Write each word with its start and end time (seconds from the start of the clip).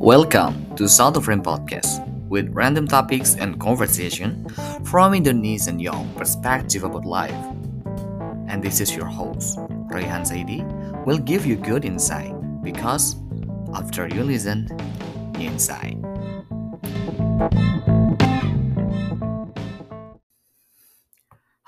Welcome 0.00 0.64
to 0.80 0.88
South 0.88 1.20
of 1.20 1.28
Rain 1.28 1.44
Podcast 1.44 2.00
with 2.32 2.48
random 2.56 2.88
topics 2.88 3.36
and 3.36 3.60
conversation 3.60 4.48
from 4.88 5.12
Indonesian 5.12 5.76
young 5.76 6.08
perspective 6.16 6.88
about 6.88 7.04
life. 7.04 7.36
And 8.48 8.64
this 8.64 8.80
is 8.80 8.96
your 8.96 9.04
host, 9.04 9.60
Rayhan 9.92 10.24
Saidi, 10.24 10.64
will 11.04 11.20
give 11.20 11.44
you 11.44 11.60
good 11.60 11.84
insight 11.84 12.32
because 12.64 13.20
after 13.76 14.08
you 14.08 14.24
listen, 14.24 14.72
you 15.36 15.52
insight. 15.52 16.00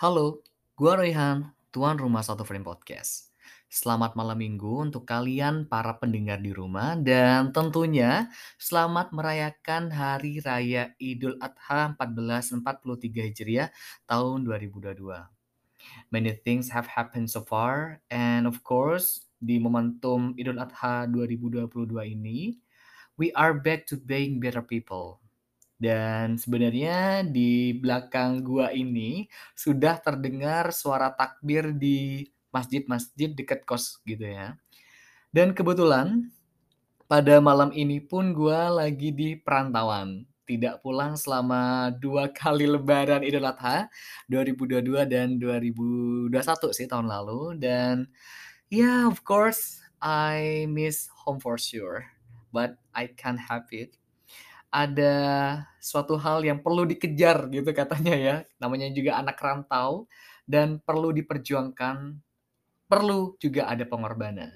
Halo, 0.00 0.40
gua 0.80 0.96
Rayhan, 0.96 1.52
tuan 1.68 2.00
rumah 2.00 2.24
South 2.24 2.40
of 2.40 2.48
Rain 2.48 2.64
Podcast. 2.64 3.31
Selamat 3.73 4.12
malam 4.20 4.36
minggu 4.36 4.85
untuk 4.85 5.08
kalian 5.08 5.64
para 5.64 5.96
pendengar 5.96 6.36
di 6.44 6.53
rumah 6.53 6.93
dan 6.93 7.57
tentunya 7.57 8.29
selamat 8.61 9.17
merayakan 9.17 9.89
Hari 9.89 10.44
Raya 10.44 10.93
Idul 11.00 11.40
Adha 11.40 11.96
1443 11.96 13.32
Hijriah 13.32 13.72
tahun 14.04 14.44
2022. 14.44 15.08
Many 16.13 16.36
things 16.44 16.68
have 16.68 16.85
happened 16.85 17.32
so 17.32 17.40
far 17.49 18.04
and 18.13 18.44
of 18.44 18.61
course 18.61 19.25
di 19.40 19.57
momentum 19.57 20.36
Idul 20.36 20.61
Adha 20.61 21.08
2022 21.08 21.72
ini 22.13 22.52
we 23.16 23.32
are 23.32 23.57
back 23.57 23.89
to 23.89 23.96
being 23.96 24.36
better 24.36 24.61
people. 24.61 25.16
Dan 25.80 26.36
sebenarnya 26.36 27.25
di 27.25 27.72
belakang 27.80 28.44
gua 28.44 28.68
ini 28.68 29.32
sudah 29.57 29.96
terdengar 29.96 30.77
suara 30.77 31.08
takbir 31.08 31.72
di 31.72 32.28
masjid-masjid 32.52 33.33
dekat 33.33 33.64
kos 33.64 33.98
gitu 34.05 34.22
ya. 34.28 34.55
Dan 35.33 35.56
kebetulan 35.56 36.28
pada 37.08 37.40
malam 37.40 37.72
ini 37.72 37.98
pun 37.98 38.36
gue 38.36 38.60
lagi 38.70 39.10
di 39.10 39.34
perantauan. 39.34 40.28
Tidak 40.44 40.84
pulang 40.84 41.16
selama 41.16 41.88
dua 41.96 42.28
kali 42.38 42.68
lebaran 42.68 43.24
Idul 43.24 43.48
Adha 43.48 43.88
2022 44.28 45.08
dan 45.08 45.40
2021 45.40 46.30
sih 46.77 46.86
tahun 46.86 47.08
lalu. 47.08 47.56
Dan 47.56 48.06
ya 48.68 48.84
yeah, 48.84 49.00
of 49.08 49.24
course 49.24 49.80
I 49.98 50.68
miss 50.68 51.08
home 51.24 51.40
for 51.40 51.56
sure. 51.56 52.05
But 52.52 52.77
I 52.92 53.08
can't 53.08 53.40
have 53.40 53.64
it 53.72 53.96
ada 54.72 55.14
suatu 55.77 56.16
hal 56.16 56.40
yang 56.48 56.64
perlu 56.64 56.88
dikejar 56.88 57.52
gitu 57.52 57.70
katanya 57.77 58.16
ya. 58.16 58.36
Namanya 58.56 58.88
juga 58.88 59.20
anak 59.20 59.36
rantau 59.36 60.08
dan 60.48 60.80
perlu 60.80 61.12
diperjuangkan 61.12 62.16
perlu 62.92 63.40
juga 63.40 63.72
ada 63.72 63.88
pengorbanan. 63.88 64.52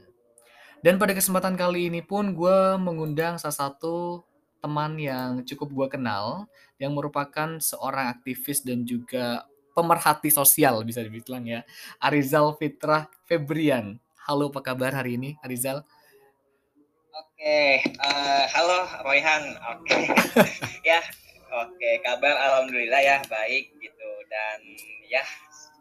Dan 0.85 1.01
pada 1.01 1.17
kesempatan 1.17 1.57
kali 1.57 1.89
ini 1.89 2.05
pun 2.05 2.37
gue 2.37 2.77
mengundang 2.77 3.41
salah 3.41 3.73
satu 3.73 4.29
teman 4.61 5.01
yang 5.01 5.41
cukup 5.49 5.73
gue 5.73 5.97
kenal, 5.97 6.45
yang 6.77 6.93
merupakan 6.93 7.57
seorang 7.57 8.13
aktivis 8.13 8.61
dan 8.61 8.85
juga 8.85 9.49
pemerhati 9.73 10.29
sosial 10.29 10.85
bisa 10.85 11.01
dibilang 11.01 11.49
ya, 11.49 11.65
Arizal 11.97 12.53
Fitrah 12.61 13.09
Febrian. 13.25 13.97
Halo, 14.29 14.53
apa 14.53 14.61
kabar 14.61 14.93
hari 14.93 15.17
ini, 15.17 15.41
Arizal? 15.41 15.81
Oke, 17.17 17.81
uh, 18.05 18.45
halo 18.53 18.85
Royhan. 19.01 19.57
Oke, 19.73 20.13
ya, 20.93 21.01
oke, 21.57 21.91
kabar 22.05 22.37
alhamdulillah 22.37 23.01
ya 23.01 23.17
baik 23.33 23.73
gitu 23.81 24.11
dan 24.29 24.61
ya 25.09 25.25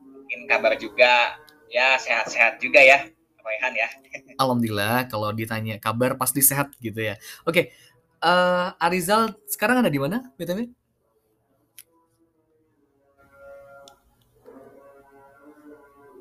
mungkin 0.08 0.48
kabar 0.48 0.80
juga 0.80 1.36
ya 1.76 2.00
sehat-sehat 2.00 2.64
juga 2.64 2.80
ya 2.80 3.04
Raihan 3.44 3.74
ya 3.76 3.88
Alhamdulillah 4.42 5.12
kalau 5.12 5.36
ditanya 5.36 5.76
kabar 5.76 6.16
pasti 6.16 6.40
sehat 6.40 6.72
gitu 6.80 7.04
ya 7.04 7.20
oke 7.44 7.76
uh, 8.24 8.72
Arizal 8.80 9.36
sekarang 9.52 9.84
ada 9.84 9.92
di 9.92 10.00
mana 10.00 10.32
btw 10.40 10.72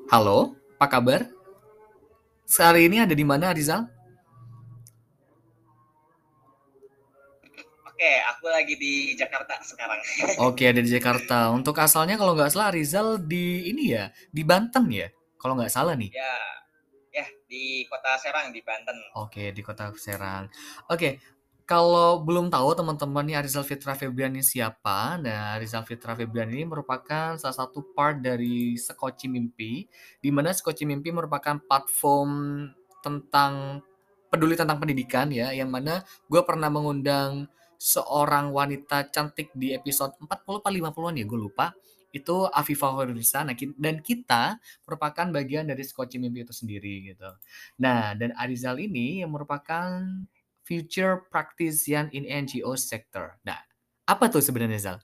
Halo, 0.05 0.53
apa 0.77 0.85
kabar? 0.85 1.25
Sehari 2.45 2.85
ini 2.85 3.01
ada 3.01 3.17
di 3.17 3.25
mana 3.25 3.49
Arizal? 3.49 3.89
Oke, 7.89 8.11
aku 8.29 8.45
lagi 8.45 8.77
di 8.77 9.17
Jakarta 9.17 9.57
sekarang. 9.65 9.97
Oke, 10.45 10.69
ada 10.69 10.77
di 10.77 10.93
Jakarta. 10.93 11.49
Untuk 11.49 11.73
asalnya 11.81 12.21
kalau 12.21 12.37
nggak 12.37 12.53
salah 12.53 12.69
Arizal 12.69 13.17
di 13.17 13.65
ini 13.65 13.97
ya, 13.97 14.13
di 14.29 14.45
Banten 14.45 14.85
ya? 14.93 15.09
Kalau 15.45 15.61
nggak 15.61 15.69
salah 15.69 15.93
nih. 15.93 16.09
Ya, 16.09 16.33
ya 17.13 17.25
di 17.45 17.85
kota 17.85 18.17
Serang 18.17 18.49
di 18.49 18.65
Banten. 18.65 18.97
Oke, 19.13 19.53
di 19.53 19.61
kota 19.61 19.93
Serang. 19.93 20.49
Oke, 20.89 21.21
kalau 21.69 22.25
belum 22.25 22.49
tahu 22.49 22.73
teman-teman 22.73 23.21
nih 23.29 23.37
Arizal 23.37 23.61
Fitra 23.61 23.93
Febrian 23.93 24.33
ini 24.33 24.41
siapa? 24.41 25.21
Nah, 25.21 25.53
Arizal 25.53 25.85
Fitra 25.85 26.17
Febrian 26.17 26.49
ini 26.49 26.65
merupakan 26.65 27.37
salah 27.37 27.53
satu 27.53 27.93
part 27.93 28.25
dari 28.25 28.73
Sekoci 28.73 29.29
Mimpi, 29.29 29.85
di 30.17 30.29
mana 30.33 30.49
Sekoci 30.49 30.81
Mimpi 30.89 31.13
merupakan 31.13 31.61
platform 31.61 32.65
tentang 33.05 33.85
peduli 34.33 34.57
tentang 34.57 34.81
pendidikan 34.81 35.29
ya, 35.29 35.53
yang 35.53 35.69
mana 35.69 36.01
gue 36.25 36.41
pernah 36.41 36.73
mengundang 36.73 37.45
seorang 37.77 38.49
wanita 38.49 39.13
cantik 39.13 39.53
di 39.53 39.77
episode 39.77 40.17
40 40.17 40.25
atau 40.57 40.71
50-an 40.73 41.21
ya, 41.21 41.25
gue 41.29 41.37
lupa 41.37 41.69
itu 42.15 42.47
Afifah 42.47 42.95
Hoirunisa 42.95 43.43
nah, 43.43 43.51
dan 43.75 43.99
kita 43.99 44.55
merupakan 44.87 45.27
bagian 45.35 45.67
dari 45.67 45.83
Skoci 45.83 46.15
Mimpi 46.15 46.47
itu 46.47 46.55
sendiri 46.55 47.11
gitu. 47.11 47.27
Nah, 47.83 48.15
dan 48.15 48.31
Arizal 48.39 48.79
ini 48.79 49.19
yang 49.19 49.35
merupakan 49.35 49.99
future 50.63 51.27
practitioner 51.27 52.07
in 52.15 52.23
NGO 52.23 52.79
sector. 52.79 53.35
Nah, 53.43 53.59
apa 54.07 54.31
tuh 54.31 54.39
sebenarnya 54.39 54.79
Zal? 54.79 54.97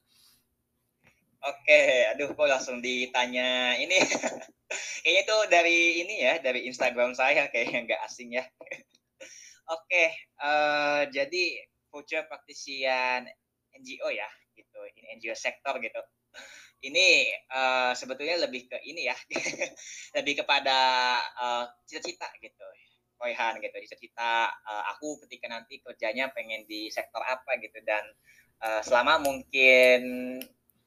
Oke, 1.41 2.07
aduh 2.15 2.31
kok 2.31 2.47
langsung 2.47 2.79
ditanya 2.79 3.75
ini. 3.75 3.99
Kayaknya 5.03 5.23
tuh 5.27 5.41
dari 5.51 5.99
ini 5.99 6.15
ya, 6.23 6.39
dari 6.39 6.63
Instagram 6.63 7.11
saya 7.11 7.51
kayaknya 7.51 7.91
nggak 7.91 8.01
asing 8.07 8.39
ya. 8.39 8.45
Oke, 9.75 10.15
uh, 10.39 11.03
jadi 11.11 11.43
future 11.91 12.23
practitioner 12.23 13.27
NGO 13.75 14.07
ya, 14.15 14.29
gitu, 14.55 14.79
in 14.95 15.19
NGO 15.19 15.35
sector 15.35 15.75
gitu 15.83 15.99
ini 16.81 17.29
uh, 17.53 17.93
sebetulnya 17.93 18.41
lebih 18.49 18.65
ke 18.65 18.77
ini 18.85 19.05
ya 19.05 19.15
lebih 20.17 20.41
kepada 20.41 20.77
uh, 21.37 21.65
cita-cita 21.85 22.29
gitu. 22.41 22.67
Koihan 23.21 23.61
gitu 23.61 23.77
cita-cita 23.85 24.49
uh, 24.49 24.83
aku 24.97 25.21
ketika 25.25 25.45
nanti 25.45 25.77
kerjanya 25.77 26.33
pengen 26.33 26.65
di 26.65 26.89
sektor 26.89 27.21
apa 27.21 27.61
gitu. 27.61 27.77
Dan 27.85 28.01
uh, 28.65 28.81
selama 28.81 29.21
mungkin 29.21 30.01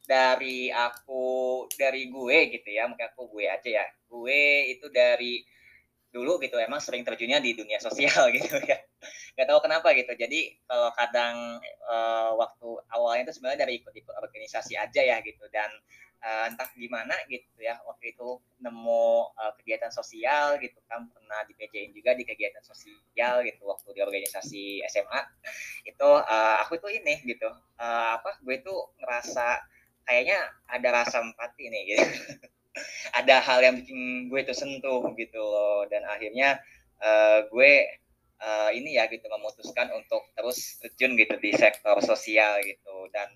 dari 0.04 0.68
aku 0.68 1.64
dari 1.78 2.12
gue 2.12 2.38
gitu 2.52 2.68
ya 2.68 2.90
mungkin 2.90 3.06
aku 3.14 3.30
gue 3.30 3.46
aja 3.46 3.70
ya. 3.82 3.86
Gue 4.10 4.74
itu 4.74 4.90
dari 4.90 5.46
dulu 6.14 6.38
gitu 6.38 6.54
emang 6.62 6.78
sering 6.78 7.02
terjunnya 7.02 7.42
di 7.42 7.58
dunia 7.58 7.82
sosial 7.82 8.30
gitu 8.38 8.54
ya. 8.62 8.78
Nggak 9.34 9.46
tahu 9.50 9.58
kenapa 9.66 9.90
gitu. 9.98 10.14
Jadi 10.14 10.54
kalau 10.70 10.94
kadang 10.94 11.58
uh, 11.90 12.30
waktu 12.38 12.68
awalnya 12.94 13.26
itu 13.26 13.34
sebenarnya 13.34 13.66
dari 13.66 13.82
ikut-ikut 13.82 14.14
organisasi 14.14 14.78
aja 14.78 15.02
ya 15.02 15.18
gitu. 15.26 15.42
Dan 15.50 15.68
uh, 16.24 16.44
entah 16.48 16.68
gimana 16.72 17.12
gitu 17.28 17.60
ya 17.60 17.76
waktu 17.84 18.16
itu 18.16 18.40
nemu 18.64 19.34
uh, 19.36 19.52
kegiatan 19.60 19.92
sosial 19.92 20.56
gitu 20.58 20.80
kan 20.88 21.04
pernah 21.12 21.44
di 21.44 21.52
PJN 21.52 21.92
juga 21.92 22.16
di 22.16 22.24
kegiatan 22.24 22.64
sosial 22.64 23.44
gitu 23.44 23.68
waktu 23.68 23.88
di 23.92 24.00
organisasi 24.00 24.80
SMA 24.88 25.20
itu 25.84 26.08
uh, 26.08 26.56
aku 26.64 26.80
tuh 26.80 26.90
ini 26.90 27.20
gitu 27.28 27.48
uh, 27.78 28.08
apa 28.16 28.40
gue 28.40 28.56
tuh 28.64 28.96
ngerasa 29.04 29.60
kayaknya 30.04 30.40
ada 30.68 30.88
rasa 31.04 31.20
empati 31.20 31.64
nih 31.68 31.82
gitu 31.92 32.04
ada 33.14 33.40
hal 33.40 33.58
yang 33.62 33.74
bikin 33.80 34.28
gue 34.28 34.40
tuh 34.46 34.56
sentuh 34.56 35.02
gitu 35.14 35.40
loh. 35.40 35.86
Dan 35.86 36.02
akhirnya 36.06 36.58
uh, 37.00 37.46
gue 37.48 37.72
uh, 38.42 38.70
ini 38.74 38.98
ya 38.98 39.06
gitu 39.08 39.24
memutuskan 39.30 39.90
untuk 39.94 40.26
terus 40.34 40.78
terjun 40.82 41.14
gitu 41.14 41.34
di 41.38 41.50
sektor 41.54 41.98
sosial 42.02 42.58
gitu. 42.66 43.08
Dan 43.14 43.30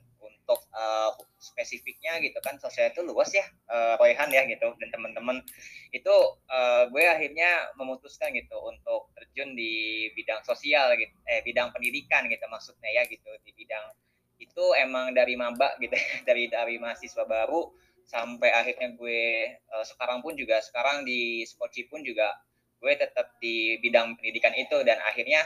untuk 0.48 0.64
uh, 0.72 1.12
spesifiknya 1.36 2.16
gitu 2.24 2.40
kan 2.40 2.56
sosial 2.56 2.88
itu 2.88 3.04
luas 3.04 3.28
ya 3.36 3.44
uh, 3.68 4.00
Royhan 4.00 4.32
ya 4.32 4.48
gitu 4.48 4.72
dan 4.80 4.88
teman-teman. 4.88 5.44
Itu 5.92 6.40
uh, 6.48 6.88
gue 6.88 7.04
akhirnya 7.04 7.76
memutuskan 7.76 8.32
gitu 8.32 8.56
untuk 8.64 9.12
terjun 9.12 9.52
di 9.52 10.08
bidang 10.16 10.40
sosial 10.48 10.96
gitu 10.96 11.12
eh 11.28 11.44
bidang 11.44 11.68
pendidikan 11.76 12.24
gitu 12.32 12.48
maksudnya 12.48 12.88
ya 12.96 13.04
gitu 13.12 13.28
di 13.44 13.52
bidang. 13.52 13.92
Itu 14.40 14.72
emang 14.80 15.12
dari 15.12 15.36
maba 15.36 15.76
gitu 15.84 15.92
dari 16.28 16.48
dari 16.48 16.80
mahasiswa 16.80 17.28
baru 17.28 17.68
sampai 18.08 18.48
akhirnya 18.50 18.96
gue 18.96 19.22
uh, 19.68 19.84
sekarang 19.84 20.24
pun 20.24 20.32
juga 20.32 20.58
sekarang 20.64 21.04
di 21.04 21.44
Skoci 21.44 21.86
pun 21.92 22.00
juga 22.00 22.32
gue 22.80 22.92
tetap 22.96 23.36
di 23.38 23.76
bidang 23.84 24.16
pendidikan 24.16 24.56
itu 24.56 24.80
dan 24.82 24.96
akhirnya 25.04 25.44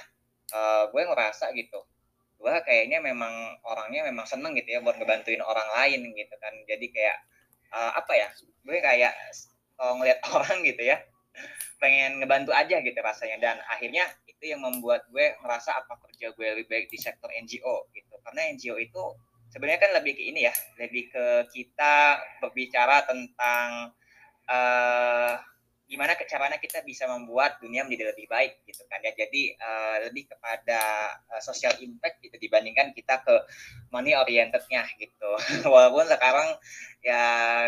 uh, 0.55 0.87
gue 0.94 1.03
ngerasa 1.03 1.50
gitu 1.59 1.82
gue 2.43 2.55
kayaknya 2.67 2.99
memang 2.99 3.55
orangnya 3.62 4.03
memang 4.11 4.26
seneng 4.26 4.59
gitu 4.59 4.75
ya 4.75 4.82
buat 4.82 4.99
ngebantuin 4.99 5.38
orang 5.38 5.69
lain 5.79 6.11
gitu 6.11 6.35
kan. 6.43 6.50
Jadi 6.67 6.91
kayak 6.91 7.17
uh, 7.70 7.94
apa 7.94 8.12
ya 8.19 8.29
gue 8.67 8.79
kayak 8.82 9.15
kalau 9.79 10.03
ngeliat 10.03 10.19
orang 10.35 10.58
gitu 10.67 10.82
ya 10.82 10.99
pengen 11.79 12.19
ngebantu 12.19 12.50
aja 12.50 12.82
gitu 12.82 12.99
rasanya. 12.99 13.38
Dan 13.38 13.56
akhirnya 13.70 14.11
itu 14.26 14.50
yang 14.50 14.58
membuat 14.58 15.06
gue 15.15 15.38
merasa 15.38 15.79
apa 15.79 15.94
kerja 16.03 16.35
gue 16.35 16.47
lebih 16.58 16.67
baik 16.67 16.87
di 16.91 16.99
sektor 16.99 17.31
NGO 17.31 17.87
gitu. 17.94 18.15
Karena 18.26 18.50
NGO 18.50 18.75
itu 18.82 19.03
sebenarnya 19.52 19.81
kan 19.84 19.93
lebih 20.00 20.16
ke 20.16 20.22
ini 20.25 20.49
ya 20.49 20.54
lebih 20.81 21.12
ke 21.12 21.25
kita 21.52 22.19
berbicara 22.40 23.04
tentang 23.04 23.93
uh, 24.49 25.37
gimana 25.93 26.16
caranya 26.16 26.56
kita 26.56 26.81
bisa 26.88 27.04
membuat 27.04 27.60
dunia 27.60 27.84
menjadi 27.84 28.16
lebih 28.16 28.25
baik 28.25 28.64
gitu 28.64 28.81
kan 28.88 29.04
ya. 29.04 29.12
Jadi 29.12 29.52
uh, 29.60 30.08
lebih 30.08 30.25
kepada 30.25 30.81
uh, 31.28 31.43
social 31.44 31.76
impact 31.84 32.25
gitu 32.25 32.32
dibandingkan 32.40 32.96
kita 32.96 33.20
ke 33.20 33.34
money 33.93 34.16
orientednya 34.16 34.88
gitu. 34.96 35.31
Walaupun 35.72 36.08
sekarang 36.08 36.56
ya 37.05 37.22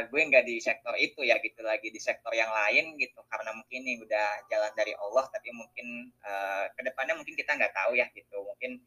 gue 0.08 0.20
nggak 0.24 0.48
di 0.48 0.56
sektor 0.56 0.96
itu 0.96 1.20
ya 1.20 1.36
gitu 1.44 1.60
lagi 1.60 1.92
di 1.92 2.00
sektor 2.00 2.32
yang 2.32 2.48
lain 2.48 2.96
gitu. 2.96 3.20
Karena 3.28 3.52
mungkin 3.52 3.84
ini 3.84 4.00
udah 4.00 4.48
jalan 4.48 4.72
dari 4.72 4.96
Allah 4.96 5.28
tapi 5.28 5.52
mungkin 5.52 6.08
uh, 6.24 6.64
ke 6.72 6.80
depannya 6.80 7.20
mungkin 7.20 7.36
kita 7.36 7.52
nggak 7.60 7.76
tahu 7.76 7.92
ya 8.00 8.08
gitu. 8.16 8.40
Mungkin 8.40 8.80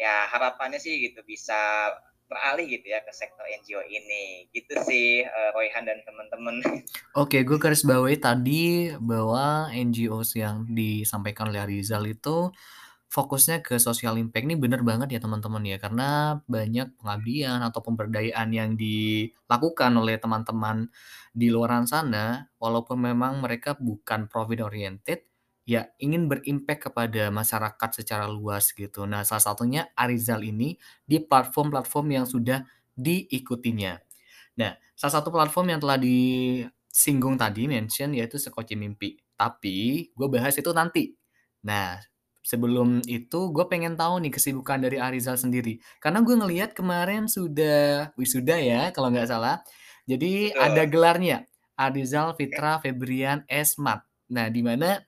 ya 0.00 0.24
harapannya 0.32 0.80
sih 0.80 1.04
gitu 1.04 1.20
bisa 1.28 1.92
beralih 2.30 2.78
gitu 2.78 2.86
ya 2.94 3.02
ke 3.02 3.10
sektor 3.10 3.42
NGO 3.42 3.82
ini. 3.90 4.46
Gitu 4.54 4.78
sih 4.86 5.26
uh, 5.26 5.50
Royhan 5.58 5.82
dan 5.82 5.98
teman-teman. 6.06 6.62
Oke, 7.20 7.42
gue 7.42 7.58
garis 7.58 7.82
bawahi 7.82 8.22
tadi 8.22 8.94
bahwa 9.02 9.66
NGOs 9.74 10.38
yang 10.38 10.70
disampaikan 10.70 11.50
oleh 11.50 11.66
Rizal 11.66 12.06
itu 12.06 12.54
fokusnya 13.10 13.66
ke 13.66 13.82
social 13.82 14.14
impact. 14.22 14.46
Ini 14.46 14.54
bener 14.54 14.86
banget 14.86 15.18
ya 15.18 15.20
teman-teman 15.20 15.66
ya. 15.66 15.82
Karena 15.82 16.38
banyak 16.46 16.94
pengabdian 17.02 17.60
atau 17.66 17.82
pemberdayaan 17.82 18.48
yang 18.54 18.78
dilakukan 18.78 19.90
oleh 19.98 20.16
teman-teman 20.22 20.86
di 21.34 21.50
luar 21.50 21.82
sana 21.90 22.46
walaupun 22.62 23.10
memang 23.10 23.42
mereka 23.42 23.74
bukan 23.74 24.30
profit 24.30 24.62
oriented 24.62 25.29
ya 25.70 25.86
ingin 26.02 26.26
berimpact 26.26 26.90
kepada 26.90 27.30
masyarakat 27.30 28.02
secara 28.02 28.26
luas 28.26 28.74
gitu. 28.74 29.06
Nah, 29.06 29.22
salah 29.22 29.54
satunya 29.54 29.86
Arizal 29.94 30.42
ini 30.42 30.74
di 31.06 31.22
platform-platform 31.22 32.06
yang 32.10 32.26
sudah 32.26 32.66
diikutinya. 32.98 33.94
Nah, 34.58 34.74
salah 34.98 35.22
satu 35.22 35.30
platform 35.30 35.70
yang 35.70 35.78
telah 35.78 35.94
disinggung 35.94 37.38
tadi 37.38 37.70
mention 37.70 38.10
yaitu 38.18 38.42
Sekoci 38.42 38.74
Mimpi. 38.74 39.14
Tapi 39.38 40.10
gue 40.10 40.26
bahas 40.26 40.58
itu 40.58 40.74
nanti. 40.74 41.14
Nah, 41.62 42.02
sebelum 42.42 43.06
itu 43.06 43.54
gue 43.54 43.64
pengen 43.70 43.94
tahu 43.94 44.26
nih 44.26 44.34
kesibukan 44.34 44.82
dari 44.82 44.98
Arizal 44.98 45.38
sendiri. 45.38 45.78
Karena 46.02 46.18
gue 46.26 46.34
ngelihat 46.34 46.74
kemarin 46.74 47.30
sudah 47.30 48.10
wisuda 48.18 48.58
ya 48.58 48.90
kalau 48.90 49.14
nggak 49.14 49.30
salah. 49.30 49.62
Jadi 50.10 50.50
Betul. 50.50 50.66
ada 50.66 50.82
gelarnya 50.90 51.38
Arizal 51.78 52.34
Fitra 52.34 52.82
Febrian 52.82 53.46
Esmat. 53.46 54.02
Nah, 54.34 54.50
di 54.50 54.66
mana 54.66 54.98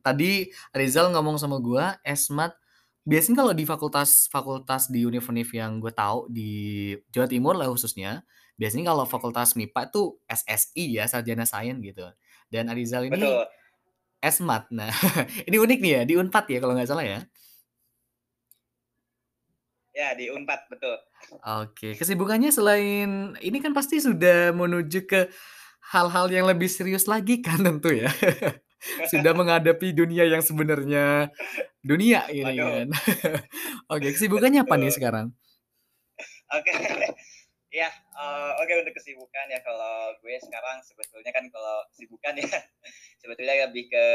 tadi 0.00 0.48
Rizal 0.72 1.12
ngomong 1.12 1.36
sama 1.38 1.60
gue, 1.60 1.84
Esmat 2.02 2.56
biasanya 3.04 3.44
kalau 3.44 3.52
di 3.52 3.68
fakultas-fakultas 3.68 4.88
di 4.88 5.04
univ-univ 5.04 5.52
yang 5.52 5.76
gue 5.76 5.92
tahu 5.92 6.24
di 6.32 6.50
Jawa 7.12 7.28
Timur 7.28 7.54
lah 7.54 7.68
khususnya, 7.68 8.24
biasanya 8.56 8.90
kalau 8.96 9.04
fakultas 9.04 9.52
MIPA 9.52 9.92
itu 9.92 10.16
SSI 10.24 10.84
ya, 10.98 11.04
sarjana 11.04 11.44
sains 11.44 11.78
gitu. 11.84 12.08
Dan 12.48 12.72
Arizal 12.72 13.06
ini 13.12 13.20
Betul. 13.20 13.44
Esmat. 14.24 14.72
Nah, 14.72 14.88
ini 15.48 15.56
unik 15.60 15.78
nih 15.84 15.92
ya, 16.00 16.02
di 16.08 16.14
Unpad 16.16 16.48
ya 16.48 16.58
kalau 16.64 16.72
nggak 16.72 16.88
salah 16.88 17.04
ya. 17.04 17.20
Ya, 19.94 20.10
di 20.18 20.26
Unpad, 20.26 20.66
betul. 20.72 20.96
Oke, 21.62 21.94
kesibukannya 21.94 22.50
selain 22.50 23.38
ini 23.38 23.62
kan 23.62 23.70
pasti 23.70 24.02
sudah 24.02 24.50
menuju 24.50 25.06
ke 25.06 25.30
hal-hal 25.92 26.26
yang 26.32 26.48
lebih 26.48 26.66
serius 26.66 27.06
lagi 27.06 27.44
kan 27.44 27.60
tentu 27.62 27.92
ya. 27.92 28.08
sudah 29.12 29.32
menghadapi 29.32 29.92
dunia 29.96 30.24
yang 30.28 30.42
sebenarnya 30.44 31.32
dunia 31.80 32.28
ini 32.30 32.54
kan. 32.56 32.88
Oke, 33.92 34.12
kesibukannya 34.16 34.64
apa 34.64 34.74
nih 34.76 34.92
sekarang? 34.92 35.32
Oke. 36.52 36.72
Ya, 37.74 37.90
uh, 38.14 38.54
oke 38.62 38.70
okay, 38.70 38.86
untuk 38.86 38.94
kesibukan 38.94 39.50
ya 39.50 39.58
kalau 39.66 40.14
gue 40.22 40.38
sekarang 40.38 40.78
sebetulnya 40.86 41.34
kan 41.34 41.42
kalau 41.50 41.82
kesibukan 41.90 42.38
ya 42.38 42.46
sebetulnya 43.18 43.66
lebih 43.66 43.90
ke 43.90 44.06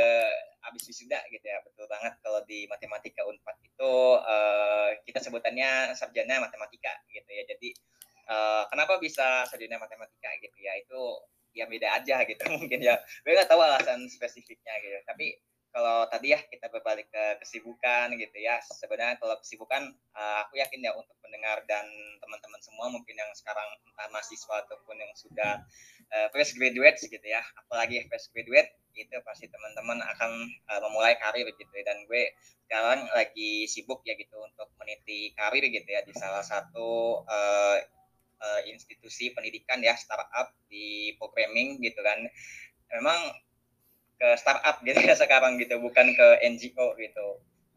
habis 0.64 0.88
wisuda 0.88 1.20
gitu 1.28 1.44
ya 1.44 1.60
betul 1.68 1.84
banget 1.92 2.16
kalau 2.24 2.40
di 2.48 2.64
matematika 2.72 3.20
Unpad 3.28 3.60
itu 3.60 3.94
uh, 4.16 4.96
kita 5.04 5.20
sebutannya 5.20 5.92
sarjana 5.92 6.40
matematika 6.40 7.04
gitu 7.12 7.28
ya 7.28 7.44
jadi 7.52 7.70
uh, 8.32 8.64
kenapa 8.72 8.96
bisa 8.96 9.44
sarjana 9.52 9.76
matematika 9.76 10.32
gitu 10.40 10.56
ya 10.64 10.80
itu 10.80 11.02
ya 11.54 11.66
beda 11.70 12.02
aja 12.02 12.24
gitu. 12.26 12.44
Mungkin 12.62 12.80
ya 12.82 12.96
gue 13.26 13.32
nggak 13.32 13.50
tahu 13.50 13.62
alasan 13.62 14.06
spesifiknya 14.10 14.74
gitu. 14.84 14.98
Tapi 15.06 15.38
kalau 15.70 16.10
tadi 16.10 16.34
ya 16.34 16.42
kita 16.50 16.66
berbalik 16.74 17.08
ke 17.14 17.24
kesibukan 17.46 18.10
gitu 18.18 18.38
ya. 18.42 18.58
Sebenarnya 18.66 19.22
kalau 19.22 19.38
kesibukan 19.38 19.94
uh, 20.18 20.46
aku 20.46 20.58
yakin 20.58 20.82
ya 20.82 20.92
untuk 20.98 21.14
mendengar 21.22 21.62
dan 21.70 21.86
teman-teman 22.18 22.62
semua 22.62 22.90
mungkin 22.90 23.14
yang 23.14 23.30
sekarang 23.38 23.70
entah 23.86 24.10
mahasiswa 24.10 24.66
ataupun 24.66 24.98
yang 24.98 25.14
sudah 25.14 25.62
uh, 26.10 26.28
fresh 26.34 26.58
graduate 26.58 26.98
gitu 26.98 27.28
ya. 27.28 27.42
Apalagi 27.66 28.02
fresh 28.10 28.34
graduate 28.34 28.74
itu 28.98 29.16
pasti 29.24 29.48
teman-teman 29.48 30.02
akan 30.02 30.32
uh, 30.68 30.80
memulai 30.90 31.16
karir 31.22 31.48
gitu 31.54 31.72
ya. 31.72 31.84
dan 31.86 32.04
gue 32.10 32.34
sekarang 32.68 33.08
lagi 33.16 33.66
sibuk 33.66 34.04
ya 34.06 34.14
gitu 34.18 34.38
untuk 34.42 34.70
meniti 34.78 35.34
karir 35.34 35.64
gitu 35.70 35.90
ya 35.90 36.02
di 36.06 36.14
salah 36.14 36.44
satu 36.44 37.24
uh, 38.40 38.62
institusi 38.68 39.32
pendidikan 39.36 39.84
ya 39.84 39.94
startup 40.00 40.56
di 40.72 41.14
programming 41.20 41.80
gitu 41.84 42.00
kan. 42.00 42.20
Memang 42.96 43.20
ke 44.20 44.28
startup 44.36 44.82
gitu 44.88 45.00
ya 45.00 45.16
sekarang 45.16 45.60
gitu 45.60 45.80
bukan 45.80 46.16
ke 46.16 46.28
NGO 46.48 46.96
gitu. 47.00 47.28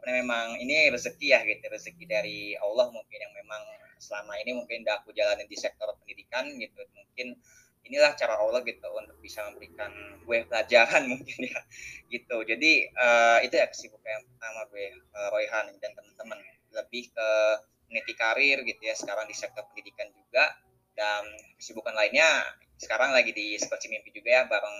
Karena 0.03 0.19
memang 0.25 0.59
ini 0.59 0.91
rezeki 0.91 1.27
ya 1.31 1.41
gitu 1.47 1.63
rezeki 1.71 2.05
dari 2.11 2.39
Allah 2.59 2.91
mungkin 2.91 3.19
yang 3.19 3.35
memang 3.39 3.63
selama 4.03 4.35
ini 4.43 4.59
mungkin 4.59 4.83
udah 4.83 4.99
aku 4.99 5.15
jalanin 5.15 5.47
di 5.47 5.55
sektor 5.55 5.87
pendidikan 6.03 6.51
gitu. 6.59 6.83
Mungkin 6.95 7.39
inilah 7.83 8.15
cara 8.15 8.39
Allah 8.39 8.63
gitu 8.63 8.87
untuk 8.95 9.19
bisa 9.19 9.43
memberikan 9.51 9.91
gue 10.23 10.39
pelajaran 10.47 11.07
mungkin 11.13 11.39
ya 11.47 11.61
gitu. 12.11 12.43
Jadi 12.47 12.91
uh, 12.95 13.39
itu 13.43 13.55
ya 13.55 13.67
kesibukan 13.71 14.11
yang 14.11 14.25
pertama 14.27 14.61
gue 14.71 14.87
uh, 15.15 15.29
Royhan 15.31 15.67
dan 15.79 15.91
teman-teman. 15.95 16.39
Lebih 16.73 17.13
ke 17.13 17.29
meniti 17.93 18.17
karir 18.17 18.65
gitu 18.65 18.81
ya 18.81 18.97
sekarang 18.97 19.29
di 19.29 19.37
sektor 19.37 19.69
pendidikan 19.69 20.09
juga. 20.17 20.49
Dan 20.97 21.29
kesibukan 21.61 21.93
lainnya 21.93 22.25
sekarang 22.81 23.13
lagi 23.13 23.37
di 23.37 23.61
seperti 23.61 23.93
mimpi 23.93 24.11
juga 24.17 24.33
ya 24.33 24.43
bareng 24.49 24.79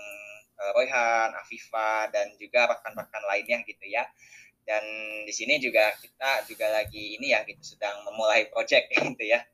uh, 0.57 0.71
Royhan, 0.73 1.29
Afifa 1.37 2.09
dan 2.09 2.33
juga 2.41 2.73
rekan-rekan 2.73 3.23
lainnya 3.29 3.61
gitu 3.69 3.85
ya. 3.85 4.09
Dan 4.65 4.83
di 5.27 5.33
sini 5.35 5.61
juga 5.61 5.93
kita 6.01 6.49
juga 6.49 6.73
lagi 6.73 7.19
ini 7.19 7.35
ya 7.35 7.45
gitu 7.45 7.77
sedang 7.77 8.01
memulai 8.09 8.49
project 8.49 8.89
gitu 9.13 9.23
ya. 9.29 9.45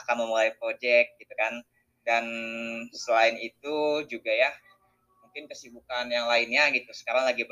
Akan 0.00 0.24
memulai 0.24 0.56
project 0.56 1.20
gitu 1.20 1.34
kan. 1.36 1.60
Dan 2.02 2.24
selain 2.96 3.38
itu 3.38 4.08
juga 4.08 4.32
ya 4.32 4.50
mungkin 5.22 5.48
kesibukan 5.52 6.08
yang 6.08 6.28
lainnya 6.28 6.72
gitu. 6.72 6.88
Sekarang 6.96 7.28
lagi 7.28 7.44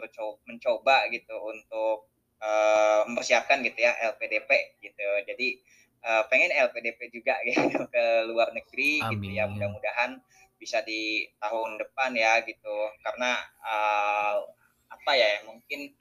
mencoba 0.49 1.09
gitu 1.13 1.37
untuk 1.37 2.11
uh, 2.41 3.07
mempersiapkan 3.09 3.61
gitu 3.65 3.79
ya 3.85 3.93
LPDP 4.13 4.81
gitu. 4.81 5.07
Jadi 5.29 5.49
uh, 6.05 6.25
pengen 6.27 6.51
LPDP 6.53 7.13
juga 7.13 7.39
gitu 7.47 7.87
ke 7.89 8.05
luar 8.29 8.53
negeri 8.57 9.05
Amin. 9.05 9.21
gitu 9.21 9.27
ya. 9.37 9.45
Mudah-mudahan 9.47 10.21
bisa 10.61 10.85
di 10.85 11.25
tahun 11.41 11.81
depan 11.81 12.13
ya 12.17 12.43
gitu. 12.45 12.77
Karena 13.05 13.39
uh, 13.65 14.45
apa 14.91 15.13
ya 15.17 15.47
mungkin 15.49 15.95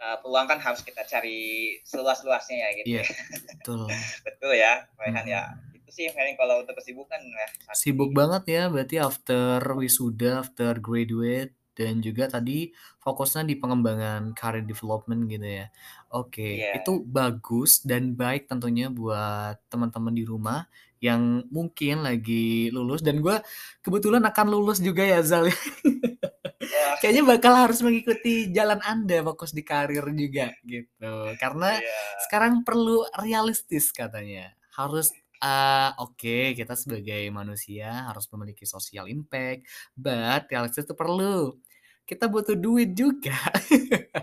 uh, 0.00 0.16
peluang 0.24 0.48
kan 0.48 0.58
harus 0.58 0.82
kita 0.82 1.04
cari 1.06 1.78
seluas-luasnya 1.84 2.56
ya 2.56 2.68
gitu. 2.82 2.86
Yeah, 3.02 3.06
betul. 3.50 3.86
Betul 4.26 4.52
ya 4.58 4.86
Raihan 4.98 5.26
hmm. 5.26 5.34
ya. 5.34 5.42
Itu 5.76 5.90
sih 5.90 6.06
paling 6.14 6.38
kalau 6.38 6.62
untuk 6.62 6.78
kesibukan 6.78 7.18
ya 7.18 7.48
sibuk 7.74 8.10
banget 8.14 8.42
ya 8.46 8.62
berarti 8.70 9.02
after 9.02 9.58
wisuda 9.74 10.42
after 10.46 10.78
graduate 10.78 11.54
dan 11.74 12.02
juga 12.04 12.28
tadi 12.28 12.70
fokusnya 13.00 13.46
di 13.46 13.56
pengembangan 13.56 14.36
career 14.36 14.66
development 14.66 15.30
gitu 15.30 15.46
ya. 15.46 15.66
Oke, 16.12 16.60
yeah. 16.60 16.76
itu 16.76 17.00
bagus 17.06 17.80
dan 17.86 18.14
baik 18.18 18.50
tentunya 18.50 18.90
buat 18.90 19.56
teman-teman 19.70 20.12
di 20.12 20.24
rumah 20.26 20.66
yang 21.00 21.48
mungkin 21.48 22.04
lagi 22.04 22.68
lulus 22.68 23.00
dan 23.00 23.24
gue 23.24 23.40
kebetulan 23.80 24.20
akan 24.20 24.46
lulus 24.52 24.84
juga 24.84 25.00
ya 25.00 25.24
Zal. 25.24 25.48
Kayaknya 27.00 27.24
bakal 27.24 27.56
harus 27.56 27.80
mengikuti 27.80 28.52
jalan 28.52 28.76
Anda 28.84 29.24
fokus 29.24 29.56
di 29.56 29.64
karir 29.64 30.04
juga 30.12 30.52
gitu. 30.68 31.32
Karena 31.40 31.80
yeah. 31.80 32.18
sekarang 32.28 32.60
perlu 32.60 33.08
realistis 33.16 33.88
katanya. 33.88 34.52
Harus 34.76 35.10
uh, 35.40 35.90
oke 35.98 36.16
okay, 36.16 36.44
kita 36.52 36.76
sebagai 36.76 37.20
manusia 37.32 38.06
harus 38.08 38.28
memiliki 38.32 38.68
social 38.68 39.08
impact, 39.08 39.66
but 39.96 40.46
realistis 40.48 40.84
itu 40.84 40.94
perlu 40.94 41.56
kita 42.04 42.28
butuh 42.28 42.56
duit 42.56 42.92
juga. 42.92 43.36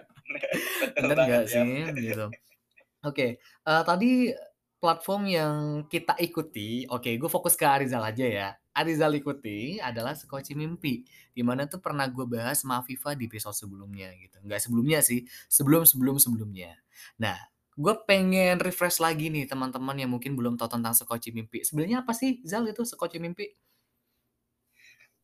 Bener 1.01 1.17
nggak 1.17 1.45
ya. 1.47 1.51
sih? 1.51 1.73
Gitu. 1.95 2.25
Oke, 3.05 3.13
okay, 3.13 3.31
uh, 3.65 3.81
eh, 3.81 3.83
tadi 3.85 4.11
platform 4.77 5.23
yang 5.25 5.53
kita 5.89 6.13
ikuti, 6.21 6.85
oke, 6.85 7.01
okay, 7.01 7.13
gue 7.17 7.29
fokus 7.29 7.57
ke 7.57 7.65
Arizal 7.65 8.03
aja 8.03 8.25
ya. 8.25 8.49
Arizal 8.77 9.09
ikuti 9.17 9.81
adalah 9.81 10.13
Sekoci 10.13 10.53
Mimpi, 10.53 11.01
di 11.33 11.41
mana 11.41 11.65
tuh 11.65 11.81
pernah 11.81 12.05
gue 12.05 12.25
bahas 12.29 12.61
sama 12.61 12.77
Afifa 12.77 13.17
di 13.17 13.25
episode 13.25 13.57
sebelumnya 13.57 14.13
gitu. 14.13 14.37
Nggak 14.45 14.61
sebelumnya 14.61 14.99
sih, 15.01 15.25
sebelum-sebelum-sebelumnya. 15.49 16.77
Nah, 17.17 17.37
gue 17.77 17.93
pengen 18.09 18.57
refresh 18.57 18.97
lagi 18.97 19.29
nih 19.29 19.45
teman-teman 19.45 19.93
yang 19.93 20.09
mungkin 20.09 20.33
belum 20.33 20.57
tahu 20.57 20.81
tentang 20.81 20.97
Sekoci 20.97 21.29
Mimpi. 21.29 21.61
Sebenarnya 21.61 22.01
apa 22.01 22.09
sih 22.17 22.41
Zal 22.41 22.65
itu 22.65 22.81
Sekoci 22.81 23.21
Mimpi? 23.21 23.45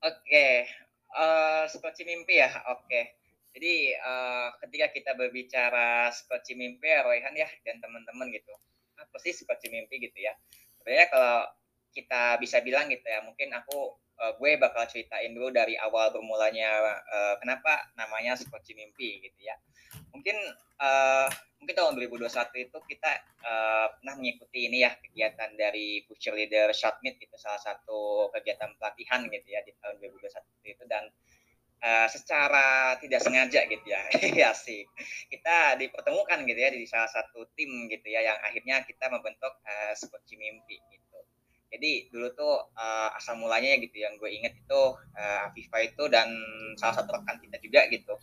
Oke, 0.06 0.70
uh, 1.18 1.66
Sekoci 1.66 2.06
Mimpi 2.06 2.38
ya. 2.38 2.54
Oke. 2.78 3.18
Jadi 3.58 3.98
uh, 3.98 4.54
ketika 4.62 4.94
kita 4.94 5.12
berbicara 5.18 6.14
Sekoci 6.14 6.54
Mimpi 6.54 6.94
ya 6.94 7.02
Royhan 7.02 7.34
ya 7.34 7.50
dan 7.66 7.82
teman-teman 7.82 8.30
gitu. 8.30 8.54
Apa 9.02 9.18
sih 9.18 9.34
Sekoci 9.34 9.74
Mimpi 9.74 9.98
gitu 9.98 10.22
ya? 10.22 10.38
Sebenarnya 10.78 11.10
kalau 11.10 11.50
kita 11.94 12.42
bisa 12.42 12.60
bilang 12.66 12.90
gitu 12.90 13.06
ya 13.06 13.22
mungkin 13.22 13.54
aku 13.54 13.96
uh, 14.20 14.34
gue 14.38 14.52
bakal 14.60 14.86
ceritain 14.86 15.34
dulu 15.34 15.50
dari 15.50 15.76
awal 15.80 16.14
bermulanya 16.14 17.02
uh, 17.04 17.36
kenapa 17.42 17.90
namanya 17.98 18.38
Skoci 18.38 18.78
Mimpi 18.78 19.24
gitu 19.24 19.40
ya. 19.42 19.56
Mungkin 20.14 20.36
uh, 20.82 21.28
mungkin 21.62 21.76
tahun 21.76 21.96
2021 21.96 22.66
itu 22.70 22.78
kita 22.92 23.12
uh, 23.44 23.88
pernah 23.98 24.14
mengikuti 24.20 24.70
ini 24.70 24.84
ya 24.86 24.92
kegiatan 25.00 25.56
dari 25.58 26.04
Future 26.06 26.36
Leader 26.36 26.70
Meet 26.74 27.16
itu 27.24 27.36
salah 27.40 27.62
satu 27.62 28.30
kegiatan 28.34 28.74
pelatihan 28.78 29.26
gitu 29.30 29.48
ya 29.48 29.62
di 29.66 29.74
tahun 29.82 29.98
2021 30.02 30.74
itu. 30.74 30.84
Dan 30.86 31.04
uh, 31.84 32.08
secara 32.10 32.98
tidak 33.02 33.22
sengaja 33.22 33.66
gitu 33.70 33.86
ya 33.86 34.02
ya 34.48 34.52
sih. 34.54 34.86
Kita 35.30 35.78
dipertemukan 35.78 36.46
gitu 36.46 36.60
ya 36.60 36.70
di 36.70 36.86
salah 36.86 37.10
satu 37.10 37.50
tim 37.58 37.90
gitu 37.90 38.08
ya 38.08 38.22
yang 38.34 38.40
akhirnya 38.46 38.86
kita 38.86 39.10
membentuk 39.10 39.54
uh, 39.66 39.94
Skoci 39.98 40.38
Mimpi 40.38 40.78
gitu 40.90 41.04
jadi 41.74 42.06
dulu 42.14 42.30
tuh 42.38 42.54
uh, 42.78 43.10
asal 43.18 43.34
mulanya 43.42 43.82
gitu 43.82 43.98
yang 43.98 44.14
gue 44.22 44.30
inget 44.30 44.54
itu 44.54 44.82
uh, 45.18 45.50
Afifa 45.50 45.82
itu 45.82 46.06
dan 46.06 46.30
salah 46.78 47.02
satu 47.02 47.18
rekan 47.18 47.42
kita 47.42 47.58
juga 47.66 47.90
gitu. 47.90 48.14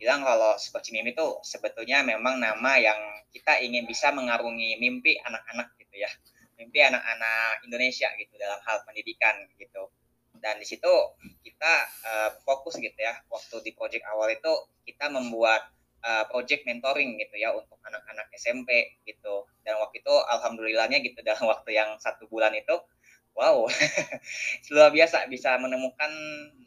Bilang 0.00 0.24
kalau 0.24 0.56
Skoci 0.56 0.96
Mimpi 0.96 1.12
itu 1.12 1.26
sebetulnya 1.44 2.00
memang 2.00 2.40
nama 2.40 2.80
yang 2.80 2.96
kita 3.36 3.60
ingin 3.60 3.84
bisa 3.84 4.08
mengarungi 4.16 4.80
mimpi 4.80 5.20
anak-anak 5.20 5.76
gitu 5.76 6.00
ya. 6.00 6.08
Mimpi 6.56 6.80
anak-anak 6.80 7.68
Indonesia 7.68 8.08
gitu 8.16 8.32
dalam 8.40 8.56
hal 8.64 8.80
pendidikan 8.88 9.44
gitu. 9.60 9.92
Dan 10.40 10.56
di 10.56 10.64
situ 10.64 10.88
kita 11.44 11.72
uh, 12.00 12.30
fokus 12.48 12.80
gitu 12.80 12.96
ya. 12.96 13.12
Waktu 13.28 13.60
di 13.60 13.76
project 13.76 14.08
awal 14.08 14.32
itu 14.32 14.52
kita 14.88 15.12
membuat 15.12 15.68
uh, 16.02 16.24
project 16.28 16.66
mentoring 16.68 17.16
gitu 17.16 17.36
ya 17.38 17.54
untuk 17.54 17.78
anak-anak 17.86 18.28
SMP 18.36 19.00
gitu 19.06 19.48
dan 19.62 19.78
waktu 19.80 20.02
itu 20.02 20.14
alhamdulillahnya 20.32 21.00
gitu 21.00 21.22
dalam 21.28 21.46
waktu 21.48 21.76
yang 21.76 21.96
satu 22.02 22.28
bulan 22.28 22.52
itu 22.52 22.76
wow 23.36 23.68
luar 24.74 24.90
biasa 24.90 25.28
bisa 25.28 25.60
menemukan 25.60 26.10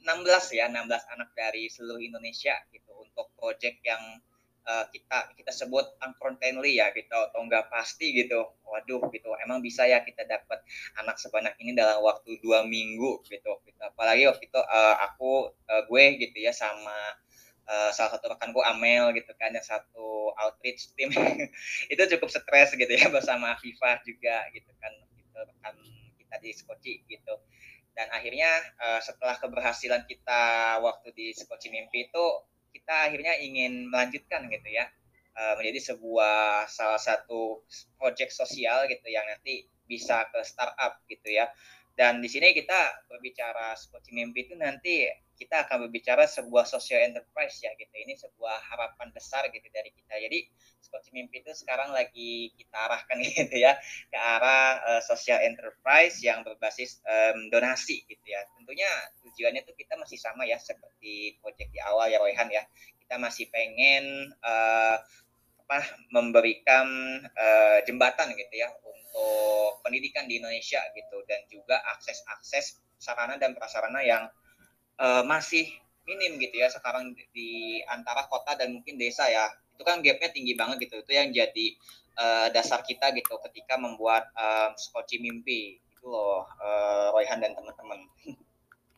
16 0.06 0.58
ya 0.58 0.70
16 0.70 1.14
anak 1.18 1.30
dari 1.34 1.66
seluruh 1.68 2.02
Indonesia 2.02 2.54
gitu 2.70 2.94
untuk 2.94 3.34
project 3.36 3.82
yang 3.82 4.02
uh, 4.70 4.86
kita 4.94 5.34
kita 5.34 5.52
sebut 5.52 5.86
unfriendly 6.06 6.78
ya 6.78 6.94
gitu 6.94 7.10
atau 7.10 7.42
enggak 7.42 7.68
pasti 7.74 8.14
gitu 8.14 8.46
waduh 8.62 9.02
gitu 9.10 9.34
emang 9.42 9.66
bisa 9.66 9.90
ya 9.90 10.06
kita 10.06 10.30
dapat 10.30 10.62
anak 11.02 11.18
sebanyak 11.18 11.58
ini 11.58 11.74
dalam 11.74 12.06
waktu 12.06 12.38
dua 12.46 12.62
minggu 12.70 13.26
gitu, 13.26 13.52
gitu. 13.66 13.82
apalagi 13.82 14.30
waktu 14.30 14.46
itu 14.46 14.62
uh, 14.62 14.96
aku 15.10 15.50
uh, 15.66 15.84
gue 15.90 16.04
gitu 16.22 16.38
ya 16.38 16.54
sama 16.54 17.18
uh, 17.70 17.94
salah 17.94 18.18
satu 18.18 18.34
rekanku 18.34 18.60
Amel 18.66 19.14
gitu 19.14 19.30
kan 19.38 19.54
yang 19.54 19.64
satu 19.64 20.34
outreach 20.34 20.90
team. 20.98 21.14
Itu 21.94 22.02
cukup 22.18 22.30
stres 22.34 22.74
gitu 22.74 22.90
ya 22.90 23.08
bersama 23.16 23.54
Viva 23.62 24.02
juga 24.02 24.50
gitu 24.52 24.72
kan 24.82 24.94
gitu 25.14 25.38
rekan 25.38 25.76
kita 26.18 26.36
di 26.42 26.50
Skoci 26.52 26.94
gitu. 27.06 27.34
Dan 27.94 28.10
akhirnya 28.10 28.50
uh, 28.82 29.00
setelah 29.00 29.38
keberhasilan 29.38 30.10
kita 30.10 30.44
waktu 30.82 31.14
di 31.14 31.32
Skoci 31.38 31.70
Mimpi 31.70 32.10
itu 32.10 32.26
kita 32.74 33.10
akhirnya 33.10 33.38
ingin 33.38 33.90
melanjutkan 33.90 34.46
gitu 34.50 34.70
ya 34.70 34.90
uh, 35.38 35.54
menjadi 35.58 35.94
sebuah 35.94 36.70
salah 36.70 37.02
satu 37.02 37.66
project 37.98 38.34
sosial 38.34 38.86
gitu 38.90 39.10
yang 39.10 39.26
nanti 39.26 39.66
bisa 39.90 40.30
ke 40.30 40.40
startup 40.46 41.02
gitu 41.10 41.34
ya 41.34 41.50
dan 42.00 42.24
di 42.24 42.32
sini 42.32 42.56
kita 42.56 43.12
berbicara 43.12 43.76
seperti 43.76 44.16
mimpi 44.16 44.48
itu 44.48 44.56
nanti 44.56 45.04
kita 45.36 45.68
akan 45.68 45.84
berbicara 45.84 46.24
sebuah 46.32 46.64
social 46.64 47.04
enterprise 47.04 47.60
ya 47.60 47.76
gitu. 47.76 47.92
Ini 47.92 48.16
sebuah 48.16 48.56
harapan 48.72 49.12
besar 49.12 49.44
gitu 49.52 49.68
dari 49.68 49.92
kita. 49.92 50.16
Jadi 50.16 50.48
seperti 50.80 51.12
mimpi 51.12 51.44
itu 51.44 51.52
sekarang 51.52 51.92
lagi 51.92 52.56
kita 52.56 52.72
arahkan 52.88 53.20
gitu 53.28 53.52
ya 53.52 53.76
ke 54.08 54.16
arah 54.16 54.80
uh, 54.80 55.02
social 55.04 55.44
enterprise 55.44 56.24
yang 56.24 56.40
berbasis 56.48 57.04
um, 57.04 57.52
donasi 57.52 58.08
gitu 58.08 58.24
ya. 58.32 58.48
Tentunya 58.56 58.88
tujuannya 59.20 59.68
itu 59.68 59.76
kita 59.76 60.00
masih 60.00 60.16
sama 60.24 60.48
ya 60.48 60.56
seperti 60.56 61.36
project 61.44 61.68
di 61.68 61.84
awal 61.84 62.08
ya 62.08 62.24
Royhan 62.24 62.48
ya. 62.48 62.64
Kita 62.96 63.20
masih 63.20 63.52
pengen 63.52 64.32
uh, 64.40 64.96
apa 65.68 65.80
memberikan 66.16 66.88
uh, 67.28 67.84
jembatan 67.84 68.32
gitu 68.40 68.56
ya 68.56 68.72
untuk 69.20 69.84
pendidikan 69.84 70.26
di 70.26 70.40
Indonesia 70.40 70.80
gitu 70.96 71.18
dan 71.28 71.44
juga 71.52 71.80
akses-akses 71.96 72.80
sarana 73.00 73.36
dan 73.36 73.56
prasarana 73.56 74.00
yang 74.04 74.24
uh, 75.00 75.24
masih 75.24 75.68
minim 76.08 76.42
gitu 76.42 76.58
ya 76.58 76.68
sekarang 76.72 77.14
di 77.36 77.80
antara 77.86 78.26
kota 78.28 78.58
dan 78.58 78.74
mungkin 78.74 78.98
desa 78.98 79.30
ya 79.30 79.46
itu 79.78 79.84
kan 79.86 80.02
gapnya 80.02 80.30
tinggi 80.34 80.58
banget 80.58 80.90
gitu 80.90 81.00
itu 81.00 81.12
yang 81.14 81.30
jadi 81.30 81.66
uh, 82.18 82.48
dasar 82.52 82.82
kita 82.82 83.14
gitu 83.14 83.38
ketika 83.50 83.78
membuat 83.78 84.28
uh, 84.36 84.74
skoci 84.76 85.22
mimpi 85.22 85.78
itu 85.80 86.06
loh 86.08 86.44
uh, 86.60 87.14
Royhan 87.14 87.40
dan 87.40 87.54
teman-teman 87.54 88.10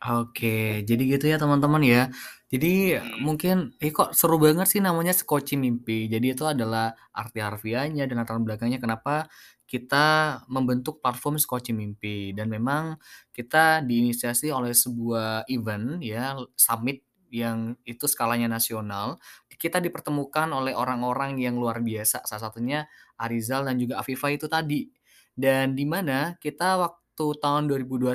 Oke, 0.02 0.82
jadi 0.82 1.02
gitu 1.14 1.30
ya 1.30 1.38
teman-teman 1.38 1.78
ya. 1.86 2.10
Jadi 2.50 2.98
hmm. 2.98 3.22
mungkin, 3.22 3.56
eh 3.78 3.94
kok 3.94 4.10
seru 4.18 4.34
banget 4.42 4.66
sih 4.66 4.82
namanya 4.82 5.14
Skoci 5.14 5.54
Mimpi. 5.54 6.10
Jadi 6.10 6.34
itu 6.34 6.42
adalah 6.42 6.90
arti 7.14 7.38
harfiahnya 7.38 8.10
dan 8.10 8.18
latar 8.18 8.42
belakangnya 8.42 8.82
kenapa 8.82 9.30
kita 9.72 10.04
membentuk 10.52 11.00
platform 11.00 11.40
Skoci 11.40 11.72
Mimpi. 11.72 12.36
Dan 12.36 12.52
memang 12.52 13.00
kita 13.32 13.80
diinisiasi 13.80 14.52
oleh 14.52 14.76
sebuah 14.76 15.48
event 15.48 15.96
ya, 16.04 16.36
summit 16.52 17.00
yang 17.32 17.80
itu 17.88 18.04
skalanya 18.04 18.52
nasional. 18.52 19.16
Kita 19.48 19.80
dipertemukan 19.80 20.44
oleh 20.52 20.76
orang-orang 20.76 21.40
yang 21.40 21.56
luar 21.56 21.80
biasa. 21.80 22.20
Salah 22.28 22.52
satunya 22.52 22.84
Arizal 23.16 23.64
dan 23.64 23.80
juga 23.80 24.04
Afifa 24.04 24.28
itu 24.28 24.44
tadi. 24.44 24.92
Dan 25.32 25.72
di 25.72 25.88
mana 25.88 26.36
kita 26.36 26.76
waktu 26.76 27.40
tahun 27.40 27.72
2021 27.72 28.12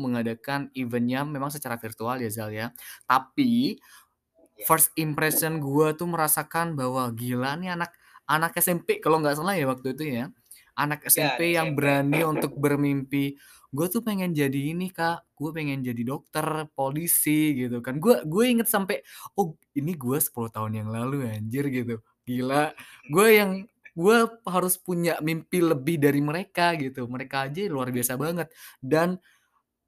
mengadakan 0.00 0.72
eventnya 0.72 1.20
memang 1.28 1.52
secara 1.52 1.76
virtual 1.76 2.16
ya 2.16 2.32
Zal 2.32 2.48
ya. 2.48 2.72
Tapi 3.04 3.76
iya. 3.76 4.64
first 4.64 4.96
impression 4.96 5.60
gue 5.60 5.92
tuh 5.92 6.08
merasakan 6.08 6.72
bahwa 6.72 7.12
gila 7.12 7.60
nih 7.60 7.76
anak 7.76 7.92
anak 8.24 8.56
SMP 8.56 9.04
kalau 9.04 9.20
nggak 9.20 9.36
salah 9.36 9.52
ya 9.52 9.68
waktu 9.68 9.92
itu 9.92 10.04
ya. 10.08 10.32
Anak 10.74 11.06
SMP 11.06 11.54
ya, 11.54 11.62
yang 11.62 11.72
SMP. 11.72 11.78
berani 11.78 12.20
untuk 12.26 12.52
bermimpi. 12.58 13.38
Gue 13.74 13.86
tuh 13.90 14.02
pengen 14.06 14.30
jadi 14.30 14.74
ini 14.74 14.90
kak, 14.90 15.34
gue 15.34 15.50
pengen 15.50 15.82
jadi 15.82 16.02
dokter, 16.02 16.70
polisi 16.74 17.58
gitu 17.58 17.82
kan. 17.82 17.98
Gue 17.98 18.22
gue 18.22 18.44
inget 18.46 18.70
sampai, 18.70 19.02
oh 19.34 19.58
ini 19.74 19.94
gue 19.94 20.18
10 20.18 20.30
tahun 20.54 20.72
yang 20.84 20.88
lalu 20.90 21.26
anjir 21.26 21.66
gitu. 21.70 21.98
Gila, 22.24 22.74
gue 23.10 23.28
yang 23.34 23.66
gue 23.94 24.18
harus 24.50 24.74
punya 24.74 25.22
mimpi 25.22 25.62
lebih 25.62 26.02
dari 26.02 26.18
mereka 26.18 26.74
gitu 26.74 27.06
mereka 27.06 27.46
aja 27.46 27.70
luar 27.70 27.94
biasa 27.94 28.18
banget 28.18 28.50
dan 28.82 29.22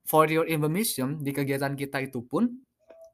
for 0.07 0.31
your 0.31 0.47
information 0.47 1.19
di 1.19 1.35
kegiatan 1.35 1.75
kita 1.75 1.99
itu 1.99 2.23
pun 2.23 2.47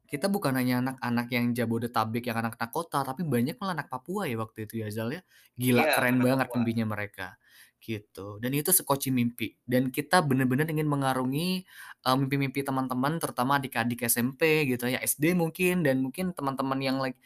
kita 0.06 0.30
bukan 0.30 0.54
hanya 0.54 0.78
anak-anak 0.78 1.26
yang 1.34 1.50
Jabodetabek 1.50 2.30
yang 2.30 2.38
anak-anak 2.38 2.70
kota 2.70 3.02
tapi 3.02 3.26
banyak 3.26 3.58
malah 3.58 3.74
anak 3.82 3.90
Papua 3.90 4.30
ya 4.30 4.38
waktu 4.38 4.70
itu 4.70 4.86
ya 4.86 4.88
Zal 4.94 5.10
ya 5.18 5.20
gila 5.58 5.82
yeah, 5.82 5.94
keren 5.98 6.22
banget 6.22 6.46
Papua. 6.46 6.54
mimpinya 6.62 6.86
mereka 6.86 7.26
gitu 7.84 8.40
dan 8.40 8.50
itu 8.56 8.72
sekoci 8.72 9.12
mimpi 9.12 9.60
dan 9.68 9.92
kita 9.92 10.24
benar-benar 10.24 10.64
ingin 10.72 10.88
mengarungi 10.88 11.68
uh, 12.08 12.16
mimpi-mimpi 12.16 12.64
teman-teman 12.64 13.20
terutama 13.20 13.60
adik-adik 13.60 14.08
SMP 14.08 14.64
gitu 14.64 14.88
ya 14.88 15.04
SD 15.04 15.36
mungkin 15.36 15.84
dan 15.84 16.00
mungkin 16.00 16.32
teman-teman 16.32 16.80
yang 16.80 16.96
lagi 16.96 17.20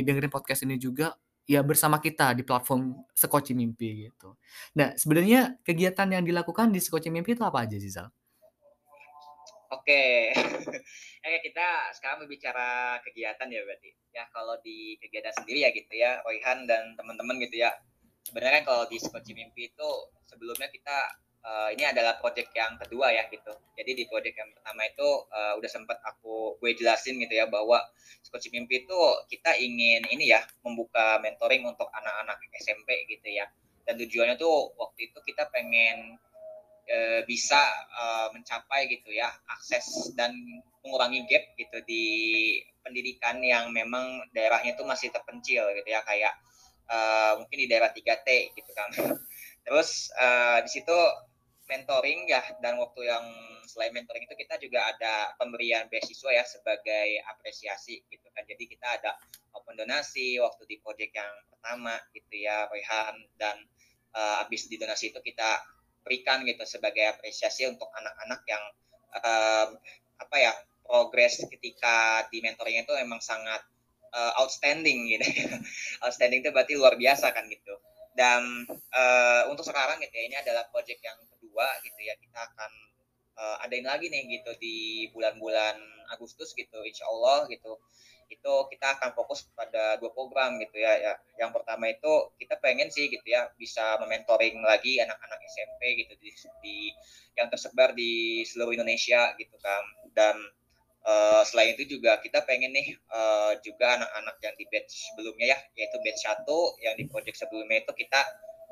dengerin 0.00 0.32
podcast 0.32 0.64
ini 0.64 0.80
juga 0.80 1.14
ya 1.46 1.62
bersama 1.62 2.02
kita 2.02 2.34
di 2.34 2.42
platform 2.42 3.06
Sekoci 3.14 3.54
Mimpi 3.54 4.10
gitu. 4.10 4.34
Nah, 4.74 4.98
sebenarnya 4.98 5.54
kegiatan 5.62 6.10
yang 6.10 6.26
dilakukan 6.26 6.74
di 6.74 6.82
Sekoci 6.82 7.06
Mimpi 7.08 7.38
itu 7.38 7.46
apa 7.46 7.62
aja 7.62 7.78
sih? 7.78 7.94
Oke. 9.70 10.34
Oke, 11.26 11.38
kita 11.42 11.66
sekarang 11.94 12.26
berbicara 12.26 12.98
kegiatan 13.02 13.46
ya 13.50 13.62
berarti. 13.62 13.90
Ya, 14.14 14.24
kalau 14.34 14.58
di 14.62 14.98
kegiatan 14.98 15.34
sendiri 15.38 15.66
ya 15.66 15.70
gitu 15.74 15.92
ya, 15.94 16.22
Royhan 16.22 16.66
dan 16.66 16.94
teman-teman 16.98 17.38
gitu 17.42 17.62
ya. 17.62 17.70
Sebenarnya 18.26 18.66
kalau 18.66 18.90
di 18.90 18.98
Sekoci 18.98 19.30
Mimpi 19.38 19.70
itu 19.70 19.88
sebelumnya 20.26 20.66
kita 20.66 20.98
uh, 21.46 21.68
ini 21.70 21.86
adalah 21.86 22.18
project 22.18 22.50
yang 22.50 22.74
kedua 22.74 23.14
ya 23.14 23.30
gitu. 23.30 23.54
Jadi 23.78 23.90
di 23.94 24.04
project 24.10 24.34
yang 24.34 24.50
pertama 24.50 24.82
itu 24.82 25.08
uh, 25.30 25.54
udah 25.54 25.70
sempat 25.70 26.02
aku 26.02 26.58
gue 26.58 26.74
jelasin 26.74 27.22
gitu 27.22 27.38
ya 27.38 27.46
bahwa 27.46 27.78
Coach 28.26 28.50
Mimpi 28.50 28.82
itu 28.82 29.00
kita 29.30 29.54
ingin 29.54 30.02
ini 30.10 30.34
ya 30.34 30.42
membuka 30.66 31.22
mentoring 31.22 31.62
untuk 31.62 31.86
anak-anak 31.94 32.42
SMP 32.58 33.06
gitu 33.06 33.30
ya. 33.30 33.46
Dan 33.86 34.02
tujuannya 34.02 34.34
tuh 34.34 34.74
waktu 34.74 35.14
itu 35.14 35.18
kita 35.22 35.46
pengen 35.54 36.18
uh, 36.90 37.20
bisa 37.22 37.62
uh, 37.94 38.28
mencapai 38.34 38.90
gitu 38.90 39.14
ya 39.14 39.30
akses 39.46 40.10
dan 40.18 40.34
mengurangi 40.82 41.22
gap 41.30 41.54
gitu 41.54 41.78
di 41.86 42.04
pendidikan 42.82 43.38
yang 43.42 43.70
memang 43.70 44.26
daerahnya 44.34 44.74
itu 44.74 44.82
masih 44.82 45.10
terpencil 45.14 45.70
gitu 45.74 45.88
ya 45.90 46.02
kayak 46.02 46.34
uh, 46.90 47.32
mungkin 47.42 47.56
di 47.56 47.66
daerah 47.68 47.90
3T 47.90 48.28
gitu 48.54 48.70
kan. 48.74 48.90
Terus 49.66 50.10
uh, 50.16 50.62
di 50.62 50.70
situ 50.70 50.98
mentoring 51.66 52.30
ya 52.30 52.42
dan 52.62 52.78
waktu 52.78 53.10
yang 53.10 53.26
selain 53.66 53.90
mentoring 53.90 54.22
itu 54.22 54.38
kita 54.38 54.54
juga 54.62 54.86
ada 54.86 55.34
pemberian 55.42 55.90
beasiswa 55.90 56.30
ya 56.30 56.44
sebagai 56.46 57.20
apresiasi 57.26 58.06
gitu 58.06 58.26
kan. 58.30 58.46
Jadi 58.46 58.64
kita 58.70 58.86
ada 59.02 59.18
open 59.58 59.74
donasi 59.74 60.38
waktu 60.38 60.62
di 60.70 60.76
project 60.78 61.12
yang 61.12 61.32
pertama 61.50 61.98
gitu 62.14 62.46
ya 62.46 62.70
Rehan 62.70 63.26
dan 63.34 63.58
uh, 64.14 64.46
habis 64.46 64.70
di 64.70 64.78
donasi 64.78 65.10
itu 65.10 65.18
kita 65.18 65.60
berikan 66.06 66.46
gitu 66.46 66.62
sebagai 66.62 67.18
apresiasi 67.18 67.66
untuk 67.66 67.90
anak-anak 67.98 68.40
yang 68.46 68.64
uh, 69.18 69.74
apa 70.22 70.36
ya 70.38 70.54
progres 70.86 71.42
ketika 71.50 72.24
di 72.30 72.38
mentoring 72.38 72.86
itu 72.86 72.94
memang 72.94 73.18
sangat 73.18 73.58
uh, 74.12 74.32
outstanding 74.42 75.10
gitu 75.10 75.26
outstanding 76.04 76.44
itu 76.44 76.50
berarti 76.52 76.74
luar 76.78 76.94
biasa 76.94 77.32
kan 77.32 77.46
gitu 77.48 77.74
dan 78.16 78.64
uh, 78.96 79.42
untuk 79.52 79.64
sekarang 79.66 80.00
gitu 80.00 80.14
ya 80.16 80.24
ini 80.24 80.36
adalah 80.40 80.64
project 80.72 81.00
yang 81.04 81.18
kedua 81.28 81.66
gitu 81.84 82.00
ya 82.00 82.16
kita 82.16 82.38
akan 82.38 82.70
uh, 83.36 83.56
adain 83.64 83.84
lagi 83.84 84.08
nih 84.08 84.40
gitu 84.40 84.50
di 84.56 85.08
bulan-bulan 85.12 85.76
Agustus 86.16 86.56
gitu 86.56 86.80
Insya 86.82 87.04
Allah 87.06 87.44
gitu 87.52 87.76
itu 88.26 88.54
kita 88.74 88.98
akan 88.98 89.14
fokus 89.14 89.46
pada 89.54 89.98
dua 90.02 90.10
program 90.10 90.58
gitu 90.58 90.82
ya, 90.82 90.98
ya. 90.98 91.14
Yang 91.38 91.62
pertama 91.62 91.86
itu 91.90 92.12
kita 92.42 92.58
pengen 92.58 92.90
sih 92.90 93.06
gitu 93.06 93.22
ya 93.22 93.46
bisa 93.54 93.98
mementoring 94.02 94.58
lagi 94.66 94.98
anak-anak 94.98 95.38
SMP 95.46 96.02
gitu 96.02 96.12
di, 96.18 96.30
di 96.62 96.76
yang 97.38 97.46
tersebar 97.46 97.94
di 97.94 98.42
seluruh 98.42 98.74
Indonesia 98.74 99.30
gitu 99.38 99.54
kan. 99.62 99.82
Dan 100.10 100.42
uh, 101.06 101.42
selain 101.46 101.78
itu 101.78 101.96
juga 101.96 102.18
kita 102.18 102.42
pengen 102.42 102.74
nih 102.74 102.98
uh, 103.14 103.54
juga 103.62 104.02
anak-anak 104.02 104.36
yang 104.42 104.54
di 104.58 104.64
batch 104.66 105.14
sebelumnya 105.14 105.46
ya, 105.54 105.58
yaitu 105.78 105.96
batch 106.02 106.20
satu 106.26 106.74
yang 106.82 106.98
di 106.98 107.06
project 107.06 107.38
sebelumnya 107.38 107.86
itu 107.86 107.92
kita 107.94 108.20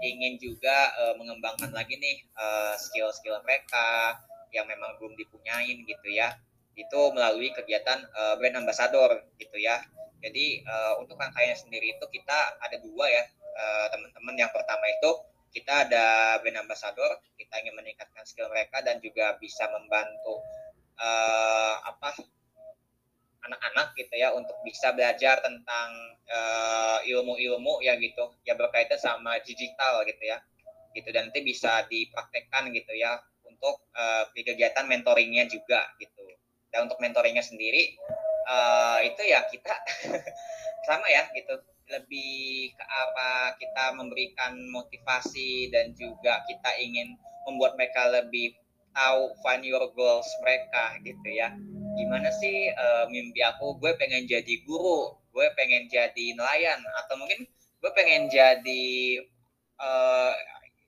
ingin 0.03 0.37
juga 0.43 0.91
uh, 0.99 1.15
mengembangkan 1.15 1.71
lagi 1.71 1.95
nih 1.97 2.27
skill-skill 2.77 3.39
uh, 3.39 3.43
mereka 3.47 4.19
yang 4.51 4.67
memang 4.67 4.99
belum 4.99 5.15
dipunyain 5.15 5.87
gitu 5.87 6.09
ya 6.11 6.35
itu 6.75 7.01
melalui 7.15 7.55
kegiatan 7.55 8.03
uh, 8.15 8.35
brand 8.39 8.59
ambassador 8.59 9.23
gitu 9.39 9.57
ya. 9.59 9.79
Jadi 10.19 10.65
uh, 10.67 10.99
untuk 10.99 11.21
rangkaiannya 11.21 11.55
sendiri 11.55 11.95
itu 11.95 12.07
kita 12.11 12.59
ada 12.59 12.77
dua 12.83 13.07
ya 13.07 13.25
uh, 13.55 13.87
teman-teman. 13.95 14.35
Yang 14.35 14.53
pertama 14.57 14.85
itu 14.91 15.11
kita 15.55 15.87
ada 15.87 16.07
brand 16.43 16.67
ambassador, 16.67 17.23
kita 17.39 17.63
ingin 17.63 17.79
meningkatkan 17.79 18.27
skill 18.27 18.51
mereka 18.51 18.83
dan 18.83 18.99
juga 18.99 19.39
bisa 19.39 19.71
membantu 19.71 20.43
uh, 20.99 21.75
apa 21.85 22.15
anak-anak 23.45 23.93
gitu 24.01 24.15
ya 24.17 24.33
untuk 24.33 24.57
bisa 24.65 24.97
belajar 24.97 25.45
tentang 25.45 26.17
ilmu-ilmu 27.05 27.79
uh, 27.79 27.85
ya 27.85 28.01
gitu 28.01 28.33
ya 28.49 28.57
berkaitan 28.57 28.97
sama 28.97 29.37
digital 29.45 30.03
gitu 30.09 30.23
ya. 30.25 30.41
Gitu 30.97 31.11
dan 31.11 31.29
nanti 31.29 31.43
bisa 31.45 31.85
dipraktekkan 31.91 32.71
gitu 32.73 32.95
ya 32.97 33.19
untuk 33.45 33.85
uh, 33.93 34.25
kegiatan 34.33 34.89
mentoringnya 34.89 35.45
juga 35.51 35.93
gitu. 36.01 36.25
Dan 36.73 36.89
untuk 36.89 36.99
mentoringnya 36.99 37.45
sendiri 37.45 37.99
uh, 38.49 38.99
itu 39.05 39.23
ya 39.25 39.45
kita 39.49 39.75
sama 40.89 41.07
ya 41.09 41.29
gitu 41.37 41.61
lebih 41.93 42.73
ke 42.73 42.85
apa 42.85 43.61
kita 43.61 43.85
memberikan 43.93 44.57
motivasi 44.73 45.69
dan 45.69 45.93
juga 45.93 46.41
kita 46.49 46.81
ingin 46.81 47.13
membuat 47.45 47.77
mereka 47.77 48.09
lebih 48.09 48.57
tahu 48.95 49.35
find 49.43 49.67
your 49.67 49.85
goals 49.93 50.27
mereka 50.41 50.97
gitu 51.03 51.29
ya. 51.35 51.53
Gimana 51.95 52.31
sih 52.39 52.71
uh, 52.73 53.05
mimpi 53.11 53.43
aku? 53.43 53.77
Gue 53.83 53.93
pengen 53.99 54.25
jadi 54.25 54.63
guru 54.65 55.19
gue 55.35 55.47
pengen 55.59 55.91
jadi 55.91 56.39
nelayan 56.39 56.79
atau 57.05 57.19
mungkin 57.19 57.43
gue 57.83 57.91
pengen 57.91 58.31
jadi 58.31 58.87
uh, 59.83 60.33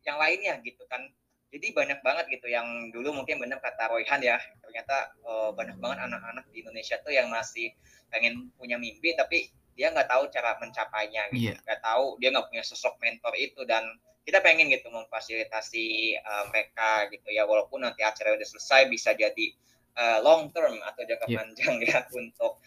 yang 0.06 0.16
lainnya 0.22 0.62
gitu 0.62 0.86
kan. 0.86 1.02
Jadi 1.50 1.72
banyak 1.72 2.02
banget 2.02 2.26
gitu 2.30 2.50
yang 2.50 2.66
dulu 2.90 3.22
mungkin 3.22 3.38
benar 3.42 3.62
kata 3.62 3.90
Royhan 3.90 4.22
ya 4.22 4.36
ternyata 4.60 5.14
uh, 5.24 5.50
banyak 5.54 5.78
banget 5.78 6.04
anak-anak 6.04 6.44
di 6.52 6.60
Indonesia 6.60 7.00
tuh 7.00 7.14
yang 7.14 7.32
masih 7.32 7.72
pengen 8.12 8.50
punya 8.58 8.76
mimpi 8.76 9.14
tapi 9.16 9.50
dia 9.76 9.92
nggak 9.92 10.08
tahu 10.08 10.28
cara 10.32 10.56
mencapainya 10.60 11.32
gitu. 11.32 11.54
Yeah. 11.54 11.58
nggak 11.64 11.80
tahu 11.80 12.18
dia 12.20 12.28
nggak 12.32 12.46
punya 12.50 12.64
sosok 12.64 12.96
mentor 13.00 13.32
itu 13.36 13.62
dan 13.64 13.84
kita 14.26 14.42
pengen 14.42 14.66
gitu 14.74 14.90
memfasilitasi 14.90 16.18
uh, 16.18 16.44
mereka 16.50 17.06
gitu 17.14 17.30
ya 17.30 17.46
walaupun 17.46 17.86
nanti 17.86 18.02
acara 18.02 18.34
udah 18.34 18.42
selesai 18.42 18.90
bisa 18.90 19.14
jadi 19.14 19.54
uh, 19.94 20.18
long 20.26 20.50
term 20.50 20.82
atau 20.82 21.06
jangka 21.06 21.26
yeah. 21.30 21.38
panjang 21.38 21.76
ya 21.88 21.98
untuk 22.10 22.58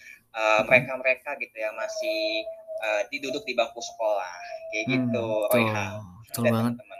mereka-mereka 0.69 1.35
uh, 1.35 1.39
gitu 1.41 1.55
ya 1.57 1.73
masih 1.75 2.47
uh, 2.79 3.01
diduduk 3.11 3.43
di 3.43 3.57
bangku 3.57 3.81
sekolah. 3.81 4.33
Kayak 4.71 4.85
hmm, 4.85 4.93
gitu 4.93 5.27
betul. 5.49 5.59
Banget. 5.59 5.93
teman 6.29 6.73
-teman 6.77 6.99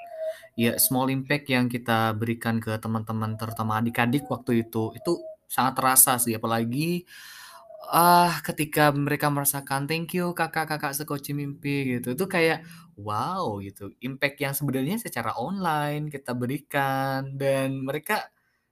ya 0.60 0.76
small 0.76 1.08
impact 1.08 1.48
yang 1.48 1.72
kita 1.72 2.12
berikan 2.20 2.60
ke 2.60 2.76
teman-teman 2.84 3.40
terutama 3.40 3.80
adik-adik 3.80 4.28
waktu 4.28 4.68
itu, 4.68 4.92
itu 4.92 5.12
sangat 5.48 5.80
terasa 5.80 6.20
sih. 6.20 6.36
Apalagi, 6.36 7.08
ah, 7.92 8.40
ketika 8.46 8.90
mereka 8.96 9.28
merasakan, 9.34 9.86
"Thank 9.90 10.16
you 10.18 10.32
Kakak-kakak 10.38 10.94
sekoci 10.96 11.34
mimpi," 11.38 11.98
gitu. 12.00 12.14
Itu 12.18 12.26
kayak, 12.30 12.64
wow 13.00 13.58
gitu, 13.66 13.92
impact 14.06 14.38
yang 14.44 14.54
sebenarnya 14.58 14.98
secara 15.02 15.34
online 15.40 16.08
kita 16.14 16.32
berikan 16.38 17.36
dan 17.38 17.82
mereka 17.84 18.30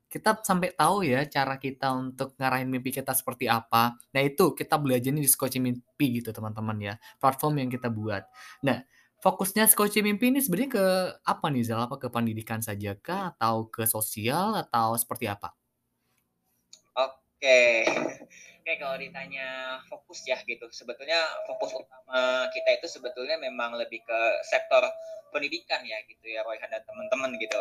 kita 0.07 0.39
sampai 0.39 0.71
tahu 0.71 1.03
ya 1.03 1.27
cara 1.27 1.59
kita 1.59 1.91
untuk 1.91 2.33
ngarahin 2.39 2.69
mimpi 2.71 2.89
kita 2.95 3.11
seperti 3.11 3.45
apa. 3.51 3.99
Nah 4.15 4.21
itu 4.23 4.55
kita 4.55 4.79
belajarnya 4.79 5.19
di 5.19 5.27
Sekoci 5.27 5.59
Mimpi 5.59 6.23
gitu 6.23 6.31
teman-teman 6.31 6.77
ya, 6.79 6.93
platform 7.19 7.59
yang 7.67 7.69
kita 7.71 7.91
buat. 7.91 8.23
Nah 8.63 8.83
Fokusnya 9.17 9.65
Skoci 9.65 10.05
Mimpi 10.05 10.29
ini 10.29 10.39
sebenarnya 10.45 10.71
ke 10.77 10.85
apa 11.25 11.49
nih 11.49 11.65
Zal? 11.65 11.81
Apa 11.89 11.97
ke 11.97 12.07
pendidikan 12.13 12.61
saja 12.61 12.93
kah? 13.01 13.33
Atau 13.33 13.65
ke 13.73 13.83
sosial? 13.89 14.53
Atau 14.53 14.93
seperti 15.01 15.25
apa? 15.25 15.57
Oke. 16.95 17.57
Oke, 18.67 18.83
kalau 18.83 18.99
ditanya 18.99 19.79
fokus 19.87 20.27
ya 20.27 20.35
gitu, 20.43 20.67
sebetulnya 20.75 21.15
fokus 21.47 21.71
utama 21.71 22.51
kita 22.51 22.75
itu 22.75 22.99
sebetulnya 22.99 23.39
memang 23.39 23.79
lebih 23.79 24.03
ke 24.03 24.19
sektor 24.43 24.83
pendidikan 25.31 25.79
ya 25.87 25.95
gitu 26.03 26.27
ya 26.27 26.43
Roy 26.43 26.59
dan 26.59 26.83
teman-teman 26.83 27.31
gitu. 27.39 27.55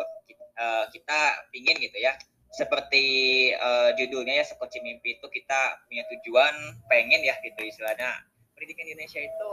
Uh, 0.59 0.83
kita 0.91 1.47
pingin 1.55 1.79
gitu 1.79 1.95
ya, 1.95 2.11
seperti 2.51 3.07
uh, 3.55 3.95
judulnya 3.95 4.43
ya 4.43 4.45
Sekoci 4.51 4.83
Mimpi 4.83 5.15
itu 5.15 5.23
kita 5.31 5.79
punya 5.87 6.03
tujuan 6.11 6.75
pengen 6.91 7.23
ya 7.23 7.39
gitu 7.39 7.55
istilahnya 7.63 8.27
pendidikan 8.51 8.91
Indonesia 8.91 9.23
itu 9.23 9.51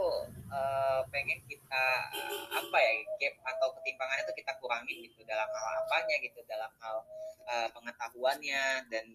uh, 0.50 1.06
pengen 1.14 1.38
kita 1.46 1.86
apa 2.50 2.78
ya 2.82 2.92
gap 3.22 3.34
atau 3.54 3.78
ketimpangan 3.78 4.26
itu 4.26 4.42
kita 4.42 4.58
kurangi 4.58 5.06
gitu 5.06 5.22
dalam 5.22 5.46
hal 5.46 5.66
apanya 5.86 6.18
gitu 6.18 6.42
dalam 6.50 6.74
hal 6.82 7.06
uh, 7.46 7.70
pengetahuannya 7.70 8.90
dan 8.90 9.06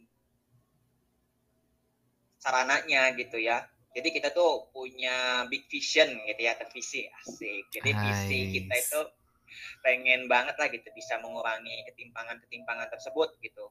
sarananya 2.39 3.13
gitu 3.19 3.37
ya. 3.37 3.67
Jadi 3.93 4.15
kita 4.15 4.31
tuh 4.31 4.71
punya 4.71 5.43
big 5.51 5.67
vision 5.67 6.07
gitu 6.25 6.41
ya 6.41 6.55
visi 6.71 7.03
asik. 7.05 7.67
Jadi 7.73 7.89
visi 7.91 8.39
kita 8.55 8.75
itu 8.79 9.01
pengen 9.83 10.29
banget 10.29 10.55
lah 10.55 10.67
gitu 10.71 10.87
bisa 10.95 11.19
mengurangi 11.19 11.83
ketimpangan-ketimpangan 11.91 12.87
tersebut 12.89 13.35
gitu. 13.43 13.67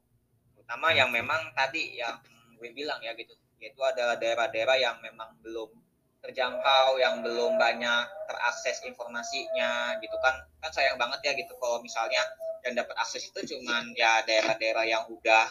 Terutama 0.55 0.93
yang 0.93 1.09
memang 1.09 1.55
tadi 1.57 1.97
yang 1.97 2.21
gue 2.59 2.71
bilang 2.75 2.99
ya 3.01 3.15
gitu 3.15 3.33
yaitu 3.59 3.81
ada 3.83 4.15
daerah-daerah 4.19 4.79
yang 4.79 4.97
memang 5.03 5.35
belum 5.43 5.71
terjangkau 6.19 6.99
yang 6.99 7.23
belum 7.23 7.55
banyak 7.57 8.05
terakses 8.27 8.83
informasinya 8.83 9.97
gitu 10.03 10.19
kan. 10.19 10.45
Kan 10.59 10.71
sayang 10.75 10.99
banget 10.99 11.31
ya 11.31 11.33
gitu 11.39 11.55
kalau 11.63 11.79
misalnya 11.79 12.21
yang 12.67 12.75
dapat 12.75 12.95
akses 12.99 13.31
itu 13.31 13.55
cuman 13.55 13.95
ya 13.95 14.27
daerah-daerah 14.27 14.85
yang 14.85 15.07
udah 15.07 15.47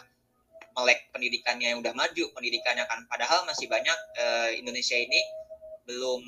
melek 0.78 1.10
pendidikannya 1.10 1.74
yang 1.74 1.78
udah 1.82 1.90
maju 1.90 2.24
pendidikannya 2.38 2.86
kan. 2.86 3.02
Padahal 3.10 3.42
masih 3.50 3.66
banyak 3.66 3.98
eh, 4.14 4.50
Indonesia 4.62 4.94
ini 4.94 5.18
belum 5.90 6.22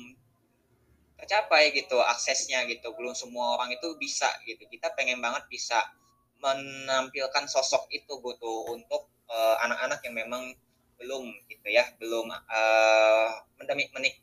tercapai 1.23 1.71
gitu 1.71 1.95
aksesnya 2.03 2.67
gitu. 2.67 2.91
Belum 2.99 3.15
semua 3.15 3.55
orang 3.55 3.71
itu 3.71 3.95
bisa 3.95 4.27
gitu. 4.43 4.67
Kita 4.67 4.91
pengen 4.91 5.23
banget 5.23 5.47
bisa 5.47 5.79
menampilkan 6.43 7.47
sosok 7.47 7.87
itu 7.95 8.19
gitu 8.19 8.53
untuk 8.75 9.07
eh, 9.31 9.55
anak-anak 9.63 10.03
yang 10.03 10.19
memang 10.19 10.51
belum 11.01 11.33
gitu 11.49 11.65
ya 11.65 11.81
belum 11.97 12.29
uh, 12.29 13.29
menik 13.57 14.21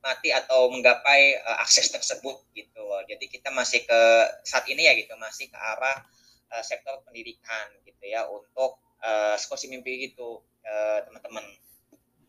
mati 0.00 0.32
atau 0.32 0.72
menggapai 0.72 1.36
uh, 1.44 1.60
akses 1.60 1.92
tersebut 1.92 2.40
gitu. 2.56 2.84
Jadi 3.04 3.28
kita 3.28 3.52
masih 3.52 3.84
ke 3.84 4.00
saat 4.48 4.64
ini 4.70 4.88
ya 4.88 4.96
gitu 4.96 5.12
masih 5.20 5.52
ke 5.52 5.58
arah 5.58 6.08
uh, 6.52 6.64
sektor 6.64 7.02
pendidikan 7.06 7.72
gitu 7.82 8.04
ya 8.06 8.26
untuk 8.26 8.78
uh, 9.02 9.34
skosi 9.38 9.70
mimpi 9.70 10.10
gitu 10.10 10.42
teman-teman. 11.06 11.46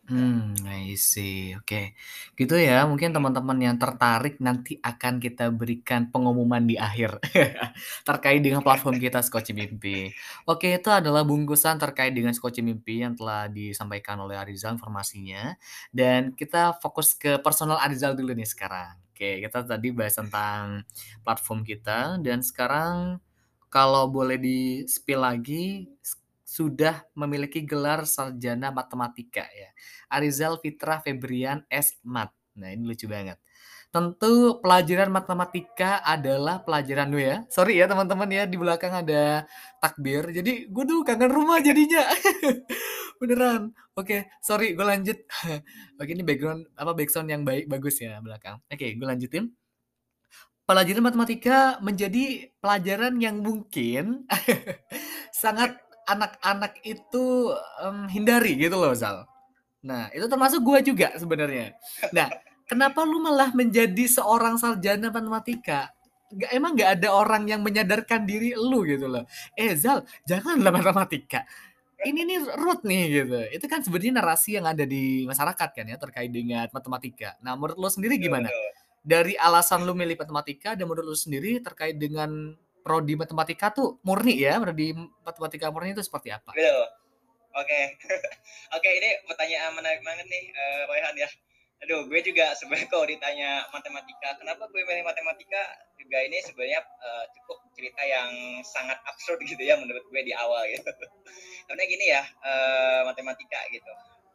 Hmm, 0.08 0.56
I 0.64 0.96
see, 0.96 1.52
oke. 1.60 1.92
Gitu 2.40 2.56
ya, 2.56 2.88
mungkin 2.88 3.12
teman-teman 3.12 3.60
yang 3.60 3.76
tertarik 3.76 4.40
nanti 4.40 4.80
akan 4.80 5.20
kita 5.20 5.52
berikan 5.52 6.08
pengumuman 6.08 6.64
di 6.64 6.80
akhir, 6.80 7.20
terkait 8.08 8.40
dengan 8.40 8.64
platform 8.64 8.96
kita 9.04 9.20
Skoci 9.20 9.52
Mimpi. 9.52 10.08
Oke, 10.48 10.80
itu 10.80 10.88
adalah 10.88 11.28
bungkusan 11.28 11.76
terkait 11.76 12.16
dengan 12.16 12.32
Skoci 12.32 12.64
Mimpi 12.64 13.04
yang 13.04 13.20
telah 13.20 13.52
disampaikan 13.52 14.16
oleh 14.24 14.40
Arizal 14.40 14.80
informasinya, 14.80 15.60
dan 15.92 16.32
kita 16.32 16.80
fokus 16.80 17.12
ke 17.12 17.44
personal 17.44 17.76
Arizal 17.84 18.16
dulu 18.16 18.32
nih 18.32 18.48
sekarang. 18.48 18.96
Oke, 19.12 19.44
kita 19.44 19.68
tadi 19.68 19.92
bahas 19.92 20.16
tentang 20.16 20.88
platform 21.28 21.68
kita 21.68 22.16
dan 22.24 22.40
sekarang 22.40 23.20
kalau 23.68 24.10
boleh 24.12 24.38
di-spill 24.40 25.22
lagi, 25.24 25.88
s 26.02 26.18
sudah 26.48 27.04
memiliki 27.14 27.62
gelar 27.68 28.08
sarjana 28.08 28.72
matematika 28.72 29.46
ya. 29.52 29.70
Arizal 30.10 30.58
Fitra 30.64 31.04
Febrian, 31.04 31.62
S.Mat. 31.68 32.32
Nah, 32.58 32.72
ini 32.74 32.88
lucu 32.88 33.06
banget. 33.06 33.38
Tentu 33.92 34.60
pelajaran 34.64 35.12
matematika 35.12 36.04
adalah 36.04 36.60
pelajaran 36.64 37.08
lu 37.08 37.20
ya, 37.24 37.44
sorry 37.48 37.80
ya 37.80 37.88
teman-teman 37.88 38.28
ya, 38.28 38.44
di 38.44 38.60
belakang 38.60 38.92
ada 38.92 39.48
takbir, 39.80 40.28
jadi 40.32 40.68
gue 40.68 40.84
tuh 40.84 41.02
kangen 41.08 41.32
rumah 41.32 41.60
jadinya. 41.64 42.04
Beneran. 43.20 43.72
Oke, 43.98 44.30
sorry 44.44 44.76
gue 44.78 44.86
lanjut. 44.86 45.18
Oke, 46.00 46.12
ini 46.14 46.22
background 46.22 46.70
apa, 46.78 46.92
backsound 46.94 47.28
yang 47.32 47.42
baik 47.48 47.66
bagus 47.72 47.98
ya 48.04 48.20
belakang. 48.22 48.62
Oke, 48.70 48.94
gue 48.94 49.08
lanjutin. 49.08 49.57
Pelajaran 50.68 51.00
matematika 51.00 51.80
menjadi 51.80 52.52
pelajaran 52.60 53.16
yang 53.24 53.40
mungkin 53.40 54.28
sangat 55.42 55.80
anak-anak 56.12 56.84
itu, 56.84 57.56
mmm, 57.56 58.12
hindari 58.12 58.60
gitu 58.60 58.76
loh, 58.76 58.92
Zal. 58.92 59.24
Nah, 59.88 60.12
itu 60.12 60.28
termasuk 60.28 60.60
gua 60.60 60.84
juga 60.84 61.16
sebenarnya. 61.16 61.72
Nah, 62.12 62.28
kenapa 62.68 63.08
lu 63.08 63.24
malah 63.24 63.56
menjadi 63.56 64.12
seorang 64.12 64.60
sarjana 64.60 65.08
matematika? 65.08 65.96
Nggak 66.36 66.52
emang 66.52 66.72
nggak 66.76 66.92
ada 67.00 67.10
orang 67.16 67.44
yang 67.48 67.64
menyadarkan 67.64 68.28
diri 68.28 68.52
lu 68.52 68.84
gitu 68.84 69.08
loh, 69.08 69.24
"Eh, 69.56 69.72
Zal, 69.80 70.04
janganlah 70.28 70.76
matematika, 70.76 71.48
ini 72.04 72.28
nih 72.28 72.44
root 72.60 72.84
nih," 72.84 73.04
gitu. 73.24 73.40
Itu 73.56 73.66
kan 73.72 73.80
sebenarnya 73.88 74.20
narasi 74.20 74.60
yang 74.60 74.68
ada 74.68 74.84
di 74.84 75.24
masyarakat 75.24 75.70
kan 75.72 75.86
ya 75.88 75.96
terkait 75.96 76.28
dengan 76.28 76.68
matematika. 76.76 77.40
Nah, 77.40 77.56
menurut 77.56 77.80
lu 77.80 77.88
sendiri 77.88 78.20
gimana? 78.20 78.52
Dari 79.08 79.40
alasan 79.40 79.88
lu 79.88 79.96
milih 79.96 80.20
matematika 80.20 80.76
dan 80.76 80.84
menurut 80.84 81.08
lu 81.08 81.16
sendiri 81.16 81.64
terkait 81.64 81.96
dengan 81.96 82.52
prodi 82.84 83.16
matematika 83.16 83.72
tuh 83.72 84.00
murni 84.04 84.36
ya, 84.44 84.60
prodi 84.60 84.92
matematika 85.24 85.72
murni 85.72 85.96
itu 85.96 86.04
seperti 86.04 86.30
apa? 86.36 86.52
Oke. 87.56 87.82
Oke, 88.76 88.90
ini 89.00 89.10
pertanyaan 89.26 89.72
menarik 89.80 90.02
banget 90.04 90.28
nih, 90.28 90.44
eee, 90.52 90.82
Rayhan 90.92 91.16
ya. 91.18 91.30
Aduh, 91.88 92.10
gue 92.10 92.20
juga 92.26 92.52
sebenarnya 92.58 92.90
kalau 92.90 93.06
ditanya 93.06 93.64
matematika, 93.72 94.34
kenapa 94.42 94.66
gue 94.74 94.82
milih 94.82 95.06
matematika, 95.06 95.62
juga 96.02 96.18
ini 96.26 96.38
sebenarnya, 96.44 96.82
eee, 96.84 97.24
cukup 97.40 97.58
cerita 97.78 98.02
yang 98.04 98.30
sangat 98.66 98.98
absurd 99.08 99.40
gitu 99.46 99.62
ya 99.62 99.78
menurut 99.80 100.04
gue 100.10 100.22
di 100.26 100.34
awal 100.36 100.68
gitu. 100.74 100.84
Karena 101.70 101.84
gini 101.88 102.06
ya, 102.12 102.24
eee, 102.44 103.00
matematika 103.08 103.60
gitu, 103.72 103.94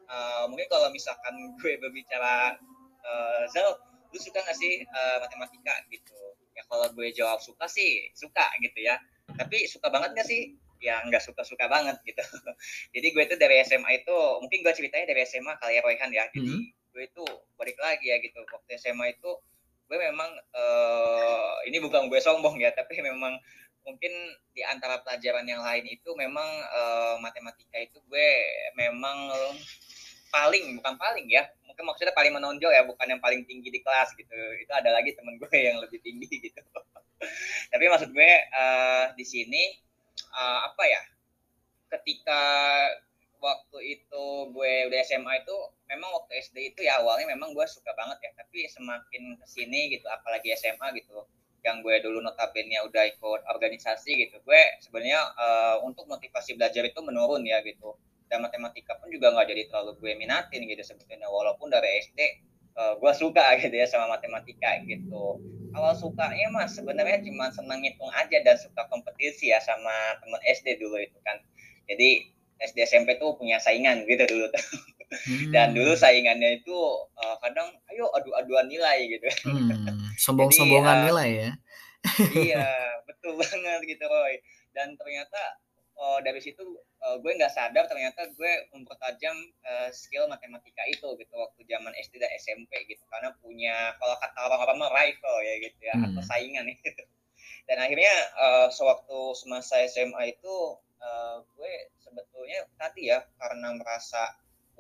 eee, 0.09 0.43
mungkin 0.49 0.67
kalau 0.73 0.89
misalkan 0.95 1.35
gue 1.61 1.73
berbicara, 1.83 2.57
eee, 3.05 3.43
"Zal, 3.53 3.75
lu 4.13 4.19
suka 4.21 4.39
nggak 4.45 4.57
sih, 4.57 4.85
eee, 4.85 5.17
matematika?" 5.25 5.75
Gitu. 5.89 6.17
Ya 6.53 6.63
kalau 6.69 6.87
gue 6.93 7.09
jawab 7.17 7.41
suka 7.41 7.65
sih, 7.67 8.13
suka 8.13 8.45
gitu 8.61 8.79
ya. 8.85 9.01
Tapi 9.33 9.65
suka 9.65 9.89
banget 9.89 10.13
nggak 10.13 10.29
sih? 10.29 10.53
Ya 10.83 11.01
nggak 11.09 11.23
suka-suka 11.25 11.65
banget 11.71 11.97
gitu. 12.05 12.21
Jadi 12.95 13.07
gue 13.15 13.23
itu 13.25 13.35
dari 13.41 13.63
SMA 13.65 14.03
itu 14.05 14.17
mungkin 14.43 14.61
gue 14.67 14.75
ceritanya 14.75 15.09
dari 15.09 15.25
SMA 15.25 15.57
kali 15.57 15.79
ya, 15.79 15.83
Rayhan 15.83 16.11
ya. 16.13 16.25
Jadi 16.29 16.43
Mhm. 16.43 16.93
gue 16.93 17.03
itu 17.09 17.25
balik 17.57 17.79
lagi 17.81 18.13
ya 18.13 18.21
gitu, 18.21 18.45
waktu 18.45 18.77
SMA 18.77 19.17
itu 19.17 19.31
gue 19.89 19.99
memang, 19.99 20.29
eee, 20.53 21.73
ini 21.73 21.81
bukan 21.81 22.09
gue 22.13 22.21
sombong 22.21 22.61
ya, 22.61 22.69
tapi 22.77 23.01
memang 23.01 23.37
mungkin 23.83 24.13
di 24.53 24.61
antara 24.63 25.01
pelajaran 25.01 25.49
yang 25.49 25.65
lain 25.65 25.89
itu 25.89 26.11
memang, 26.19 26.45
eee, 26.69 27.15
matematika 27.25 27.81
itu 27.81 27.97
gue 28.13 28.29
memang 28.77 29.33
paling 30.33 30.81
bukan 30.81 30.95
paling 30.97 31.27
ya, 31.29 31.45
mungkin 31.73 31.85
maksudnya 31.89 32.13
paling 32.13 32.33
menonjol 32.37 32.69
ya, 32.73 32.85
bukan 32.85 33.07
yang 33.09 33.23
paling 33.25 33.43
tinggi 33.49 33.73
di 33.73 33.81
kelas 33.81 34.13
gitu. 34.21 34.37
Itu 34.61 34.73
ada 34.77 34.93
lagi 34.93 35.17
temen 35.17 35.41
gue 35.41 35.49
yang 35.57 35.81
lebih 35.81 35.99
tinggi 36.05 36.29
gitu. 36.53 36.61
Tapi 37.73 37.85
maksud 37.91 38.11
gue, 38.13 38.33
eee, 38.53 39.05
di 39.19 39.25
sini, 39.27 39.63
eee, 40.33 40.59
apa 40.69 40.85
ya, 40.87 41.01
ketika 41.93 42.43
waktu 43.43 43.79
itu 43.99 44.25
gue 44.55 44.73
udah 44.89 44.99
SMA 45.03 45.35
itu, 45.43 45.57
memang 45.91 46.11
waktu 46.17 46.33
SD 46.39 46.59
itu 46.73 46.81
ya 46.87 47.03
awalnya 47.03 47.27
memang 47.35 47.51
gue 47.57 47.67
suka 47.67 47.91
banget 47.99 48.19
ya, 48.27 48.31
tapi 48.39 48.61
semakin 48.71 49.23
ke 49.41 49.47
sini 49.51 49.81
gitu, 49.99 50.07
apalagi 50.17 50.55
SMA 50.55 50.89
gitu, 50.99 51.27
yang 51.67 51.83
gue 51.85 51.95
dulu 52.03 52.19
notabene 52.23 52.79
udah 52.87 53.05
ikut 53.13 53.41
organisasi 53.51 54.11
gitu, 54.29 54.37
gue 54.47 54.63
sebenarnya, 54.85 55.21
eee, 55.43 55.77
untuk 55.89 56.05
motivasi 56.07 56.55
belajar 56.59 56.85
itu 56.87 57.01
menurun 57.03 57.43
ya 57.47 57.59
gitu. 57.67 57.99
Dan 58.33 58.41
matematika 58.41 58.97
pun 58.97 59.13
juga 59.13 59.29
nggak 59.37 59.45
jadi 59.53 59.63
terlalu 59.69 59.93
gue 60.01 60.13
minatin 60.17 60.65
gitu 60.65 60.81
sebetulnya, 60.81 61.29
walaupun 61.29 61.69
dari 61.69 62.01
SD, 62.01 62.21
eee, 62.73 62.93
gue 62.97 63.13
suka 63.13 63.45
gitu 63.61 63.77
ya 63.77 63.85
sama 63.85 64.09
matematika 64.17 64.81
gitu. 64.89 65.37
Awal 65.77 65.93
sukanya 65.97 66.49
mah 66.49 66.65
sebenarnya 66.65 67.21
cuma 67.29 67.53
senang 67.53 67.85
ngitung 67.85 68.09
aja 68.13 68.41
dan 68.41 68.57
suka 68.57 68.89
kompetisi 68.89 69.53
ya 69.53 69.61
sama 69.61 70.17
temen 70.25 70.41
SD 70.49 70.81
dulu 70.81 70.97
itu 70.97 71.17
kan. 71.25 71.37
Jadi 71.85 72.33
SD, 72.63 72.79
SMP 72.89 73.21
tuh 73.21 73.37
punya 73.37 73.61
saingan 73.61 74.09
gitu 74.09 74.25
dulu 74.25 74.49
tuh. 74.49 74.65
Dan 75.53 75.77
dulu 75.77 75.93
saingannya 75.93 76.65
itu, 76.65 76.79
eee, 77.21 77.37
kadang, 77.45 77.69
"Ayo 77.93 78.09
adu-aduan 78.17 78.65
nilai," 78.65 79.13
gitu. 79.13 79.29
Jadi, 79.37 79.93
sombong-sombongan 80.25 80.97
eee 80.97 81.05
nilai 81.13 81.31
ya? 81.37 81.51
iya, 82.33 82.69
betul 83.05 83.37
banget 83.41 83.81
gitu, 83.85 84.05
Roy. 84.09 84.41
Dan 84.73 84.97
ternyata, 84.97 85.61
eee, 86.03 86.19
dari 86.27 86.41
situ, 86.47 86.65
eee, 87.05 87.17
gue 87.23 87.33
nggak 87.39 87.53
sadar 87.59 87.85
ternyata 87.91 88.21
gue 88.39 88.53
mempertajam, 88.75 89.37
eee, 89.69 89.89
skill 89.95 90.25
matematika 90.33 90.83
itu 90.95 91.09
gitu, 91.21 91.35
waktu 91.45 91.61
zaman 91.73 91.93
SD 92.05 92.15
dan 92.23 92.31
SMP 92.43 92.73
gitu. 92.91 93.03
Karena 93.13 93.31
punya 93.43 93.77
kalau 94.01 94.17
kata 94.23 94.39
orang-orang 94.49 94.77
mah 94.83 94.91
rival 94.99 95.37
ya 95.49 95.55
gitu 95.67 95.81
ya, 95.91 95.97
atau 96.07 96.21
Mmm. 96.21 96.29
saingan 96.31 96.67
gitu. 96.75 97.03
Dan 97.69 97.79
akhirnya, 97.85 98.15
eee, 98.43 98.67
sewaktu 98.75 99.19
semasa 99.41 99.75
SMA 99.87 100.23
itu, 100.35 100.57
eee, 101.03 101.37
gue 101.57 101.73
sebetulnya 102.05 102.61
tadi 102.81 103.11
ya, 103.13 103.19
karena 103.41 103.69
merasa 103.79 104.23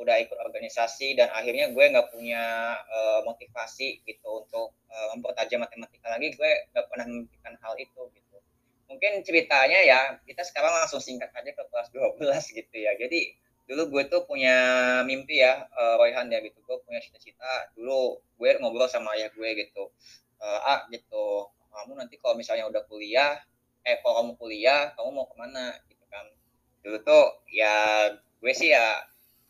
udah 0.01 0.17
ikut 0.25 0.39
organisasi 0.41 1.15
dan 1.21 1.29
akhirnya 1.39 1.67
gue 1.75 1.85
nggak 1.93 2.09
punya, 2.15 2.43
eee, 2.97 3.21
motivasi 3.29 3.89
gitu 4.09 4.29
untuk, 4.45 4.69
eee, 4.93 5.07
mempertajam 5.19 5.61
matematika 5.65 6.07
lagi, 6.15 6.29
gue 6.39 6.51
nggak 6.75 6.87
pernah 6.91 7.07
memikirkan 7.11 7.55
hal 7.63 7.75
itu 7.81 8.03
gitu. 8.17 8.22
Mungkin 8.93 9.13
ceritanya 9.25 9.81
ya, 9.83 10.01
kita 10.29 10.43
sekarang 10.45 10.73
langsung 10.85 11.01
singkat 11.01 11.33
aja 11.33 11.51
ke 11.57 11.63
kelas 11.73 11.89
12 11.95 12.45
gitu 12.53 12.77
ya. 12.77 12.93
Jadi 13.01 13.33
dulu 13.69 13.83
gue 13.99 14.03
tuh 14.13 14.23
punya 14.29 14.55
mimpi 15.09 15.41
ya, 15.41 15.65
eee, 15.73 15.95
Rayhan 16.01 16.29
ya 16.29 16.39
gitu, 16.45 16.59
gue 16.67 16.77
punya 16.85 17.01
cita-cita 17.01 17.73
dulu 17.79 18.21
gue 18.37 18.51
ngobrol 18.61 18.91
sama 18.91 19.17
ayah 19.17 19.33
gue 19.33 19.49
gitu, 19.65 19.89
eee, 20.43 20.61
"Ah," 20.67 20.85
gitu, 20.93 21.49
"kamu 21.73 21.93
nanti 21.97 22.15
kalau 22.21 22.35
misalnya 22.37 22.69
udah 22.69 22.83
kuliah 22.91 23.41
eh, 23.89 23.97
kalau 24.05 24.15
kamu 24.23 24.33
kuliah, 24.41 24.93
kamu 24.99 25.09
mau 25.15 25.27
ke 25.31 25.37
mana?" 25.41 25.73
Gitu 25.89 26.05
kan. 26.13 26.27
Dulu 26.85 26.99
tuh 27.07 27.25
ya 27.49 27.75
gue 28.43 28.53
sih 28.55 28.75
ya 28.75 29.01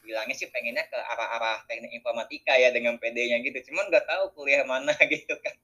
bilangnya 0.04 0.34
sih 0.36 0.48
pengennya 0.50 0.84
ke 0.90 0.98
arah-arah 0.98 1.62
teknik 1.70 1.94
informatika 1.94 2.52
ya 2.58 2.68
dengan 2.74 2.98
pedenya 3.02 3.38
gitu, 3.46 3.70
cuman 3.72 3.88
nggak 3.90 4.06
tahu 4.10 4.24
kuliah 4.38 4.62
mana 4.66 4.92
gitu 5.12 5.34
kan. 5.40 5.54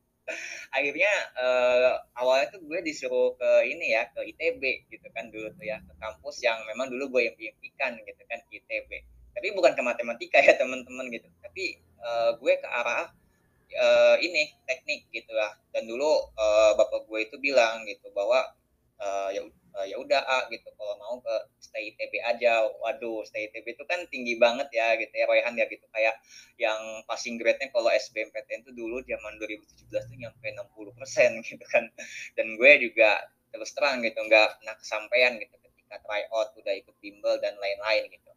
Akhirnya, 0.76 1.12
eee, 1.38 1.92
awalnya 2.20 2.46
tuh 2.54 2.60
gue 2.64 2.80
disuruh 2.84 3.34
ke 3.40 3.50
ini 3.72 3.94
ya, 3.96 4.04
ke 4.12 4.20
ITB 4.34 4.62
gitu 4.92 5.06
kan 5.16 5.28
dulu 5.32 5.48
tuh 5.56 5.64
ya, 5.66 5.78
ke 5.84 5.92
kampus 6.02 6.36
yang 6.44 6.58
memang 6.70 6.88
dulu 6.92 7.18
gue 7.18 7.22
impi-impikan 7.34 7.96
gitu 8.04 8.22
kan, 8.28 8.40
ITB. 8.52 8.90
Tapi 9.36 9.48
bukan 9.56 9.72
ke 9.78 9.82
matematika 9.84 10.38
ya 10.42 10.54
teman-teman 10.60 11.08
gitu, 11.14 11.28
tapi, 11.44 11.78
eee, 11.80 12.30
gue 12.40 12.52
ke 12.60 12.68
arah, 12.68 13.08
eee, 13.72 14.16
ini, 14.28 14.44
teknik 14.68 15.08
gitu 15.14 15.32
lah. 15.36 15.52
Dan 15.74 15.86
dulu, 15.90 16.10
eee, 16.36 16.70
bapak 16.78 17.06
gue 17.08 17.20
itu 17.28 17.36
bilang 17.42 17.84
gitu 17.88 18.08
bahwa, 18.16 18.44
eee, 19.02 19.28
ya 19.38 19.42
"Ya 19.86 19.96
udah, 20.00 20.20
A," 20.24 20.38
gitu, 20.50 20.68
"kalau 20.74 20.94
mau 20.98 21.16
ke 21.22 21.34
stay 21.62 21.92
ITB 21.94 22.18
aja." 22.24 22.66
Waduh, 22.82 23.22
stay 23.28 23.46
ITB 23.50 23.76
itu 23.76 23.84
kan 23.86 24.00
tinggi 24.10 24.34
banget 24.40 24.68
ya 24.74 24.96
gitu 24.98 25.12
ya, 25.14 25.26
Rayhan 25.30 25.54
ya 25.60 25.66
gitu, 25.70 25.86
kayak 25.94 26.14
yang 26.58 26.80
passing 27.06 27.36
grade-nya 27.38 27.68
kalau 27.70 27.90
SBMPTN 27.92 28.66
tuh 28.66 28.74
dulu 28.74 28.98
zaman 29.06 29.32
2017 29.38 30.02
tuh 30.10 30.16
nyampe 30.18 30.46
60% 30.50 31.38
gitu 31.48 31.64
kan. 31.70 31.84
Dan 32.34 32.56
gue 32.58 32.72
juga 32.82 33.22
terus 33.52 33.70
terang 33.76 34.00
gitu, 34.04 34.18
nggak 34.18 34.60
pernah 34.62 34.74
kesampaian 34.76 35.32
gitu 35.40 35.54
ketika 35.60 35.96
tryout, 36.04 36.48
udah 36.58 36.74
ikut 36.76 36.96
bimbel 37.00 37.36
dan 37.40 37.56
lain-lain 37.56 38.12
gitu. 38.12 38.30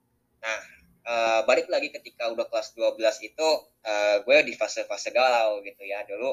Nah, 0.43 0.59
eee, 1.05 1.39
balik 1.49 1.67
lagi 1.67 1.89
ketika 1.91 2.31
udah 2.33 2.45
kelas 2.47 2.73
12 2.77 3.17
itu, 3.25 3.49
eee, 3.85 4.15
gue 4.25 4.37
di 4.47 4.53
fase-fase 4.55 5.09
galau 5.13 5.59
gitu 5.65 5.83
ya. 5.83 6.03
Dulu 6.07 6.29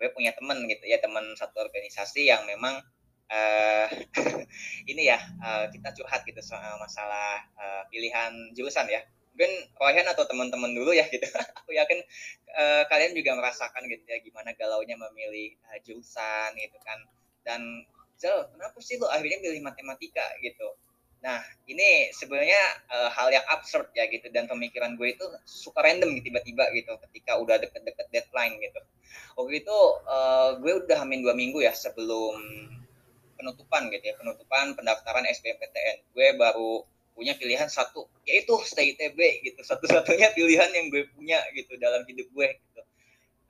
gue 0.00 0.08
punya 0.16 0.32
temen 0.34 0.58
gitu 0.66 0.84
ya, 0.88 0.98
temen 0.98 1.22
satu 1.38 1.62
organisasi 1.62 2.26
yang 2.26 2.42
memang, 2.48 2.80
eee, 3.32 3.86
ini 4.92 5.02
ya, 5.08 5.18
eee, 5.18 5.64
kita 5.72 5.88
curhat 5.96 6.22
gitu 6.28 6.40
soal 6.44 6.76
masalah, 6.78 7.40
eee, 7.56 7.82
pilihan 7.92 8.32
jurusan 8.56 8.88
ya. 8.92 9.02
mungkin 9.32 9.48
Royan 9.80 10.04
atau 10.12 10.28
teman-teman 10.28 10.76
dulu 10.76 10.92
ya 10.92 11.08
gitu. 11.08 11.24
Aku 11.64 11.72
yakin 11.72 12.04
uh, 12.52 12.84
kalian 12.92 13.16
juga 13.16 13.32
merasakan 13.32 13.88
gitu 13.88 14.04
ya 14.04 14.20
gimana 14.20 14.52
galaunya 14.52 14.92
memilih 14.92 15.56
uh, 15.72 15.80
jurusan 15.80 16.52
gitu 16.60 16.76
kan. 16.84 17.00
Dan 17.40 17.88
Zel 18.20 18.52
kenapa 18.52 18.76
sih 18.84 19.00
lo 19.00 19.08
akhirnya 19.08 19.40
pilih 19.40 19.64
matematika 19.64 20.36
gitu? 20.44 20.76
Nah 21.24 21.40
ini 21.64 22.12
sebenarnya 22.12 22.60
uh, 22.92 23.08
hal 23.08 23.32
yang 23.32 23.46
absurd 23.48 23.88
ya 23.96 24.04
gitu. 24.12 24.28
Dan 24.28 24.52
pemikiran 24.52 25.00
gue 25.00 25.16
itu 25.16 25.24
suka 25.48 25.80
random 25.80 26.12
gitu 26.20 26.28
tiba-tiba 26.28 26.68
gitu 26.76 26.92
ketika 27.08 27.40
udah 27.40 27.56
deket-deket 27.56 28.12
deadline 28.12 28.60
gitu. 28.60 28.84
Waktu 29.40 29.64
itu 29.64 29.78
uh, 30.12 30.60
gue 30.60 30.72
udah 30.86 31.08
hamin 31.08 31.24
dua 31.24 31.32
minggu 31.32 31.64
ya 31.64 31.72
sebelum 31.72 32.36
penutupan 33.42 33.90
gitu 33.90 34.04
ya 34.06 34.14
penutupan 34.14 34.78
pendaftaran 34.78 35.26
SBMPTN 35.26 36.14
gue 36.14 36.28
baru 36.38 36.86
punya 37.12 37.36
pilihan 37.36 37.68
satu 37.68 38.08
yaitu 38.24 38.56
stay 38.64 38.96
ITB 38.96 39.18
gitu. 39.44 39.60
Satu-satunya 39.62 40.32
pilihan 40.36 40.70
yang 40.72 40.88
gue 40.88 41.06
punya 41.12 41.38
gitu 41.52 41.76
dalam 41.78 42.02
hidup 42.08 42.28
gue 42.32 42.48
gitu. 42.56 42.82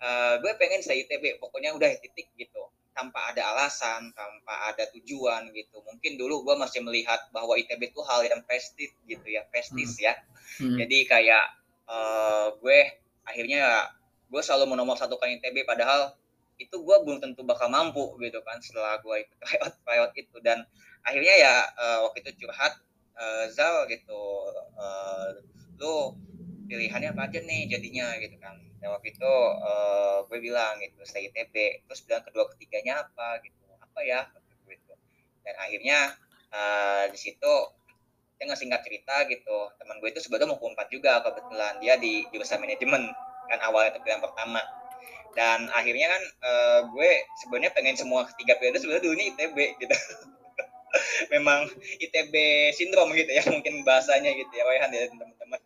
Uh, 0.02 0.34
gue 0.42 0.52
pengen 0.58 0.82
stay 0.82 1.06
ITB 1.06 1.38
pokoknya 1.38 1.74
udah 1.74 1.88
titik 2.02 2.28
gitu. 2.34 2.62
Tanpa 2.92 3.32
ada 3.32 3.40
alasan 3.56 4.12
tanpa 4.12 4.68
ada 4.68 4.84
tujuan 4.92 5.48
gitu. 5.54 5.80
Mungkin 5.86 6.18
dulu 6.20 6.44
gue 6.44 6.54
masih 6.58 6.82
melihat 6.84 7.22
bahwa 7.30 7.56
ITB 7.56 7.94
itu 7.94 8.02
hal 8.04 8.26
yang 8.26 8.42
prestis 8.44 8.92
gitu 9.06 9.26
ya 9.30 9.46
prestis 9.48 9.96
hmm. 9.96 10.04
ya. 10.04 10.14
Hmm. 10.60 10.76
jadi 10.76 10.98
kayak 11.08 11.44
uh, 11.88 12.52
gue 12.60 12.80
akhirnya 13.24 13.88
gue 14.28 14.42
selalu 14.44 14.76
menomor 14.76 15.00
satu 15.00 15.16
kan 15.16 15.32
ITB 15.32 15.64
padahal 15.64 16.12
itu 16.68 16.76
gue 16.78 16.96
belum 17.02 17.18
tentu 17.18 17.42
bakal 17.42 17.66
mampu 17.66 18.14
gitu 18.22 18.38
kan 18.46 18.58
setelah 18.62 18.98
gue 19.02 19.16
ikut 19.26 19.38
tryout 19.42 19.74
tryout 19.82 20.12
itu. 20.14 20.36
Dan 20.40 20.62
akhirnya 21.02 21.34
ya 21.34 21.54
uh, 21.76 21.98
waktu 22.08 22.22
itu 22.22 22.44
curhat 22.44 22.78
uh, 23.18 23.44
Zal 23.50 23.90
gitu 23.90 24.22
uh, 24.78 25.26
lu 25.82 26.14
pilihannya 26.70 27.12
apa 27.12 27.28
aja 27.28 27.40
nih 27.42 27.68
jadinya? 27.68 28.14
gitu 28.22 28.36
kan. 28.38 28.56
Dan 28.78 28.88
waktu 28.94 29.14
itu 29.14 29.32
uh, 29.62 30.26
gue 30.26 30.38
bilang 30.38 30.78
gitu 30.82 31.02
saya 31.02 31.28
ITB 31.30 31.86
terus 31.86 32.00
bilang 32.06 32.22
kedua 32.26 32.46
ketiganya 32.54 33.02
apa 33.06 33.42
gitu 33.42 33.62
apa 33.78 34.00
ya? 34.06 34.26
Gitu. 34.66 34.92
Dan 35.42 35.54
akhirnya 35.58 35.98
uh, 36.54 37.04
di 37.10 37.18
situ 37.18 37.52
saya 38.38 38.44
nggak 38.50 38.58
singkat 38.58 38.80
cerita 38.82 39.16
gitu 39.30 39.70
teman 39.78 40.02
gue 40.02 40.10
itu 40.10 40.18
sebetulnya 40.18 40.58
mau 40.58 40.58
empat 40.58 40.90
juga 40.90 41.22
kebetulan 41.22 41.78
dia 41.78 41.94
di 41.98 42.26
jurusan 42.34 42.58
manajemen. 42.58 43.06
Kan 43.46 43.58
awalnya 43.62 43.94
itu 43.94 44.00
pilihan 44.02 44.22
pertama 44.22 44.62
dan 45.32 45.68
akhirnya 45.72 46.12
kan 46.12 46.22
uh, 46.44 46.80
gue 46.92 47.10
sebenarnya 47.44 47.72
pengen 47.72 47.96
semua 47.96 48.28
ketiga 48.28 48.60
itu 48.60 48.84
sebenarnya 48.84 49.04
dulu 49.08 49.14
ini 49.16 49.24
ITB 49.32 49.56
gitu. 49.80 49.96
Memang 51.32 51.72
ITB 52.04 52.34
sindrom 52.76 53.08
gitu 53.16 53.32
ya 53.32 53.40
mungkin 53.48 53.80
bahasanya 53.80 54.28
gitu 54.36 54.52
ya 54.52 54.64
Wayhan 54.68 54.92
ya 54.92 55.08
teman-teman. 55.08 55.60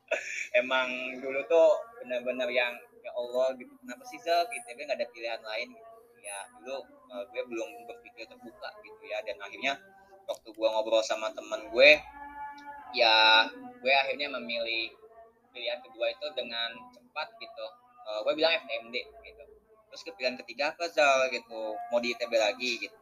Emang 0.60 0.88
dulu 1.20 1.44
tuh 1.44 1.68
benar-benar 2.00 2.48
yang 2.48 2.72
ya 3.04 3.12
Allah 3.12 3.52
gitu 3.60 3.72
kenapa 3.84 4.02
sih 4.08 4.16
Zal 4.24 4.48
ITB 4.48 4.88
nggak 4.88 4.96
ada 4.96 5.08
pilihan 5.12 5.40
lain 5.44 5.68
gitu. 5.76 5.92
Ya 6.24 6.38
dulu 6.56 6.80
uh, 7.12 7.24
gue 7.28 7.42
belum 7.44 7.68
berpikir 7.84 8.24
terbuka 8.24 8.68
gitu 8.80 9.02
ya. 9.04 9.20
Dan 9.28 9.36
akhirnya 9.44 9.76
waktu 10.24 10.48
gue 10.56 10.68
ngobrol 10.72 11.04
sama 11.04 11.28
teman 11.36 11.68
gue 11.68 12.00
ya 12.96 13.48
gue 13.80 13.92
akhirnya 13.92 14.32
memilih 14.40 14.92
pilihan 15.52 15.80
kedua 15.84 16.12
itu 16.12 16.26
dengan 16.32 16.72
cepat 16.96 17.28
gitu 17.40 17.66
uh, 18.06 18.20
gue 18.26 18.32
bilang 18.36 18.52
FMD 18.66 18.96
gitu. 18.98 19.42
Terus 19.92 20.02
pilihan 20.16 20.36
ketiga 20.40 20.72
apa 20.72 20.88
Zal 20.88 21.28
gitu. 21.28 21.76
Mau 21.92 21.98
di 22.00 22.16
ITB 22.16 22.32
lagi 22.36 22.80
gitu. 22.80 22.96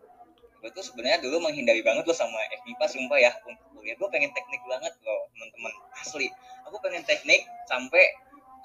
Gue 0.60 0.70
tuh 0.74 0.84
sebenarnya 0.84 1.24
dulu 1.24 1.40
menghindari 1.48 1.80
banget 1.80 2.04
loh 2.04 2.16
sama 2.16 2.36
FMIPA 2.50 2.84
sumpah 2.90 3.18
ya. 3.18 3.32
Untuk 3.46 3.64
kuliah 3.72 3.96
gue 3.96 4.08
pengen 4.12 4.30
teknik 4.34 4.60
banget 4.66 4.92
loh 5.06 5.20
teman-teman 5.32 5.72
asli. 6.02 6.28
Aku 6.68 6.76
pengen 6.84 7.06
teknik 7.06 7.46
sampai 7.70 8.04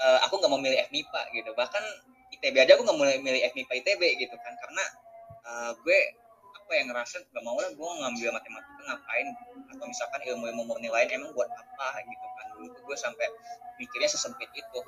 uh, 0.02 0.20
aku 0.28 0.42
nggak 0.42 0.52
mau 0.52 0.60
milih 0.60 0.80
FMIPA 0.92 1.22
gitu. 1.38 1.52
Bahkan 1.56 1.84
ITB 2.36 2.56
aja 2.60 2.72
aku 2.76 2.84
nggak 2.84 2.98
mau 2.98 3.08
milih 3.08 3.42
FMIPA 3.54 3.74
ITB 3.86 4.02
gitu 4.28 4.36
kan. 4.42 4.54
Karena 4.60 4.84
uh, 5.48 5.72
gue 5.86 6.00
apa 6.66 6.82
yang 6.82 6.90
ngerasa 6.90 7.22
gak 7.30 7.46
mau 7.46 7.54
lah 7.62 7.70
gue 7.70 7.90
ngambil 8.02 8.30
matematika 8.34 8.82
ngapain. 8.90 9.28
Atau 9.70 9.86
misalkan 9.86 10.20
ilmu-ilmu 10.34 10.66
murni 10.66 10.90
lain 10.90 11.08
emang 11.14 11.32
buat 11.38 11.48
apa 11.48 12.02
gitu 12.04 12.26
kan. 12.42 12.46
Dulu 12.58 12.66
tuh 12.74 12.82
gue 12.90 12.98
sampai 12.98 13.28
mikirnya 13.78 14.10
sesempit 14.10 14.50
itu 14.52 14.80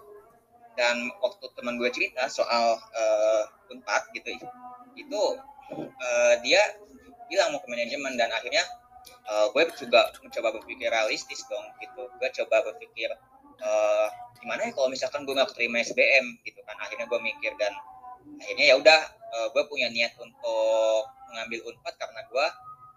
dan 0.77 1.09
waktu 1.19 1.49
teman 1.57 1.81
gue 1.81 1.89
cerita 1.89 2.29
soal 2.29 2.77
uh, 2.77 3.43
unpad 3.73 4.13
gitu 4.13 4.37
itu 4.93 5.21
uh, 5.75 6.33
dia 6.45 6.61
bilang 7.27 7.51
mau 7.51 7.59
ke 7.59 7.67
manajemen 7.67 8.15
dan 8.15 8.31
akhirnya 8.31 8.63
uh, 9.27 9.47
gue 9.51 9.63
juga 9.75 10.11
mencoba 10.23 10.55
berpikir 10.59 10.87
realistis 10.87 11.43
dong 11.47 11.65
gitu. 11.83 12.07
Gue 12.17 12.29
coba 12.43 12.63
berpikir 12.71 13.09
uh, 13.61 14.07
gimana 14.39 14.69
ya 14.69 14.71
kalau 14.71 14.87
misalkan 14.87 15.27
gue 15.27 15.33
nggak 15.35 15.51
terima 15.55 15.83
SBM 15.83 16.39
gitu 16.43 16.59
kan. 16.63 16.75
Akhirnya 16.79 17.05
gue 17.07 17.19
mikir 17.19 17.51
dan 17.59 17.73
akhirnya 18.39 18.65
ya 18.71 18.75
udah 18.79 18.99
uh, 19.33 19.47
gue 19.51 19.63
punya 19.67 19.91
niat 19.91 20.15
untuk 20.19 21.03
mengambil 21.31 21.59
unpad 21.67 21.93
karena 21.99 22.21
gue 22.27 22.47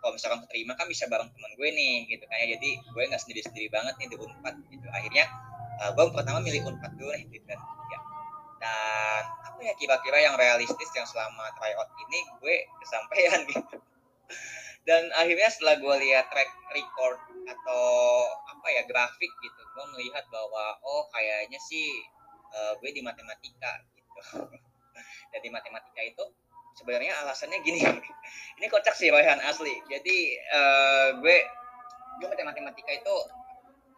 kalau 0.00 0.16
misalkan 0.16 0.40
terima 0.48 0.72
kan 0.80 0.88
bisa 0.88 1.04
bareng 1.10 1.28
teman 1.28 1.52
gue 1.58 1.68
nih 1.74 1.94
gitu 2.08 2.24
kan 2.30 2.36
ya. 2.38 2.46
Jadi 2.56 2.70
gue 2.78 3.02
nggak 3.02 3.20
sendiri 3.20 3.40
sendiri 3.42 3.66
banget 3.68 3.94
nih 3.98 4.08
di 4.14 4.16
unpad 4.16 4.54
gitu. 4.70 4.86
Akhirnya 4.94 5.26
uh, 5.80 5.90
gue 5.96 6.04
pertama 6.12 6.38
milih 6.44 6.68
unpad 6.68 6.92
dulu 6.94 7.10
nih 7.16 7.26
gitu 7.32 7.44
kan. 7.48 7.60
Ya. 7.88 8.00
Dan 8.60 9.22
apa 9.48 9.60
ya 9.64 9.72
kira-kira 9.80 10.18
yang 10.20 10.36
realistis 10.36 10.90
yang 10.92 11.08
selama 11.08 11.48
tryout 11.56 11.88
ini 12.08 12.20
gue 12.40 12.56
kesampaian 12.84 13.40
gitu. 13.50 13.76
Dan 14.84 15.12
akhirnya 15.16 15.48
setelah 15.48 15.76
gue 15.80 15.94
lihat 16.08 16.28
track 16.28 16.50
record 16.72 17.18
atau 17.48 17.84
apa 18.48 18.66
ya 18.70 18.82
grafik 18.84 19.32
gitu 19.40 19.60
gue 19.70 19.84
melihat 19.96 20.24
bahwa 20.28 20.76
oh 20.84 21.08
kayaknya 21.12 21.56
sih 21.56 21.88
uh, 22.52 22.76
gue 22.78 22.90
di 22.92 23.00
matematika 23.00 23.80
gitu. 23.96 24.44
Dan 25.30 25.40
matematika 25.48 26.02
itu 26.04 26.24
sebenarnya 26.76 27.12
alasannya 27.24 27.60
gini 27.62 27.80
ini 28.58 28.66
kocak 28.68 28.92
sih 28.92 29.08
Royhan 29.08 29.40
asli. 29.40 29.72
Jadi 29.88 30.36
uh, 30.52 31.08
gue 31.20 31.38
gue 32.20 32.44
matematika 32.44 32.92
itu 32.92 33.16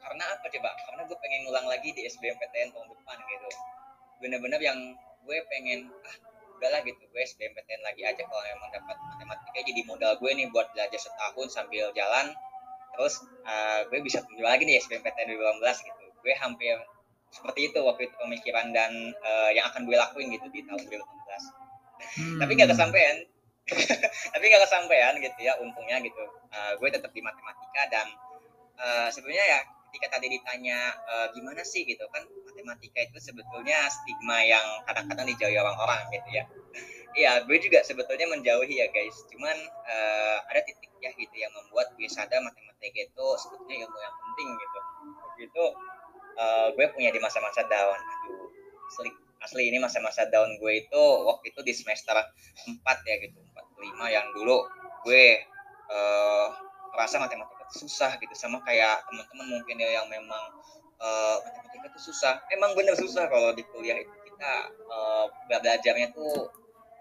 karena 0.02 0.24
apa 0.34 0.46
coba? 0.50 0.70
Karena 0.86 1.02
gue 1.06 1.18
pengen 1.22 1.40
ngulang 1.46 1.66
lagi 1.70 1.94
di 1.94 2.02
SBMPTN 2.10 2.74
tahun 2.74 2.88
depan 2.90 3.16
gitu. 3.22 3.48
Bener-bener 4.18 4.60
yang 4.60 4.78
gue 5.22 5.38
pengen 5.48 5.88
ah 6.04 6.16
udahlah 6.58 6.80
gitu. 6.82 7.02
Gue 7.10 7.22
SBMPTN 7.22 7.82
lagi 7.86 8.02
aja 8.02 8.22
kalau 8.26 8.44
emang 8.46 8.70
dapat 8.74 8.96
matematika. 8.98 9.58
Jadi 9.62 9.80
modal 9.86 10.18
gue 10.18 10.30
nih 10.34 10.46
buat 10.50 10.70
belajar 10.74 10.98
setahun 10.98 11.48
sambil 11.54 11.94
jalan. 11.94 12.34
Terus 12.92 13.14
uh, 13.46 13.80
gue 13.88 13.98
bisa 14.04 14.20
tunjuk 14.26 14.44
lagi 14.44 14.66
nih 14.66 14.82
SBMPTN 14.82 15.38
2018 15.62 15.88
gitu. 15.88 16.04
Gue 16.22 16.34
hampir 16.38 16.76
seperti 17.32 17.72
itu 17.72 17.80
waktu 17.80 18.12
itu 18.12 18.14
pemikiran 18.20 18.76
dan 18.76 18.92
uh, 19.24 19.48
yang 19.56 19.64
akan 19.72 19.88
gue 19.88 19.96
lakuin 19.96 20.28
gitu 20.36 20.52
di 20.52 20.60
tahun 20.68 20.84
2018 20.84 21.62
hmm. 22.20 22.38
tapi 22.40 22.50
gak 22.58 22.70
kesampaian. 22.72 23.16
Tapi 24.34 24.44
gak 24.50 24.62
kesampaian 24.66 25.14
gitu 25.22 25.38
ya 25.38 25.54
untungnya 25.62 26.02
gitu. 26.02 26.18
Uh, 26.50 26.74
gue 26.82 26.88
tetap 26.90 27.14
di 27.14 27.22
matematika 27.22 27.82
dan 27.88 28.06
uh, 28.74 29.08
sebenarnya 29.08 29.46
ya 29.46 29.60
ketika 29.92 30.16
tadi 30.16 30.33
ditanya 30.33 30.88
e, 31.05 31.14
gimana 31.37 31.61
sih 31.61 31.85
gitu 31.85 32.09
kan 32.09 32.24
matematika 32.48 33.05
itu 33.05 33.20
sebetulnya 33.20 33.76
stigma 33.92 34.40
yang 34.40 34.64
kadang-kadang 34.88 35.28
dijauhi 35.28 35.61
orang-orang 35.61 36.00
gitu 36.16 36.28
ya 36.33 36.44
Iya, 37.12 37.44
gue 37.44 37.61
juga 37.61 37.85
sebetulnya 37.85 38.24
menjauhi 38.24 38.81
ya 38.81 38.88
guys. 38.88 39.12
Cuman 39.28 39.52
uh, 39.85 40.38
ada 40.48 40.64
titik 40.64 40.88
ya 40.96 41.12
gitu 41.12 41.37
yang 41.37 41.52
membuat 41.52 41.92
gue 41.92 42.09
sadar 42.09 42.40
matematika 42.40 43.05
itu 43.05 43.26
sebetulnya 43.37 43.85
ilmu 43.85 43.98
yang 44.00 44.16
penting 44.16 44.48
gitu. 44.57 44.78
Begitu 45.37 45.64
uh, 46.40 46.68
gue 46.72 46.87
punya 46.96 47.12
di 47.12 47.20
masa-masa 47.20 47.68
down. 47.68 48.00
Aduh, 48.00 48.48
asli, 48.88 49.12
asli 49.44 49.62
ini 49.68 49.76
masa-masa 49.76 50.24
down 50.33 50.57
gue 50.57 50.72
itu 50.72 51.02
waktu 51.28 51.52
itu 51.52 51.61
di 51.61 51.72
semester 51.76 52.16
4 52.16 52.81
ya 53.05 53.16
gitu, 53.28 53.37
4 53.44 53.61
5 53.61 54.09
yang 54.09 54.26
dulu 54.33 54.64
gue 55.05 55.24
uh, 55.92 56.46
merasa 56.96 57.20
matematika 57.20 57.62
susah 57.72 58.20
gitu 58.20 58.32
sama 58.37 58.61
kayak 58.62 59.02
teman-teman 59.08 59.58
mungkin 59.58 59.76
ya 59.80 60.00
yang 60.00 60.06
memang 60.12 60.44
uh, 61.00 61.37
matematika 61.42 61.87
itu 61.90 62.00
susah. 62.12 62.38
Emang 62.52 62.76
bener 62.78 62.94
susah 62.94 63.26
kalau 63.26 63.50
di 63.56 63.64
kuliah 63.72 63.98
itu 63.98 64.14
kita 64.28 64.52
uh, 64.92 65.26
belajarnya 65.48 66.14
tuh 66.14 66.52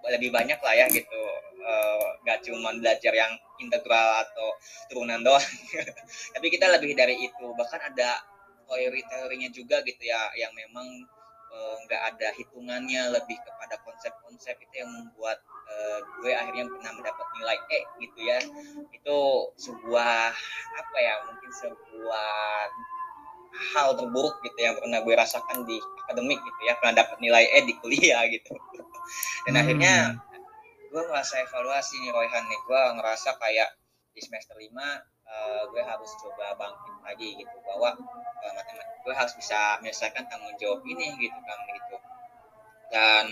lebih 0.09 0.33
banyak 0.33 0.57
lah 0.57 0.73
ya 0.73 0.85
gitu. 0.89 1.23
Uh, 1.61 2.17
gak 2.25 2.41
cuma 2.41 2.73
belajar 2.73 3.13
yang 3.13 3.37
integral 3.61 4.25
atau 4.25 4.47
turunan 4.89 5.21
doang. 5.21 5.45
Tapi 6.33 6.47
kita 6.49 6.65
lebih 6.73 6.97
dari 6.97 7.21
itu. 7.21 7.45
Bahkan 7.53 7.93
ada 7.93 8.25
teori-teorinya 8.65 9.51
juga 9.51 9.83
gitu 9.83 10.01
ya 10.01 10.31
yang 10.39 10.55
memang 10.55 11.05
nggak 11.87 12.01
uh, 12.01 12.09
ada 12.15 12.27
hitungannya 12.39 13.11
lebih 13.11 13.35
kepada 13.43 13.75
konsep-konsep 13.83 14.55
itu 14.55 14.75
yang 14.79 14.91
membuat 14.91 15.43
uh, 15.67 15.99
gue 16.23 16.31
akhirnya 16.31 16.65
pernah 16.71 16.91
mendapat 16.95 17.27
nilai 17.35 17.57
E 17.67 17.79
gitu 17.99 18.19
ya. 18.23 18.39
Itu 18.95 19.17
sebuah 19.59 20.31
apa 20.79 20.97
ya 20.97 21.13
mungkin 21.27 21.51
sebuah 21.51 22.31
hal 23.75 23.99
terburuk 23.99 24.39
gitu 24.47 24.59
yang 24.63 24.79
pernah 24.79 25.03
gue 25.03 25.13
rasakan 25.15 25.67
di 25.67 25.77
akademik 26.07 26.39
gitu 26.39 26.61
ya. 26.63 26.73
Pernah 26.79 27.03
dapat 27.03 27.17
nilai 27.19 27.43
E 27.51 27.59
di 27.67 27.73
kuliah 27.83 28.23
gitu. 28.31 28.55
Dan 29.45 29.53
hmm. 29.55 29.61
akhirnya 29.61 29.95
gue 30.91 31.03
merasa 31.07 31.43
evaluasi 31.43 31.99
nih 31.99 32.11
Royhan 32.15 32.47
nih. 32.47 32.59
Gue 32.63 32.81
ngerasa 32.95 33.35
kayak 33.39 33.75
di 34.11 34.19
semester 34.23 34.55
5 34.55 34.71
uh, 34.71 34.99
uh, 35.31 35.61
gue 35.71 35.83
harus 35.83 36.11
coba 36.19 36.55
bangkit 36.55 36.95
lagi 37.03 37.29
gitu. 37.43 37.55
Bahwa 37.67 37.95
uh, 38.41 38.53
matematika 38.57 38.91
gue 39.01 39.13
harus 39.17 39.33
bisa 39.33 39.81
menyelesaikan 39.81 40.23
tanggung 40.29 40.53
jawab 40.61 40.81
ini 40.85 41.09
gitu 41.17 41.39
kan 41.41 41.57
gitu. 41.69 41.97
Dan 42.91 43.25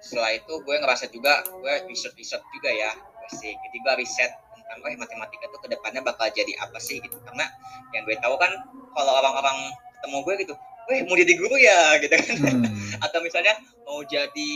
setelah 0.00 0.32
itu 0.32 0.52
gue 0.64 0.76
ngerasa 0.80 1.10
juga 1.12 1.42
gue 1.44 1.74
riset 1.90 2.14
riset 2.14 2.42
juga 2.54 2.70
ya 2.70 2.90
sih. 3.30 3.54
Jadi 3.54 3.76
gue 3.78 3.94
riset 4.02 4.32
tentang 4.54 4.78
oh 4.82 4.90
matematika 4.98 5.44
tuh 5.50 5.60
ke 5.62 5.68
depannya 5.70 6.02
bakal 6.02 6.30
jadi 6.30 6.50
apa 6.62 6.78
sih? 6.78 7.02
Gitu. 7.02 7.14
Karena 7.26 7.46
yang 7.94 8.06
gue 8.06 8.16
tahu 8.18 8.34
kan 8.38 8.50
kalau 8.94 9.12
orang-orang 9.18 9.74
ketemu 9.98 10.18
gue 10.22 10.34
gitu 10.46 10.54
weh 10.90 11.00
mau 11.06 11.14
jadi 11.18 11.32
guru 11.38 11.56
ya? 11.58 11.80
Gitu 12.02 12.14
kan. 12.14 12.36
Hmm. 12.38 12.66
atau 13.06 13.18
misalnya 13.22 13.54
mau 13.86 14.02
jadi 14.02 14.52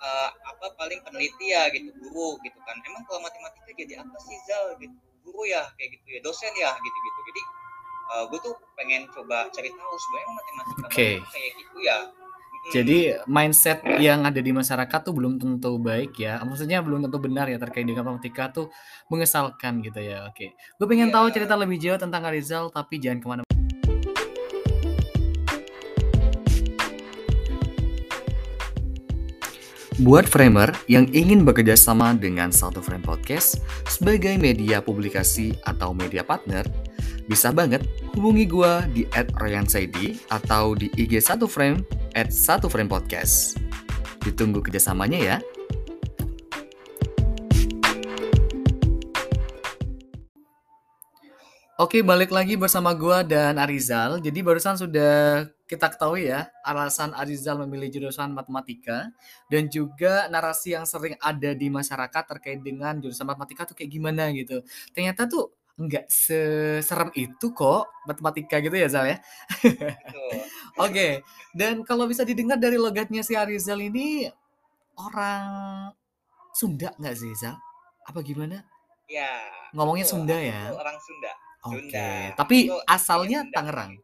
uh, 0.00 0.28
apa 0.44 0.76
paling 0.76 1.00
peneliti 1.04 1.52
ya 1.52 1.68
gitu 1.72 1.92
guru 2.00 2.40
gitu 2.44 2.58
kan. 2.64 2.76
Emang 2.84 3.04
kalau 3.08 3.20
matematika 3.24 3.72
jadi 3.76 4.00
apa 4.00 4.16
sih 4.20 4.36
Zal? 4.48 4.76
Gitu. 4.80 4.92
Guru 5.22 5.46
ya 5.46 5.62
kayak 5.78 5.96
gitu 5.96 6.18
ya 6.18 6.20
dosen 6.20 6.52
ya 6.58 6.74
gitu 6.74 6.98
gitu 6.98 7.20
jadi 7.30 7.42
uh, 8.10 8.22
eh, 8.22 8.24
gue 8.30 8.38
tuh 8.42 8.54
pengen 8.74 9.06
coba 9.12 9.46
cari 9.54 9.70
tahu 9.70 9.94
sebenarnya 9.94 10.30
matematika 10.34 10.86
okay. 10.88 11.14
kayak 11.30 11.50
gitu 11.60 11.78
ya 11.84 11.98
jadi 12.70 13.26
mindset 13.26 13.82
yang 13.98 14.22
ada 14.22 14.38
di 14.38 14.54
masyarakat 14.54 15.00
tuh 15.02 15.10
belum 15.10 15.34
tentu 15.34 15.82
baik 15.82 16.14
ya. 16.14 16.38
Maksudnya 16.46 16.78
belum 16.78 17.02
tentu 17.02 17.18
benar 17.18 17.50
ya 17.50 17.58
terkait 17.58 17.82
dengan 17.82 18.06
matematika 18.06 18.54
tuh 18.54 18.70
mengesalkan 19.10 19.82
gitu 19.82 19.98
ya. 19.98 20.30
Oke. 20.30 20.54
Gue 20.78 20.86
pengen 20.86 21.10
yeah. 21.10 21.16
tahu 21.18 21.26
cerita 21.34 21.58
lebih 21.58 21.82
jauh 21.82 21.98
tentang 21.98 22.22
Arizal 22.22 22.70
tapi 22.70 23.02
jangan 23.02 23.18
ke 23.18 23.26
mana 23.26 23.42
Buat 30.02 30.26
framer 30.26 30.74
yang 30.90 31.06
ingin 31.14 31.46
bekerja 31.46 31.78
sama 31.78 32.10
dengan 32.16 32.50
Satu 32.50 32.82
Frame 32.82 33.06
Podcast 33.06 33.62
sebagai 33.86 34.34
media 34.34 34.82
publikasi 34.82 35.54
atau 35.62 35.94
media 35.94 36.26
partner, 36.26 36.66
bisa 37.32 37.48
banget 37.48 37.80
hubungi 38.12 38.44
gue 38.44 38.72
di 38.92 39.02
@royansaidi 39.40 40.20
atau 40.28 40.76
di 40.76 40.92
IG 41.00 41.16
Satu 41.16 41.48
Frame 41.48 41.80
at 42.12 42.28
Satu 42.28 42.68
Frame 42.68 42.92
Podcast. 42.92 43.56
Ditunggu 44.20 44.60
kerjasamanya 44.60 45.16
ya. 45.16 45.36
Oke, 51.80 52.04
balik 52.04 52.36
lagi 52.36 52.60
bersama 52.60 52.92
gue 52.92 53.24
dan 53.24 53.56
Arizal. 53.56 54.20
Jadi 54.20 54.44
barusan 54.44 54.76
sudah 54.76 55.48
kita 55.64 55.88
ketahui 55.88 56.28
ya, 56.28 56.52
alasan 56.60 57.16
Arizal 57.16 57.56
memilih 57.64 57.88
jurusan 57.88 58.36
matematika 58.36 59.08
dan 59.48 59.72
juga 59.72 60.28
narasi 60.28 60.76
yang 60.76 60.84
sering 60.84 61.16
ada 61.16 61.56
di 61.56 61.72
masyarakat 61.72 62.22
terkait 62.28 62.60
dengan 62.60 63.00
jurusan 63.00 63.24
matematika 63.24 63.72
tuh 63.72 63.72
kayak 63.80 63.88
gimana 63.88 64.28
gitu. 64.36 64.60
Ternyata 64.92 65.24
tuh 65.24 65.61
nggak 65.80 66.04
seserem 66.06 67.08
itu 67.16 67.50
kok 67.56 67.88
matematika 68.04 68.60
gitu 68.60 68.76
ya 68.76 68.88
Zal 68.92 69.08
ya. 69.08 69.18
Oke, 69.64 69.96
okay. 70.76 71.12
dan 71.56 71.80
kalau 71.84 72.04
bisa 72.04 72.24
didengar 72.24 72.60
dari 72.60 72.76
logatnya 72.76 73.24
si 73.24 73.32
Arizal 73.36 73.80
ini 73.80 74.28
orang 74.96 75.92
Sunda 76.52 76.92
nggak 77.00 77.16
sih 77.16 77.32
Zal? 77.32 77.56
Apa 78.04 78.20
gimana? 78.20 78.60
Ya. 79.08 79.40
Ngomongnya 79.72 80.04
Sunda 80.04 80.36
ya. 80.36 80.72
Orang 80.72 80.96
Sunda. 81.00 81.32
Oke. 81.62 81.88
Okay. 81.92 82.34
Tapi 82.34 82.56
itu 82.68 82.76
asalnya 82.90 83.46
Tangerang. 83.54 83.96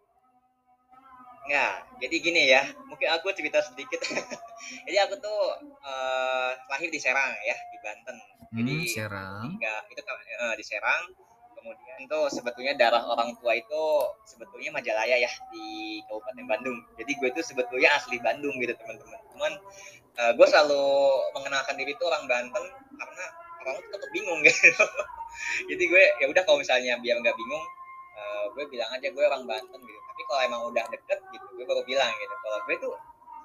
Ya, 1.49 1.81
jadi 1.97 2.17
gini 2.21 2.43
ya. 2.53 2.63
Mungkin 2.87 3.09
aku 3.09 3.33
cerita 3.33 3.65
sedikit. 3.65 4.05
jadi 4.87 5.09
aku 5.09 5.17
tuh 5.17 5.41
uh, 5.81 6.53
lahir 6.69 6.93
di 6.93 7.01
Serang 7.01 7.33
ya, 7.41 7.57
di 7.73 7.79
Banten. 7.81 8.17
Jadi 8.53 8.75
hmm, 8.85 8.89
Serang. 8.89 9.49
Enggak, 9.57 9.81
itu 9.89 10.01
uh, 10.05 10.55
di 10.55 10.65
Serang. 10.65 11.03
Kemudian 11.59 12.07
tuh 12.07 12.31
sebetulnya 12.31 12.79
darah 12.79 13.03
orang 13.11 13.35
tua 13.43 13.59
itu 13.59 13.83
sebetulnya 14.23 14.71
Majalaya 14.71 15.19
ya 15.19 15.31
di 15.51 15.99
Kabupaten 16.07 16.47
Bandung. 16.47 16.79
Jadi 16.95 17.13
gue 17.19 17.29
tuh 17.35 17.45
sebetulnya 17.45 17.93
asli 17.99 18.23
Bandung 18.23 18.55
gitu 18.63 18.73
teman-teman. 18.79 19.21
Cuman 19.35 19.53
uh, 20.19 20.33
gue 20.35 20.47
selalu 20.47 20.85
mengenalkan 21.35 21.75
diri 21.79 21.95
tuh 21.97 22.11
orang 22.11 22.27
Banten 22.27 22.65
karena 22.99 23.25
orang 23.63 23.75
tuh 23.79 23.91
tetap 23.95 24.11
bingung 24.11 24.41
gitu 24.47 24.85
jadi 25.71 25.85
gue 25.87 26.05
ya 26.25 26.27
udah 26.31 26.43
kalau 26.43 26.59
misalnya 26.59 26.99
biar 26.99 27.17
nggak 27.23 27.37
bingung 27.37 27.65
uh, 28.19 28.45
gue 28.55 28.65
bilang 28.71 28.91
aja 28.91 29.09
gue 29.09 29.25
orang 29.25 29.45
Banten 29.47 29.81
gitu 29.81 30.01
tapi 30.11 30.23
kalau 30.27 30.41
emang 30.43 30.61
udah 30.75 30.85
deket 30.91 31.19
gitu 31.31 31.47
gue 31.55 31.65
baru 31.65 31.83
bilang 31.87 32.11
gitu 32.19 32.35
kalau 32.43 32.59
gue 32.67 32.77
tuh 32.83 32.95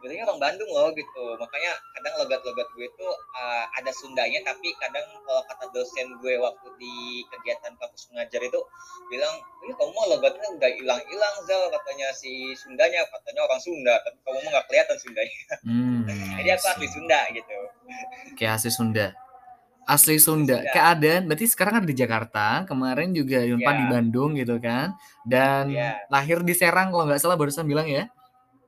sebenarnya 0.03 0.27
orang 0.27 0.41
Bandung 0.43 0.67
loh 0.67 0.91
gitu 0.91 1.39
makanya 1.39 1.79
kadang 1.95 2.13
logat-logat 2.19 2.67
gue 2.75 2.91
tuh 2.99 3.07
uh, 3.39 3.63
ada 3.71 3.87
Sundanya 3.95 4.43
tapi 4.43 4.75
kadang 4.75 5.07
kalau 5.23 5.39
kata 5.47 5.71
dosen 5.71 6.19
gue 6.19 6.35
waktu 6.43 6.67
di 6.75 7.23
kegiatan 7.31 7.71
kampus 7.79 8.11
mengajar 8.11 8.43
itu 8.43 8.59
bilang 9.07 9.31
ini 9.63 9.71
kamu 9.79 9.95
mau 9.95 10.11
logatnya 10.11 10.43
udah 10.59 10.71
hilang-hilang 10.75 11.35
Zal 11.47 11.71
katanya 11.71 12.11
si 12.11 12.51
Sundanya 12.59 13.07
katanya 13.15 13.47
orang 13.47 13.63
Sunda 13.63 13.95
tapi 14.03 14.19
kamu 14.27 14.37
mah 14.43 14.51
nggak 14.59 14.65
kelihatan 14.67 14.97
Sundanya 14.99 15.41
hmm, 15.63 15.99
jadi 16.43 16.49
aku 16.59 16.65
asli 16.67 16.87
Sunda 16.91 17.19
gitu 17.31 17.57
kayak 18.35 18.59
asli 18.59 18.71
Sunda 18.75 19.07
Asli 19.83 20.15
Sunda. 20.15 20.63
Ya. 20.63 20.71
Keadaan 20.71 21.27
berarti 21.27 21.43
sekarang 21.43 21.83
ada 21.83 21.87
di 21.87 21.91
Jakarta, 21.91 22.63
kemarin 22.63 23.11
juga 23.11 23.43
Yunpan 23.43 23.75
ya. 23.75 23.79
di 23.83 23.85
Bandung 23.91 24.31
gitu 24.39 24.55
kan. 24.63 24.95
Dan 25.27 25.75
ya. 25.75 25.99
lahir 26.07 26.39
di 26.39 26.55
Serang 26.55 26.95
kalau 26.95 27.03
nggak 27.03 27.19
salah 27.19 27.35
barusan 27.35 27.67
bilang 27.67 27.83
ya. 27.91 28.07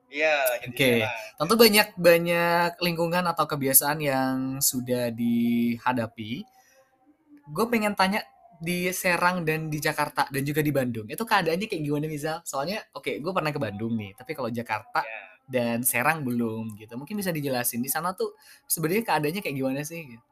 Iya, 0.06 0.62
Oke. 0.62 0.74
Okay. 0.74 0.98
Tentu 1.36 1.54
banyak 1.58 1.88
banyak 1.98 2.70
lingkungan 2.78 3.24
atau 3.26 3.44
kebiasaan 3.44 3.98
yang 3.98 4.34
sudah 4.62 5.10
dihadapi. 5.10 6.46
Gue 7.46 7.66
pengen 7.70 7.94
tanya 7.98 8.22
di 8.56 8.88
Serang 8.94 9.44
dan 9.44 9.68
di 9.68 9.78
Jakarta 9.82 10.24
dan 10.32 10.42
juga 10.46 10.64
di 10.64 10.72
Bandung. 10.72 11.06
Itu 11.10 11.28
keadaannya 11.28 11.66
kayak 11.68 11.82
gimana 11.82 12.06
misal? 12.08 12.40
Soalnya 12.46 12.80
oke, 12.94 13.04
okay, 13.04 13.14
gue 13.20 13.32
pernah 13.34 13.52
ke 13.52 13.60
Bandung 13.60 13.92
nih, 13.98 14.16
tapi 14.16 14.32
kalau 14.32 14.48
Jakarta 14.48 15.04
ya. 15.04 15.20
dan 15.46 15.84
Serang 15.84 16.24
belum 16.24 16.78
gitu. 16.80 16.96
Mungkin 16.96 17.18
bisa 17.20 17.34
dijelasin 17.34 17.84
di 17.84 17.90
sana 17.92 18.16
tuh 18.16 18.32
sebenarnya 18.64 19.04
keadaannya 19.04 19.42
kayak 19.44 19.56
gimana 19.56 19.80
sih? 19.84 20.00
Gitu. 20.06 20.24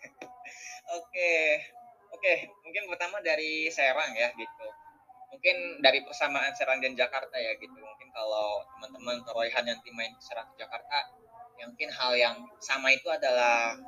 Oke, 0.98 1.34
oke. 2.10 2.34
Mungkin 2.66 2.90
pertama 2.90 3.22
dari 3.22 3.70
Serang 3.70 4.10
ya 4.10 4.26
gitu. 4.34 4.66
Mungkin 5.30 5.78
dari 5.80 6.02
persamaan 6.02 6.50
Serang 6.58 6.82
dan 6.82 6.98
Jakarta 6.98 7.38
ya 7.38 7.54
gitu. 7.56 7.74
Mungkin 7.78 8.10
kalau 8.10 8.66
teman-teman 8.76 9.22
Royhan 9.30 9.64
nanti 9.64 9.88
main 9.94 10.10
ke 10.14 10.22
Serang 10.22 10.50
Jakarta, 10.58 11.06
ya 11.56 11.64
mungkin 11.70 11.90
hal 11.94 12.12
yang 12.18 12.36
sama 12.58 12.90
itu 12.90 13.06
adalah 13.06 13.78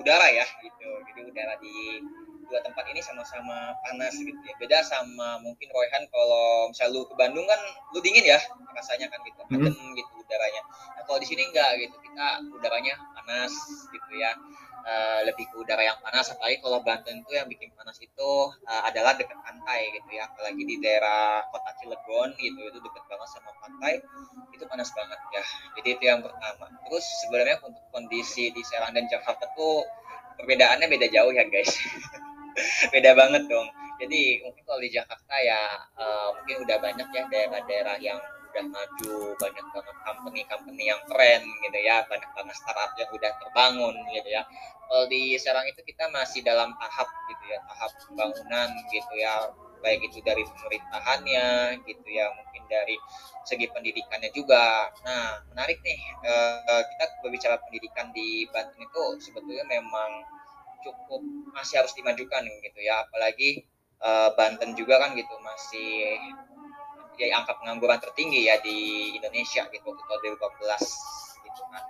udara 0.00 0.28
ya 0.32 0.46
gitu. 0.64 0.88
Jadi 1.12 1.20
udara 1.28 1.54
di 1.60 2.00
dua 2.46 2.60
tempat 2.62 2.84
ini 2.90 3.00
sama-sama 3.02 3.74
panas 3.82 4.14
gitu 4.16 4.38
ya. 4.40 4.54
Beda 4.58 4.78
sama 4.82 5.38
mungkin 5.42 5.68
Royhan 5.70 6.06
kalau 6.10 6.70
misal 6.70 6.90
lu 6.94 7.04
ke 7.06 7.14
Bandung 7.18 7.44
kan 7.44 7.60
lu 7.92 7.98
dingin 8.00 8.24
ya 8.24 8.38
rasanya 8.74 9.10
kan 9.10 9.20
gitu. 9.26 9.40
Adem 9.46 9.70
hmm. 9.70 9.92
gitu 9.98 10.12
udaranya. 10.22 10.62
Nah, 10.98 11.02
kalau 11.06 11.18
di 11.18 11.26
sini 11.28 11.42
enggak 11.46 11.70
gitu. 11.82 11.96
Kita 12.02 12.26
udaranya 12.54 12.94
panas 13.14 13.52
gitu 13.90 14.12
ya 14.16 14.32
uh, 14.86 15.20
lebih 15.26 15.50
ke 15.50 15.54
udara 15.58 15.82
yang 15.82 15.98
panas 15.98 16.30
apalagi 16.30 16.62
kalau 16.62 16.78
Banten 16.80 17.26
itu 17.26 17.32
yang 17.34 17.50
bikin 17.50 17.74
panas 17.74 17.98
itu 17.98 18.30
uh, 18.70 18.82
adalah 18.86 19.18
dekat 19.18 19.36
pantai 19.42 19.90
gitu 19.90 20.08
ya 20.14 20.30
apalagi 20.30 20.62
di 20.62 20.78
daerah 20.78 21.42
kota 21.50 21.74
Cilegon 21.82 22.30
gitu 22.38 22.60
itu 22.70 22.78
dekat 22.78 23.04
banget 23.10 23.28
sama 23.34 23.50
pantai 23.58 23.98
itu 24.54 24.64
panas 24.70 24.88
banget 24.94 25.18
ya 25.34 25.42
jadi 25.80 25.88
itu 25.98 26.04
yang 26.06 26.20
pertama 26.22 26.70
terus 26.86 27.04
sebenarnya 27.26 27.58
untuk 27.66 27.82
kondisi 27.90 28.54
di 28.54 28.62
Serang 28.62 28.94
dan 28.94 29.10
Jakarta 29.10 29.50
tuh 29.58 29.82
perbedaannya 30.38 30.86
beda 30.86 31.06
jauh 31.10 31.34
ya 31.34 31.44
guys 31.50 31.74
beda 32.92 33.10
banget 33.12 33.42
dong. 33.48 33.68
Jadi 33.96 34.44
mungkin 34.44 34.62
kalau 34.68 34.80
di 34.80 34.90
Jakarta 34.92 35.34
ya 35.40 35.60
uh, 35.96 36.28
mungkin 36.36 36.68
udah 36.68 36.78
banyak 36.80 37.08
ya 37.12 37.22
daerah-daerah 37.28 37.96
yang 38.00 38.20
udah 38.56 38.64
maju 38.72 39.36
banyak 39.36 39.66
banget 39.68 39.96
company-company 40.00 40.84
yang 40.88 41.00
keren 41.12 41.44
gitu 41.44 41.78
ya 41.84 42.00
banyak 42.08 42.30
banget 42.32 42.56
startup 42.56 42.88
yang 42.96 43.10
udah 43.12 43.32
terbangun 43.40 43.96
gitu 44.16 44.28
ya. 44.32 44.42
Kalau 44.86 45.04
di 45.10 45.34
Serang 45.36 45.66
itu 45.66 45.82
kita 45.82 46.08
masih 46.14 46.40
dalam 46.46 46.72
tahap 46.78 47.08
gitu 47.28 47.44
ya 47.52 47.58
tahap 47.68 47.92
pembangunan 48.04 48.68
gitu 48.88 49.12
ya. 49.20 49.52
Baik 49.84 50.08
itu 50.08 50.24
dari 50.24 50.40
pemerintahannya 50.40 51.78
gitu 51.84 52.08
ya 52.08 52.32
mungkin 52.32 52.62
dari 52.64 52.96
segi 53.44 53.68
pendidikannya 53.68 54.32
juga. 54.32 54.88
Nah 55.04 55.44
menarik 55.52 55.76
nih 55.84 56.00
eh, 56.24 56.82
kita 56.96 57.04
berbicara 57.20 57.60
pendidikan 57.60 58.08
di 58.16 58.48
Banten 58.48 58.80
itu 58.80 59.04
sebetulnya 59.20 59.68
memang 59.68 60.24
cukup 60.86 61.22
masih 61.50 61.82
harus 61.82 61.92
dimajukan 61.98 62.46
gitu 62.62 62.80
ya. 62.80 63.02
Apalagi 63.02 63.66
eh, 63.98 64.30
Banten 64.38 64.78
juga 64.78 65.02
kan 65.02 65.18
gitu 65.18 65.34
masih 65.42 66.14
ya 67.16 67.32
angka 67.40 67.56
pengangguran 67.56 67.96
tertinggi 67.96 68.44
ya 68.44 68.60
di 68.60 69.10
Indonesia 69.16 69.64
gitu 69.72 69.88
tahun 69.88 70.36
2015 70.36 71.46
gitu 71.48 71.62
kan. 71.72 71.84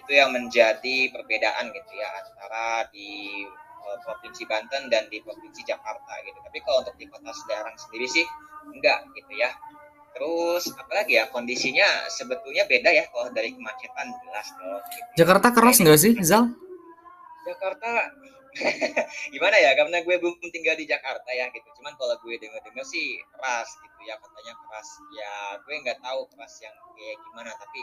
Itu 0.00 0.10
yang 0.16 0.32
menjadi 0.32 1.12
perbedaan 1.12 1.70
gitu 1.70 1.92
ya 1.94 2.08
antara 2.24 2.88
di 2.90 3.44
uh, 3.84 3.98
provinsi 4.02 4.48
Banten 4.48 4.88
dan 4.88 5.06
di 5.12 5.20
provinsi 5.20 5.62
Jakarta 5.62 6.18
gitu. 6.24 6.40
Tapi 6.40 6.58
kalau 6.64 6.82
untuk 6.82 6.96
di 6.96 7.06
kota 7.06 7.30
Semarang 7.30 7.76
sendiri 7.76 8.08
sih 8.08 8.26
enggak 8.72 9.04
gitu 9.12 9.32
ya. 9.36 9.52
Terus 10.12 10.68
apalagi 10.76 11.16
ya 11.16 11.28
kondisinya 11.32 12.08
sebetulnya 12.08 12.68
beda 12.68 12.90
ya 12.92 13.04
kalau 13.12 13.32
dari 13.32 13.52
kemacetan 13.52 14.08
jelas 14.24 14.48
dong. 14.56 14.82
Gitu. 14.88 15.08
Jakarta 15.24 15.48
keras 15.52 15.76
enggak 15.84 16.00
sih 16.00 16.12
Zal 16.24 16.52
Jakarta. 17.46 18.10
Gimana 19.32 19.56
ya 19.56 19.72
karena 19.72 20.04
gue 20.04 20.16
belum 20.20 20.36
tinggal 20.52 20.76
di 20.76 20.84
Jakarta 20.84 21.30
ya 21.32 21.48
gitu. 21.50 21.68
Cuman 21.80 21.96
kalau 21.96 22.16
gue 22.20 22.36
denger 22.36 22.60
sih 22.84 23.20
keras 23.32 23.68
gitu 23.80 24.00
ya 24.04 24.14
katanya 24.20 24.54
keras. 24.66 24.88
Ya 25.16 25.32
gue 25.62 25.74
nggak 25.82 25.98
tahu 26.04 26.20
keras 26.32 26.54
yang 26.60 26.76
kayak 26.96 27.16
gimana 27.30 27.50
tapi 27.56 27.80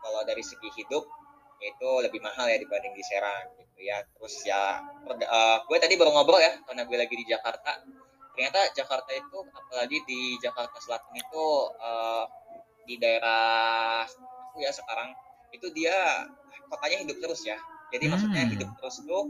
kalau 0.00 0.20
dari 0.24 0.44
segi 0.44 0.68
hidup 0.76 1.04
itu 1.60 1.90
lebih 2.00 2.24
mahal 2.24 2.48
ya 2.48 2.56
dibanding 2.56 2.92
di 2.96 3.04
Serang 3.04 3.48
gitu 3.56 3.80
ya. 3.80 4.04
Terus 4.16 4.34
ya 4.44 4.84
uh, 5.08 5.58
gue 5.64 5.78
tadi 5.80 5.94
baru 5.96 6.12
ngobrol 6.12 6.40
ya 6.40 6.52
karena 6.68 6.84
gue 6.84 6.96
lagi 7.00 7.14
di 7.16 7.26
Jakarta. 7.28 7.80
Ternyata 8.36 8.60
Jakarta 8.76 9.10
itu 9.12 9.38
apalagi 9.52 9.98
di 10.06 10.36
Jakarta 10.40 10.76
Selatan 10.80 11.12
itu 11.16 11.44
uh, 11.80 12.24
di 12.88 12.96
daerah 12.96 14.02
aku 14.50 14.58
ya 14.58 14.74
sekarang 14.74 15.14
itu 15.54 15.66
dia 15.70 16.26
kotanya 16.70 17.06
hidup 17.06 17.18
terus 17.22 17.42
ya 17.46 17.58
jadi 17.90 18.04
hmm. 18.06 18.12
maksudnya 18.14 18.42
hidup 18.46 18.70
terus 18.78 19.02
tuh 19.02 19.24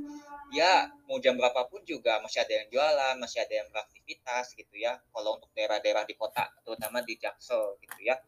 ya 0.50 0.90
mau 1.06 1.22
jam 1.22 1.38
berapapun 1.38 1.80
juga 1.86 2.18
masih 2.20 2.42
ada 2.42 2.52
yang 2.62 2.68
jualan, 2.70 3.14
masih 3.22 3.38
ada 3.42 3.54
yang 3.62 3.68
beraktivitas 3.70 4.52
gitu 4.58 4.74
ya. 4.76 4.98
Kalau 5.14 5.38
untuk 5.38 5.50
daerah-daerah 5.54 6.04
di 6.04 6.14
kota, 6.18 6.50
terutama 6.66 7.00
di 7.06 7.14
Jaksel 7.16 7.78
gitu 7.80 7.98
ya. 8.02 8.18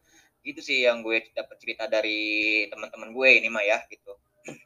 Gitu 0.43 0.59
sih 0.59 0.83
yang 0.83 1.03
gue 1.03 1.31
dapat 1.35 1.55
cerita 1.59 1.87
dari 1.87 2.63
teman-teman 2.67 3.11
gue 3.11 3.29
ini 3.43 3.47
mah 3.51 3.63
ya 3.63 3.79
gitu. 3.91 4.15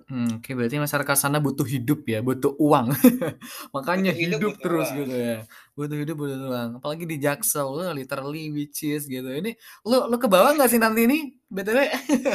Hmm, 0.08 0.40
oke 0.40 0.50
berarti 0.56 0.80
masyarakat 0.80 1.18
sana 1.20 1.38
butuh 1.44 1.68
hidup 1.68 2.08
ya, 2.08 2.24
butuh 2.24 2.56
uang. 2.58 2.96
Makanya 3.76 4.16
butuh 4.16 4.24
hidup, 4.24 4.40
hidup 4.40 4.54
terus 4.64 4.88
uang. 4.90 4.98
gitu 5.04 5.16
ya. 5.16 5.38
Butuh 5.76 5.98
hidup, 6.00 6.16
butuh 6.16 6.40
uang. 6.48 6.70
Apalagi 6.80 7.04
di 7.06 7.18
Jaksel, 7.20 7.68
lu 7.68 7.84
literally 7.92 8.50
which 8.50 8.88
is 8.88 9.06
gitu. 9.06 9.28
Ini 9.28 9.54
lu 9.86 10.08
lu 10.08 10.16
ke 10.18 10.26
bawah 10.32 10.56
nggak 10.56 10.70
sih 10.72 10.80
nanti 10.80 11.06
ini? 11.06 11.36
BTW 11.48 11.80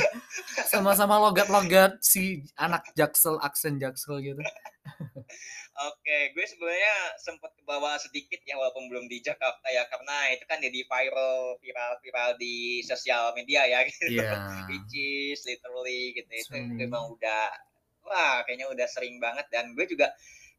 sama-sama 0.73 1.21
logat-logat 1.21 2.01
si 2.05 2.45
anak 2.57 2.93
Jaksel, 2.97 3.41
aksen 3.41 3.81
Jaksel 3.81 4.21
gitu. 4.21 4.43
Oke, 5.73 6.37
gue 6.37 6.45
sebenarnya 6.45 7.17
sempat 7.17 7.57
ke 7.57 7.65
bawah 7.65 7.97
sedikit 7.97 8.45
ya 8.45 8.61
walaupun 8.61 8.93
belum 8.93 9.09
di 9.09 9.25
Jakarta 9.25 9.65
ya 9.73 9.89
karena 9.89 10.29
itu 10.37 10.45
kan 10.45 10.61
jadi 10.61 10.85
viral 10.85 11.57
viral 11.65 11.93
viral 12.05 12.31
di 12.37 12.85
sosial 12.85 13.33
media 13.33 13.65
ya 13.65 13.81
gitu. 13.89 14.21
Yeah. 14.21 14.69
Which 14.69 14.93
is 14.93 15.41
literally 15.49 16.13
gitu. 16.13 16.29
Itu 16.29 16.61
memang 16.77 17.17
udah 17.17 17.49
wah 18.05 18.45
kayaknya 18.45 18.69
udah 18.69 18.85
sering 18.85 19.17
banget 19.17 19.49
dan 19.49 19.73
gue 19.73 19.89
juga 19.89 20.13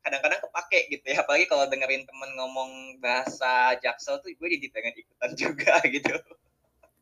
kadang-kadang 0.04 0.42
kepake 0.44 0.80
gitu 0.92 1.06
ya 1.16 1.24
apalagi 1.24 1.46
kalau 1.48 1.64
dengerin 1.70 2.04
temen 2.04 2.32
ngomong 2.36 3.00
bahasa 3.00 3.78
Jaksel 3.80 4.20
tuh 4.20 4.34
gue 4.34 4.48
jadi 4.60 4.68
pengen 4.74 4.98
ikutan 4.98 5.32
juga 5.48 5.78
gitu. 5.88 6.16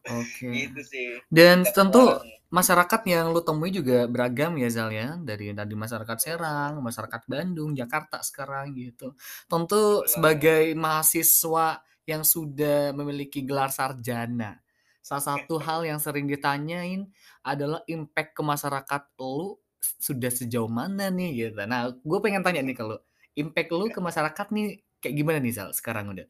Oke. 0.09 0.49
Okay. 0.49 0.53
Itu 0.69 0.81
sih. 0.81 1.21
Dan 1.29 1.61
tentu 1.69 2.17
masyarakat 2.51 3.01
yang 3.07 3.31
lu 3.31 3.41
temui 3.45 3.71
juga 3.71 4.09
beragam 4.09 4.57
ya 4.59 4.67
Zal 4.67 4.91
ya, 4.91 5.15
dari 5.21 5.53
tadi 5.55 5.73
masyarakat 5.77 6.17
Serang, 6.19 6.83
masyarakat 6.83 7.21
Bandung, 7.29 7.71
Jakarta 7.77 8.19
sekarang 8.25 8.73
gitu. 8.75 9.13
Tentu 9.47 10.03
sebagai 10.09 10.73
mahasiswa 10.75 11.79
yang 12.09 12.25
sudah 12.25 12.91
memiliki 12.97 13.45
gelar 13.45 13.69
sarjana, 13.69 14.59
salah 14.99 15.23
satu 15.37 15.55
hal 15.65 15.87
yang 15.87 16.01
sering 16.01 16.27
ditanyain 16.27 17.07
adalah 17.45 17.85
impact 17.87 18.35
ke 18.35 18.41
masyarakat 18.43 19.03
lu 19.21 19.55
sudah 19.81 20.29
sejauh 20.29 20.69
mana 20.69 21.09
nih 21.09 21.49
gitu. 21.49 21.61
Nah, 21.65 21.89
gue 21.93 22.19
pengen 22.21 22.45
tanya 22.45 22.61
nih 22.61 22.77
kalau 22.77 22.97
impact 23.33 23.69
lu 23.73 23.87
ke 23.89 24.01
masyarakat 24.01 24.47
nih 24.53 24.81
kayak 25.01 25.15
gimana 25.17 25.37
nih 25.41 25.53
Zal 25.55 25.69
sekarang 25.73 26.13
udah? 26.13 26.27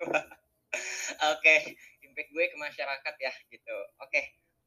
Oke, 1.34 1.76
impact 2.20 2.36
gue 2.36 2.44
ke 2.52 2.56
masyarakat 2.60 3.14
ya 3.16 3.32
gitu. 3.48 3.76
Oke 4.04 4.12
okay. 4.12 4.24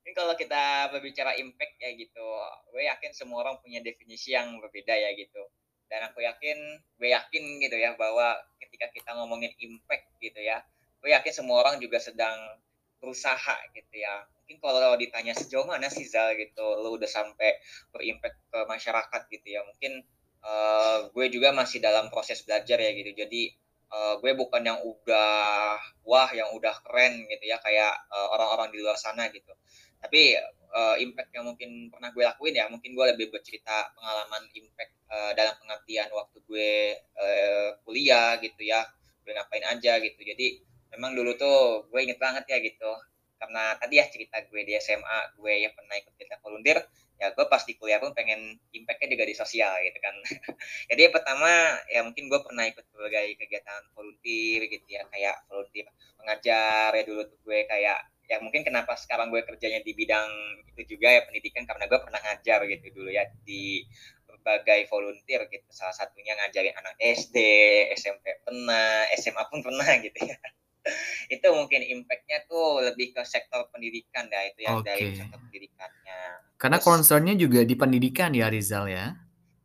ini 0.10 0.18
kalau 0.18 0.34
kita 0.34 0.90
berbicara 0.90 1.38
impact 1.38 1.78
ya 1.78 1.94
gitu. 1.94 2.26
Gue 2.74 2.90
yakin 2.90 3.14
semua 3.14 3.46
orang 3.46 3.62
punya 3.62 3.78
definisi 3.86 4.34
yang 4.34 4.58
berbeda 4.58 4.90
ya 4.90 5.14
gitu. 5.14 5.46
Dan 5.86 6.10
aku 6.10 6.26
yakin 6.26 6.58
gue 6.98 7.14
yakin 7.14 7.44
gitu 7.62 7.78
ya 7.78 7.94
bahwa 7.94 8.34
ketika 8.58 8.90
kita 8.90 9.14
ngomongin 9.14 9.54
impact 9.62 10.10
gitu 10.18 10.42
ya 10.42 10.66
gue 11.04 11.12
yakin 11.12 11.36
semua 11.36 11.62
orang 11.62 11.78
juga 11.78 12.02
sedang 12.02 12.58
berusaha 12.98 13.54
gitu 13.78 13.94
ya. 14.02 14.26
Mungkin 14.42 14.58
kalau 14.58 14.98
ditanya 14.98 15.38
sejauh 15.38 15.70
mana 15.70 15.94
sih 15.94 16.10
Zal 16.10 16.34
gitu 16.42 16.64
lo 16.82 16.98
udah 16.98 17.06
sampai 17.06 17.62
berimpact 17.94 18.42
ke 18.50 18.60
masyarakat 18.66 19.22
gitu 19.30 19.48
ya 19.54 19.62
mungkin 19.62 20.02
uh, 20.42 21.06
gue 21.14 21.26
juga 21.30 21.54
masih 21.54 21.86
dalam 21.86 22.10
proses 22.10 22.42
belajar 22.42 22.82
ya 22.82 22.98
gitu. 22.98 23.14
Jadi 23.14 23.54
uh, 23.94 24.14
gue 24.18 24.34
bukan 24.34 24.62
yang 24.66 24.80
udah 24.82 25.78
wah 26.04 26.30
yang 26.34 26.50
udah 26.58 26.74
keren 26.82 27.30
gitu 27.30 27.46
ya 27.46 27.62
kayak 27.62 27.94
uh, 28.10 28.28
orang-orang 28.34 28.74
di 28.74 28.82
luar 28.82 28.98
sana 28.98 29.30
gitu. 29.30 29.54
Tapi 30.04 30.36
uh, 30.74 30.96
impact 31.00 31.32
yang 31.32 31.48
mungkin 31.48 31.88
pernah 31.94 32.10
gue 32.12 32.24
lakuin 32.26 32.58
ya 32.58 32.66
mungkin 32.68 32.92
gue 32.92 33.06
lebih 33.16 33.32
bercerita 33.32 33.94
pengalaman 33.96 34.44
impact 34.52 34.92
uh, 35.08 35.32
dalam 35.38 35.56
pengertian 35.62 36.10
waktu 36.12 36.38
gue 36.44 36.72
uh, 37.16 37.70
kuliah 37.86 38.36
gitu 38.42 38.66
ya 38.66 38.84
gue 39.24 39.32
ngapain 39.32 39.64
aja 39.64 40.02
gitu. 40.02 40.20
Jadi 40.20 40.60
memang 40.92 41.16
dulu 41.16 41.38
tuh 41.40 41.88
gue 41.88 42.00
inget 42.04 42.20
banget 42.20 42.44
ya 42.50 42.58
gitu 42.60 42.92
karena 43.44 43.76
tadi 43.76 44.00
ya 44.00 44.08
cerita 44.08 44.40
gue 44.48 44.62
di 44.64 44.72
SMA 44.80 45.36
gue 45.36 45.54
yang 45.68 45.76
pernah 45.76 46.00
ikut 46.00 46.16
kita 46.16 46.40
volunteer 46.40 46.80
ya 47.20 47.28
gue 47.36 47.46
pasti 47.52 47.76
kuliah 47.76 48.00
pun 48.00 48.16
pengen 48.16 48.56
impactnya 48.72 49.08
juga 49.12 49.24
di 49.28 49.36
sosial 49.36 49.76
gitu 49.84 50.00
kan. 50.00 50.16
Jadi 50.90 51.02
yang 51.04 51.14
pertama 51.14 51.52
ya 51.92 52.02
mungkin 52.08 52.32
gue 52.32 52.40
pernah 52.40 52.64
ikut 52.72 52.86
berbagai 52.96 53.36
kegiatan 53.36 53.84
volunteer 53.92 54.72
gitu 54.72 54.88
ya 54.88 55.04
kayak 55.12 55.44
volunteer 55.52 55.92
mengajar 56.24 56.90
ya 56.96 57.04
dulu 57.04 57.22
tuh 57.28 57.40
gue 57.44 57.60
kayak 57.68 58.00
ya 58.32 58.40
mungkin 58.40 58.64
kenapa 58.64 58.96
sekarang 58.96 59.28
gue 59.36 59.44
kerjanya 59.44 59.84
di 59.84 59.92
bidang 59.92 60.32
itu 60.74 60.96
juga 60.96 61.12
ya 61.12 61.22
pendidikan 61.28 61.68
karena 61.68 61.86
gue 61.92 62.00
pernah 62.00 62.20
ngajar 62.24 62.60
gitu 62.72 62.86
dulu 62.96 63.10
ya 63.12 63.28
di 63.44 63.84
berbagai 64.24 64.88
volunteer 64.88 65.52
gitu. 65.52 65.68
Salah 65.76 65.96
satunya 65.96 66.34
ngajarin 66.40 66.76
anak 66.80 66.96
SD 67.00 67.38
SMP 68.00 68.40
pernah 68.48 69.04
SMA 69.20 69.44
pun 69.52 69.60
pernah 69.60 69.88
gitu 70.00 70.32
ya 70.32 70.40
itu 71.34 71.48
mungkin 71.52 71.82
impactnya 71.82 72.44
tuh 72.48 72.84
lebih 72.84 73.16
ke 73.16 73.24
sektor 73.24 73.68
pendidikan 73.72 74.28
dah 74.28 74.44
itu 74.48 74.60
yang 74.68 74.80
okay. 74.84 74.88
dari 74.92 75.06
sektor 75.16 75.40
pendidikannya. 75.40 76.22
Karena 76.60 76.78
Terus, 76.80 76.88
concernnya 76.88 77.36
juga 77.36 77.62
di 77.64 77.76
pendidikan 77.76 78.32
ya 78.36 78.48
Rizal 78.52 78.88
ya? 78.92 79.16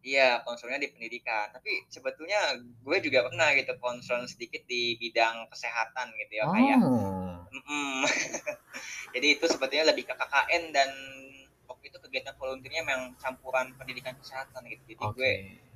Iya, 0.09 0.41
concernnya 0.47 0.81
di 0.81 0.89
pendidikan. 0.89 1.53
Tapi 1.53 1.85
sebetulnya 1.91 2.57
gue 2.59 2.97
juga 3.05 3.29
pernah 3.29 3.53
gitu 3.53 3.77
concern 3.83 4.25
sedikit 4.25 4.65
di 4.65 4.97
bidang 4.97 5.51
kesehatan 5.53 6.15
gitu 6.17 6.33
ya 6.39 6.45
oh. 6.49 6.53
kayak. 6.55 6.79
Mm 6.81 7.61
-mm. 7.61 7.97
Jadi 9.15 9.27
itu 9.37 9.45
sebetulnya 9.51 9.91
lebih 9.93 10.09
ke 10.09 10.15
KKN 10.15 10.63
dan 10.73 10.91
waktu 11.69 11.85
itu 11.93 11.99
kegiatan 12.01 12.35
volunteernya 12.41 12.83
memang 12.87 13.13
campuran 13.21 13.75
pendidikan 13.77 14.17
kesehatan 14.17 14.65
gitu. 14.71 14.97
Jadi 14.97 15.05
okay. 15.05 15.13
gue 15.19 15.33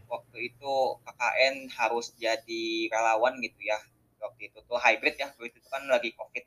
waktu 0.08 0.36
itu 0.52 0.72
KKN 1.04 1.54
harus 1.72 2.12
jadi 2.16 2.64
relawan 2.88 3.36
gitu 3.40 3.60
ya 3.64 3.80
waktu 4.22 4.48
itu. 4.48 4.58
Tuh 4.62 4.78
hybrid 4.78 5.14
ya 5.18 5.28
waktu 5.30 5.50
itu 5.50 5.58
kan 5.68 5.82
lagi 5.90 6.14
covid. 6.14 6.44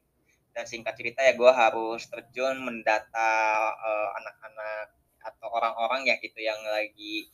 Dan 0.56 0.64
singkat 0.64 0.96
cerita 0.96 1.20
ya 1.20 1.36
gue 1.36 1.52
harus 1.52 2.08
terjun 2.08 2.64
mendata 2.64 3.32
uh, 3.76 4.10
anak-anak 4.24 4.96
atau 5.20 5.48
orang-orang 5.52 6.08
ya 6.08 6.16
gitu 6.22 6.40
yang 6.40 6.58
lagi 6.64 7.28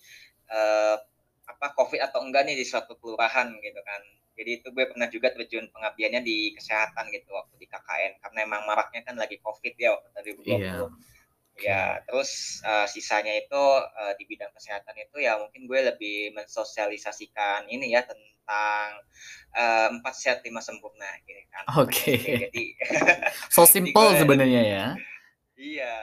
uh, 0.49 0.97
apa 1.45 1.75
covid 1.77 2.01
atau 2.01 2.23
enggak 2.23 2.47
nih 2.47 2.57
di 2.57 2.65
suatu 2.65 2.97
kelurahan 2.97 3.53
gitu 3.61 3.81
kan. 3.85 4.01
Jadi 4.33 4.63
itu 4.63 4.67
gue 4.73 4.85
pernah 4.89 5.05
juga 5.11 5.29
terjun 5.35 5.69
pengabdiannya 5.69 6.25
di 6.25 6.55
kesehatan 6.57 7.13
gitu 7.13 7.29
waktu 7.35 7.53
di 7.61 7.67
KKN 7.69 8.25
karena 8.25 8.39
emang 8.47 8.65
maraknya 8.65 9.05
kan 9.05 9.13
lagi 9.19 9.37
covid 9.43 9.75
ya 9.77 9.93
waktu 9.93 10.09
tadi 10.15 10.29
2020 10.33 10.65
yeah. 10.65 10.89
Ya 11.59 11.99
terus 12.07 12.63
uh, 12.63 12.87
sisanya 12.87 13.35
itu 13.35 13.59
uh, 13.59 14.13
di 14.15 14.23
bidang 14.25 14.49
kesehatan 14.55 14.95
itu 14.97 15.21
ya 15.21 15.35
mungkin 15.35 15.67
gue 15.67 15.79
lebih 15.93 16.31
mensosialisasikan 16.31 17.67
ini 17.67 17.91
ya 17.91 18.01
tentang 18.07 18.87
eh, 19.55 19.87
empat 19.95 20.15
uh, 20.15 20.17
sehat 20.17 20.39
lima 20.43 20.59
sempurna 20.59 21.07
gitu 21.23 21.43
kan. 21.51 21.63
Oke. 21.83 22.17
Okay. 22.17 22.49
Jadi 22.49 22.65
so 23.53 23.63
simple 23.69 24.15
sebenarnya 24.17 24.61
ya. 24.63 24.85
Iya. 25.55 25.95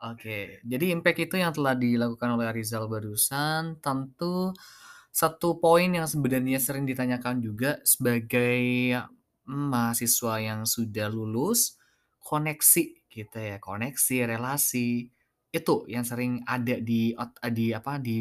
Oke, 0.00 0.16
okay. 0.16 0.44
jadi 0.64 0.96
impact 0.96 1.28
itu 1.28 1.36
yang 1.36 1.52
telah 1.52 1.76
dilakukan 1.76 2.32
oleh 2.32 2.48
Rizal 2.56 2.88
barusan 2.88 3.76
tentu 3.84 4.56
satu 5.12 5.60
poin 5.60 5.92
yang 5.92 6.08
sebenarnya 6.08 6.56
sering 6.56 6.88
ditanyakan 6.88 7.44
juga 7.44 7.76
sebagai 7.84 8.96
mahasiswa 9.44 10.40
yang 10.40 10.64
sudah 10.64 11.12
lulus 11.12 11.76
koneksi 12.22 12.99
gitu 13.10 13.36
ya 13.36 13.58
koneksi 13.58 14.30
relasi 14.30 15.10
itu 15.50 15.82
yang 15.90 16.06
sering 16.06 16.46
ada 16.46 16.78
di 16.78 17.10
di 17.50 17.66
apa 17.74 17.98
di 17.98 18.18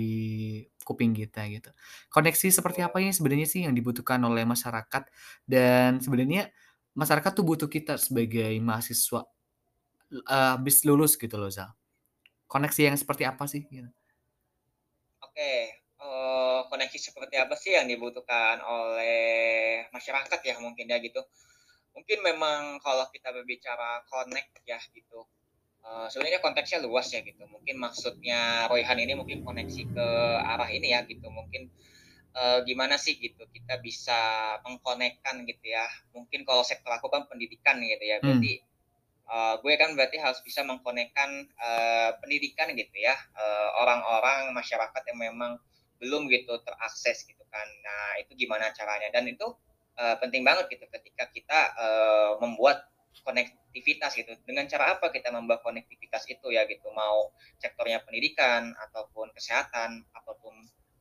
kuping 0.81 1.13
kita 1.13 1.45
gitu. 1.53 1.69
Koneksi 2.09 2.49
seperti 2.49 2.81
apa 2.81 2.97
ini 2.97 3.13
sebenarnya 3.13 3.45
sih 3.45 3.61
yang 3.69 3.77
dibutuhkan 3.77 4.17
oleh 4.25 4.41
masyarakat 4.49 5.05
dan 5.45 6.01
sebenarnya 6.01 6.49
masyarakat 6.97 7.31
tuh 7.37 7.45
butuh 7.45 7.69
kita 7.69 8.01
sebagai 8.01 8.49
mahasiswa 8.57 9.29
uh, 10.09 10.57
lulus 10.89 11.13
gitu 11.21 11.37
loh 11.37 11.53
Zal. 11.53 11.69
Koneksi 12.49 12.89
yang 12.89 12.97
seperti 12.97 13.29
apa 13.29 13.45
sih? 13.45 13.61
Gitu. 13.69 13.85
Oke, 15.21 15.53
uh, 16.01 16.65
koneksi 16.65 16.97
seperti 16.97 17.37
apa 17.37 17.53
sih 17.53 17.77
yang 17.77 17.85
dibutuhkan 17.85 18.57
oleh 18.65 19.85
masyarakat 19.93 20.39
ya 20.41 20.57
mungkin 20.57 20.89
ya 20.89 20.97
gitu. 20.97 21.21
Mungkin 21.99 22.19
memang 22.23 22.79
kalau 22.79 23.03
kita 23.11 23.35
berbicara 23.35 24.07
connect 24.07 24.63
ya 24.63 24.79
gitu, 24.95 25.27
uh, 25.83 26.07
sebenarnya 26.07 26.39
konteksnya 26.39 26.79
luas 26.79 27.11
ya 27.11 27.19
gitu. 27.19 27.43
Mungkin 27.51 27.75
maksudnya 27.75 28.71
Royhan 28.71 29.03
ini 29.03 29.19
mungkin 29.19 29.43
koneksi 29.43 29.83
ke 29.91 30.07
arah 30.39 30.71
ini 30.71 30.95
ya 30.95 31.03
gitu. 31.03 31.27
Mungkin 31.27 31.67
uh, 32.39 32.63
gimana 32.63 32.95
sih 32.95 33.19
gitu 33.19 33.43
kita 33.51 33.83
bisa 33.83 34.19
mengkonekkan 34.63 35.43
gitu 35.43 35.65
ya. 35.67 35.83
Mungkin 36.15 36.47
kalau 36.47 36.63
sektor 36.63 36.95
aku 36.95 37.11
kan 37.11 37.27
pendidikan 37.27 37.83
gitu 37.83 38.05
ya. 38.07 38.23
Hmm. 38.23 38.39
Berarti 38.39 38.53
hmm 38.63 38.69
uh, 39.29 39.55
gue 39.61 39.73
kan 39.77 39.93
berarti 39.93 40.17
harus 40.17 40.41
bisa 40.41 40.65
mengkonekkan 40.65 41.29
uh, 41.61 42.17
pendidikan 42.19 42.73
gitu 42.73 42.97
ya 42.97 43.15
orang-orang 43.79 44.49
uh, 44.51 44.53
masyarakat 44.57 45.01
yang 45.13 45.19
memang 45.31 45.61
belum 46.01 46.27
gitu 46.31 46.57
terakses 46.65 47.23
gitu 47.27 47.43
kan 47.47 47.67
nah 47.85 48.17
itu 48.19 48.33
gimana 48.35 48.73
caranya 48.73 49.13
dan 49.13 49.29
itu 49.29 49.45
uh, 49.99 50.15
penting 50.23 50.47
banget 50.47 50.71
gitu 50.71 50.87
ketika 50.87 51.27
kita 51.29 51.59
uh, 51.75 52.31
membuat 52.39 52.87
konektivitas 53.21 54.15
gitu. 54.15 54.31
Dengan 54.47 54.65
cara 54.71 54.97
apa 54.97 55.11
kita 55.11 55.29
membuat 55.29 55.61
konektivitas 55.61 56.25
itu 56.31 56.49
ya 56.49 56.63
gitu? 56.65 56.87
Mau 56.95 57.35
sektornya 57.59 58.01
pendidikan 58.01 58.71
ataupun 58.89 59.29
kesehatan 59.35 60.07
ataupun 60.15 60.55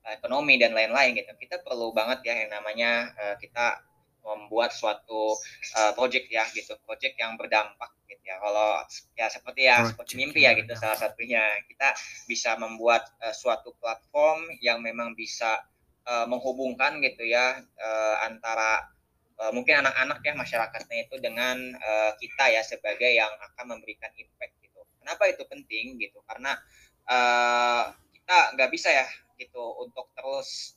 ekonomi 0.08 0.58
dan 0.58 0.74
lain-lain 0.74 1.14
gitu. 1.14 1.30
Kita 1.38 1.62
perlu 1.62 1.94
banget 1.94 2.26
ya 2.26 2.34
yang 2.44 2.50
namanya 2.52 3.14
uh, 3.14 3.36
kita 3.38 3.86
membuat 4.26 4.74
suatu 4.76 5.38
uh, 5.78 5.92
project 5.96 6.28
ya 6.28 6.44
gitu. 6.52 6.76
Project 6.84 7.16
yang 7.16 7.38
berdampak 7.38 7.94
gitu 8.10 8.20
ya. 8.26 8.36
Kalau 8.42 8.84
ya 9.16 9.26
seperti 9.30 9.60
ya 9.70 9.80
project 9.80 9.90
seperti 9.94 10.12
mimpi 10.18 10.40
ya 10.44 10.52
gitu 10.58 10.72
salah 10.76 10.98
satunya. 10.98 11.44
Kita 11.70 11.94
bisa 12.28 12.58
membuat 12.58 13.08
uh, 13.22 13.32
suatu 13.32 13.72
platform 13.78 14.58
yang 14.60 14.82
memang 14.82 15.14
bisa 15.14 15.64
uh, 16.08 16.26
menghubungkan 16.26 16.98
gitu 17.04 17.28
ya 17.28 17.60
uh, 17.60 18.16
antara 18.24 18.88
uh, 19.36 19.52
mungkin 19.52 19.84
anak-anak 19.84 20.24
ya 20.24 20.32
masyarakatnya 20.34 20.96
itu 21.04 21.16
dengan 21.20 21.56
uh, 21.76 22.12
kita 22.16 22.48
ya 22.48 22.64
sebagai 22.64 23.12
yang 23.12 23.30
akan 23.52 23.76
memberikan 23.76 24.08
impact 24.16 24.56
gitu 24.64 24.80
kenapa 25.04 25.28
itu 25.28 25.44
penting 25.44 26.00
gitu 26.00 26.24
karena 26.24 26.56
uh, 27.04 27.92
kita 28.16 28.56
nggak 28.56 28.70
bisa 28.72 28.88
ya 28.88 29.06
gitu 29.36 29.62
untuk 29.84 30.10
terus 30.16 30.74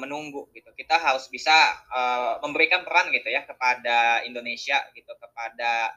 menunggu 0.00 0.48
gitu. 0.56 0.72
Kita 0.72 0.96
harus 0.96 1.28
bisa 1.28 1.52
uh, 1.92 2.40
memberikan 2.40 2.88
peran 2.88 3.12
gitu 3.12 3.28
ya 3.28 3.44
kepada 3.44 4.24
Indonesia 4.24 4.80
gitu, 4.96 5.12
kepada 5.20 5.92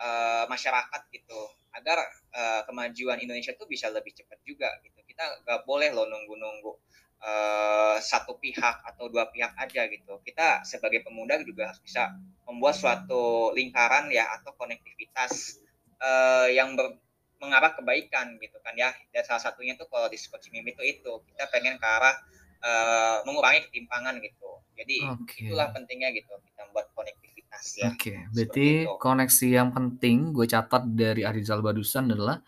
uh, 0.00 0.48
masyarakat 0.48 1.02
gitu, 1.12 1.40
agar 1.76 2.00
uh, 2.32 2.64
kemajuan 2.64 3.20
Indonesia 3.20 3.52
itu 3.52 3.68
bisa 3.68 3.92
lebih 3.92 4.16
cepat 4.16 4.40
juga 4.40 4.72
gitu. 4.80 5.04
Kita 5.04 5.44
nggak 5.44 5.68
boleh 5.68 5.92
loh 5.92 6.08
nunggu-nunggu 6.08 6.72
uh, 7.22 7.96
satu 8.00 8.36
pihak 8.36 8.84
atau 8.84 9.08
dua 9.08 9.28
pihak 9.30 9.56
aja 9.56 9.88
gitu. 9.88 10.20
Kita 10.24 10.64
sebagai 10.66 11.04
pemuda 11.06 11.40
juga 11.40 11.72
harus 11.72 11.80
bisa 11.80 12.12
membuat 12.44 12.76
suatu 12.76 13.52
lingkaran 13.56 14.12
ya 14.12 14.28
atau 14.40 14.52
konektivitas 14.56 15.62
uh, 16.00 16.48
yang 16.50 16.76
ber, 16.76 17.00
mengarah 17.40 17.72
kebaikan 17.76 18.36
gitu 18.40 18.58
kan 18.60 18.74
ya. 18.76 18.92
Dan 19.12 19.22
salah 19.24 19.42
satunya 19.42 19.76
tuh 19.76 19.88
kalau 19.88 20.08
di 20.08 20.18
Mimi 20.52 20.72
itu 20.72 20.82
itu 20.84 21.12
kita 21.32 21.44
pengen 21.52 21.76
ke 21.80 21.86
arah 21.86 22.16
uh, 22.64 23.16
mengurangi 23.24 23.68
ketimpangan 23.68 24.20
gitu. 24.20 24.60
Jadi 24.76 24.96
okay. 25.08 25.48
itulah 25.48 25.72
pentingnya 25.72 26.12
gitu 26.12 26.36
kita 26.52 26.68
buat 26.72 26.92
konektivitas 26.92 27.64
ya. 27.80 27.88
Oke, 27.88 28.12
okay. 28.12 28.18
berarti 28.32 28.68
koneksi 29.00 29.46
yang 29.48 29.72
penting 29.72 30.36
gue 30.36 30.44
catat 30.44 30.84
dari 30.92 31.24
Arizal 31.24 31.64
Badusan 31.64 32.12
adalah 32.12 32.44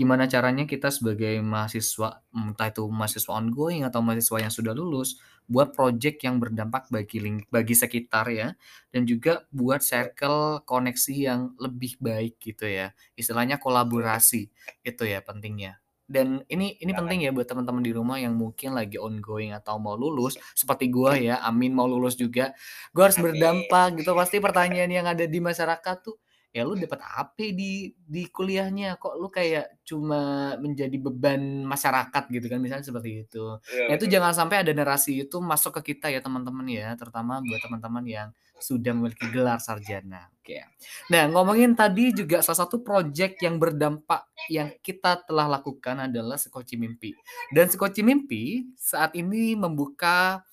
gimana 0.00 0.24
caranya 0.24 0.64
kita 0.64 0.88
sebagai 0.88 1.36
mahasiswa 1.44 2.24
entah 2.32 2.72
itu 2.72 2.88
mahasiswa 2.88 3.36
ongoing 3.36 3.84
atau 3.84 4.00
mahasiswa 4.00 4.40
yang 4.40 4.48
sudah 4.48 4.72
lulus 4.72 5.20
buat 5.44 5.76
project 5.76 6.24
yang 6.24 6.40
berdampak 6.40 6.88
bagi 6.88 7.20
link, 7.20 7.52
bagi 7.52 7.76
sekitar 7.76 8.32
ya 8.32 8.56
dan 8.88 9.04
juga 9.04 9.44
buat 9.52 9.84
circle 9.84 10.64
koneksi 10.64 11.14
yang 11.20 11.40
lebih 11.60 12.00
baik 12.00 12.40
gitu 12.40 12.64
ya. 12.64 12.96
Istilahnya 13.12 13.60
kolaborasi 13.60 14.48
itu 14.80 15.02
ya 15.04 15.20
pentingnya. 15.20 15.76
Dan 16.10 16.42
ini 16.48 16.80
ini 16.80 16.90
penting 16.96 17.28
ya 17.28 17.30
buat 17.30 17.46
teman-teman 17.46 17.84
di 17.84 17.92
rumah 17.92 18.16
yang 18.16 18.34
mungkin 18.34 18.72
lagi 18.72 18.96
ongoing 18.96 19.52
atau 19.52 19.76
mau 19.76 20.00
lulus. 20.00 20.40
Seperti 20.56 20.88
gua 20.88 21.14
ya 21.20 21.44
Amin 21.44 21.76
mau 21.76 21.86
lulus 21.86 22.16
juga. 22.16 22.56
Gua 22.96 23.12
harus 23.12 23.20
berdampak 23.20 24.00
gitu. 24.00 24.16
Pasti 24.16 24.40
pertanyaan 24.40 24.90
yang 24.90 25.06
ada 25.06 25.28
di 25.28 25.38
masyarakat 25.38 25.96
tuh 26.02 26.16
ya 26.50 26.66
lu 26.66 26.74
dapat 26.74 26.98
apa 27.06 27.46
di 27.54 27.94
di 27.94 28.26
kuliahnya 28.26 28.98
kok 28.98 29.14
lu 29.14 29.30
kayak 29.30 29.78
cuma 29.86 30.54
menjadi 30.58 30.98
beban 30.98 31.62
masyarakat 31.62 32.26
gitu 32.26 32.46
kan 32.50 32.58
misalnya 32.58 32.82
seperti 32.82 33.22
itu 33.22 33.54
ya, 33.70 33.86
nah 33.86 33.94
itu 33.94 34.06
jangan 34.10 34.34
sampai 34.34 34.66
ada 34.66 34.74
narasi 34.74 35.22
itu 35.22 35.38
masuk 35.38 35.78
ke 35.78 35.94
kita 35.94 36.10
ya 36.10 36.18
teman-teman 36.18 36.66
ya 36.66 36.90
terutama 36.98 37.38
buat 37.38 37.62
teman-teman 37.62 38.02
yang 38.02 38.28
sudah 38.60 38.92
memiliki 38.92 39.24
gelar 39.32 39.56
sarjana. 39.56 40.28
Oke. 40.36 40.60
Nah, 41.08 41.32
ngomongin 41.32 41.72
tadi 41.72 42.12
juga 42.12 42.44
salah 42.44 42.68
satu 42.68 42.84
proyek 42.84 43.40
yang 43.40 43.56
berdampak 43.56 44.28
yang 44.52 44.68
kita 44.84 45.24
telah 45.24 45.48
lakukan 45.48 46.06
adalah 46.06 46.36
Sekoci 46.36 46.76
Mimpi. 46.76 47.16
Dan 47.50 47.72
Sekoci 47.72 48.04
Mimpi 48.04 48.68
saat 48.76 49.16
ini 49.16 49.56
membuka 49.56 50.44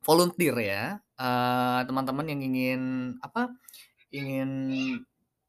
volunteer 0.00 0.56
ya. 0.56 0.84
teman 1.14 1.20
eh, 1.20 1.80
teman-teman 1.86 2.26
yang 2.32 2.40
ingin 2.42 2.80
apa? 3.22 3.52
ingin 4.14 4.50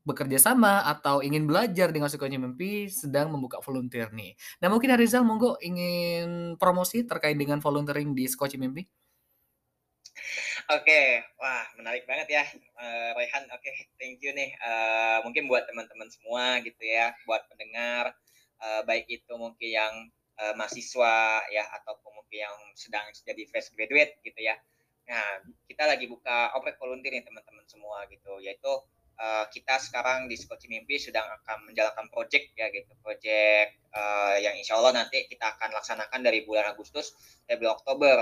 bekerja 0.06 0.38
sama 0.38 0.86
atau 0.86 1.26
ingin 1.26 1.49
belajar 1.49 1.89
dengan 1.89 2.08
Sekoci 2.08 2.38
Mimpi 2.38 2.88
sedang 2.93 3.34
membuka 3.34 3.58
volunteer 3.66 4.14
nih. 4.14 4.38
Nah, 4.62 4.70
mungkin 4.70 4.93
Arizal 4.93 5.26
monggo 5.26 5.58
ingin 5.66 6.56
promosi 6.62 7.03
terkait 7.03 7.34
dengan 7.34 7.58
volunteering 7.58 8.14
di 8.14 8.30
Sekoci 8.30 8.62
Mimpi? 8.62 8.86
Oke, 10.66 11.22
wah 11.38 11.66
menarik 11.78 12.06
banget 12.10 12.41
ya, 12.41 12.45
uh, 12.80 13.12
Rehan. 13.18 13.45
Oke, 13.53 13.70
thank 14.01 14.22
you 14.22 14.34
nih. 14.34 14.53
Uh, 14.62 15.22
mungkin 15.26 15.45
buat 15.45 15.66
teman-teman 15.70 16.10
semua 16.10 16.58
gitu 16.62 16.82
ya, 16.82 17.14
buat 17.30 17.45
pendengar, 17.51 18.14
uh, 18.62 18.82
baik 18.88 19.06
itu 19.06 19.34
mungkin 19.38 19.70
yang 19.70 19.93
uh, 20.41 20.53
mahasiswa 20.58 21.45
ya, 21.53 21.66
ataupun 21.82 22.18
mungkin 22.18 22.49
yang 22.49 22.56
sedang 22.74 23.06
jadi 23.26 23.45
fresh 23.49 23.74
graduate 23.78 24.18
gitu 24.26 24.41
ya. 24.41 24.58
Nah, 25.06 25.45
kita 25.70 25.86
lagi 25.86 26.10
buka 26.10 26.49
oprek 26.58 26.82
volunteer 26.82 27.14
nih 27.14 27.26
teman-teman 27.26 27.66
semua 27.70 28.10
gitu, 28.10 28.41
yaitu 28.41 28.74
uh, 29.20 29.45
kita 29.51 29.80
sekarang 29.80 30.28
di 30.32 30.36
Skoci 30.39 30.68
Mimpi 30.72 30.99
sedang 30.99 31.26
akan 31.41 31.72
menjalankan 31.72 32.07
project 32.11 32.55
ya 32.55 32.72
gitu, 32.72 32.91
project 33.03 33.76
uh, 33.95 34.36
yang 34.39 34.55
insya 34.55 34.80
Allah 34.80 35.03
nanti 35.03 35.28
kita 35.28 35.55
akan 35.57 35.76
laksanakan 35.76 36.20
dari 36.24 36.43
bulan 36.47 36.72
Agustus 36.72 37.16
sampai 37.43 37.59
bulan 37.59 37.76
Oktober 37.76 38.18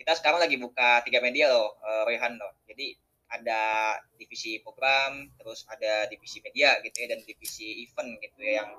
kita 0.00 0.16
sekarang 0.16 0.40
lagi 0.40 0.56
buka 0.56 1.04
tiga 1.04 1.20
media 1.20 1.52
loh, 1.52 1.76
uh, 1.84 2.08
Rehan 2.08 2.40
loh. 2.40 2.56
Jadi 2.64 2.96
ada 3.30 3.94
divisi 4.16 4.56
program, 4.64 5.28
terus 5.36 5.68
ada 5.68 6.08
divisi 6.08 6.40
media 6.40 6.80
gitu 6.80 7.04
ya, 7.04 7.12
dan 7.12 7.20
divisi 7.28 7.84
event 7.84 8.16
gitu 8.24 8.40
ya, 8.40 8.64
yang 8.64 8.72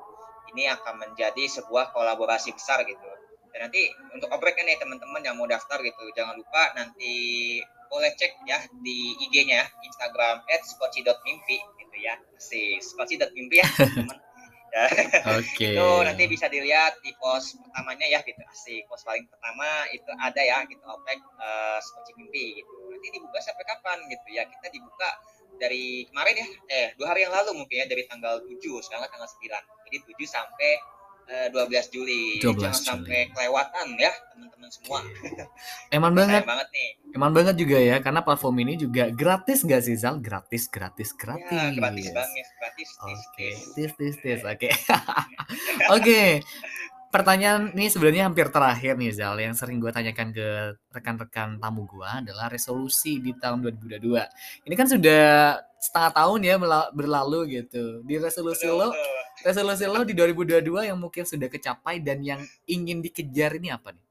ini 0.51 0.66
akan 0.66 0.97
menjadi 0.97 1.45
sebuah 1.62 1.93
kolaborasi 1.93 2.57
besar 2.57 2.82
gitu. 2.89 3.05
Dan 3.53 3.70
nanti 3.70 3.86
untuk 4.18 4.34
oprek 4.34 4.57
nih 4.66 4.82
teman-teman 4.82 5.22
yang 5.22 5.38
mau 5.38 5.45
daftar 5.45 5.78
gitu, 5.86 6.09
jangan 6.18 6.41
lupa 6.41 6.74
nanti 6.74 7.14
boleh 7.92 8.16
cek 8.16 8.48
ya 8.48 8.64
di 8.80 9.20
IG-nya 9.28 9.68
Instagram 9.84 10.48
@skoci.mimpi 10.48 11.58
gitu 11.60 11.98
ya. 12.00 12.16
Si 12.39 12.80
skoci.mimpi 12.80 13.60
ya, 13.60 13.68
teman 14.00 14.18
ya. 14.72 14.86
Oke. 15.36 15.52
Okay. 15.52 15.76
itu 15.76 15.88
nanti 16.08 16.24
bisa 16.32 16.48
dilihat 16.48 17.04
di 17.04 17.12
pos 17.20 17.60
pertamanya 17.60 18.08
ya 18.08 18.20
gitu. 18.24 18.39
Si 18.56 18.82
pos 18.88 19.04
paling 19.04 19.28
pertama 19.28 19.86
itu 19.92 20.08
ada 20.16 20.42
ya 20.42 20.64
gitu 20.66 20.80
OPEC 20.80 21.20
uh, 21.38 21.78
seperti 21.84 22.12
mimpi 22.16 22.64
gitu. 22.64 22.74
Nanti 22.88 23.08
dibuka 23.12 23.44
sampai 23.44 23.68
kapan 23.68 24.00
gitu 24.08 24.28
ya? 24.32 24.48
Kita 24.48 24.72
dibuka 24.72 25.10
dari 25.60 26.08
kemarin 26.10 26.36
ya, 26.42 26.48
eh 26.72 26.88
dua 26.98 27.14
hari 27.14 27.28
yang 27.28 27.36
lalu 27.36 27.54
mungkin 27.54 27.84
ya 27.84 27.86
dari 27.86 28.08
tanggal 28.10 28.42
7 28.48 28.58
sekarang 28.82 29.06
tanggal 29.12 29.30
9. 29.30 29.86
Jadi 29.92 29.98
7 30.10 30.26
sampai 30.26 30.72
12 31.28 31.57
eh, 31.57 31.86
Juli. 31.91 32.24
12 32.39 32.43
Jangan 32.43 32.74
Juli. 32.74 32.88
sampai 32.88 33.19
kelewatan 33.32 33.88
ya 33.95 34.11
teman-teman 34.34 34.69
semua. 34.72 34.99
Eman 35.95 36.13
banget. 36.15 36.43
banget 36.43 36.67
nih. 36.74 36.89
Eman 37.15 37.32
banget 37.32 37.55
juga 37.59 37.78
ya 37.78 37.95
karena 37.99 38.22
platform 38.24 38.55
ini 38.63 38.74
juga 38.80 39.07
gratis 39.11 39.63
gak 39.63 39.82
sih 39.84 39.95
Zal? 39.95 40.19
Gratis, 40.19 40.67
gratis, 40.67 41.11
gratis. 41.15 41.51
Ya, 41.51 41.72
gratis 41.76 42.07
banget, 42.11 42.47
gratis. 42.57 42.89
Oke, 43.03 43.15
okay. 43.15 43.53
tis, 43.76 43.91
tis, 43.95 44.15
tis. 44.19 44.41
Oke. 44.43 44.69
Oke. 45.95 46.41
Pertanyaan 47.11 47.76
ini 47.76 47.91
sebenarnya 47.91 48.32
hampir 48.32 48.47
terakhir 48.55 48.95
nih 48.95 49.11
Zal 49.11 49.36
yang 49.36 49.51
sering 49.51 49.84
gue 49.84 49.91
tanyakan 49.91 50.32
ke 50.32 50.80
rekan-rekan 50.95 51.59
tamu 51.59 51.84
gue 51.84 52.07
adalah 52.07 52.47
resolusi 52.47 53.19
di 53.19 53.36
tahun 53.36 53.67
2022. 53.67 54.63
Ini 54.63 54.76
kan 54.80 54.88
sudah 54.88 55.59
setengah 55.76 56.11
tahun 56.15 56.39
ya 56.39 56.55
berlalu 56.95 57.59
gitu. 57.59 57.99
Di 58.07 58.15
resolusi 58.15 58.63
lo 58.72 58.95
resolusi 59.42 59.86
lo 59.89 60.02
di 60.06 60.14
2022 60.14 60.89
yang 60.89 60.98
mungkin 60.98 61.26
sudah 61.26 61.50
kecapai 61.50 62.02
dan 62.02 62.22
yang 62.22 62.42
ingin 62.70 63.02
dikejar 63.02 63.58
ini 63.58 63.74
apa 63.74 63.94
nih? 63.94 64.06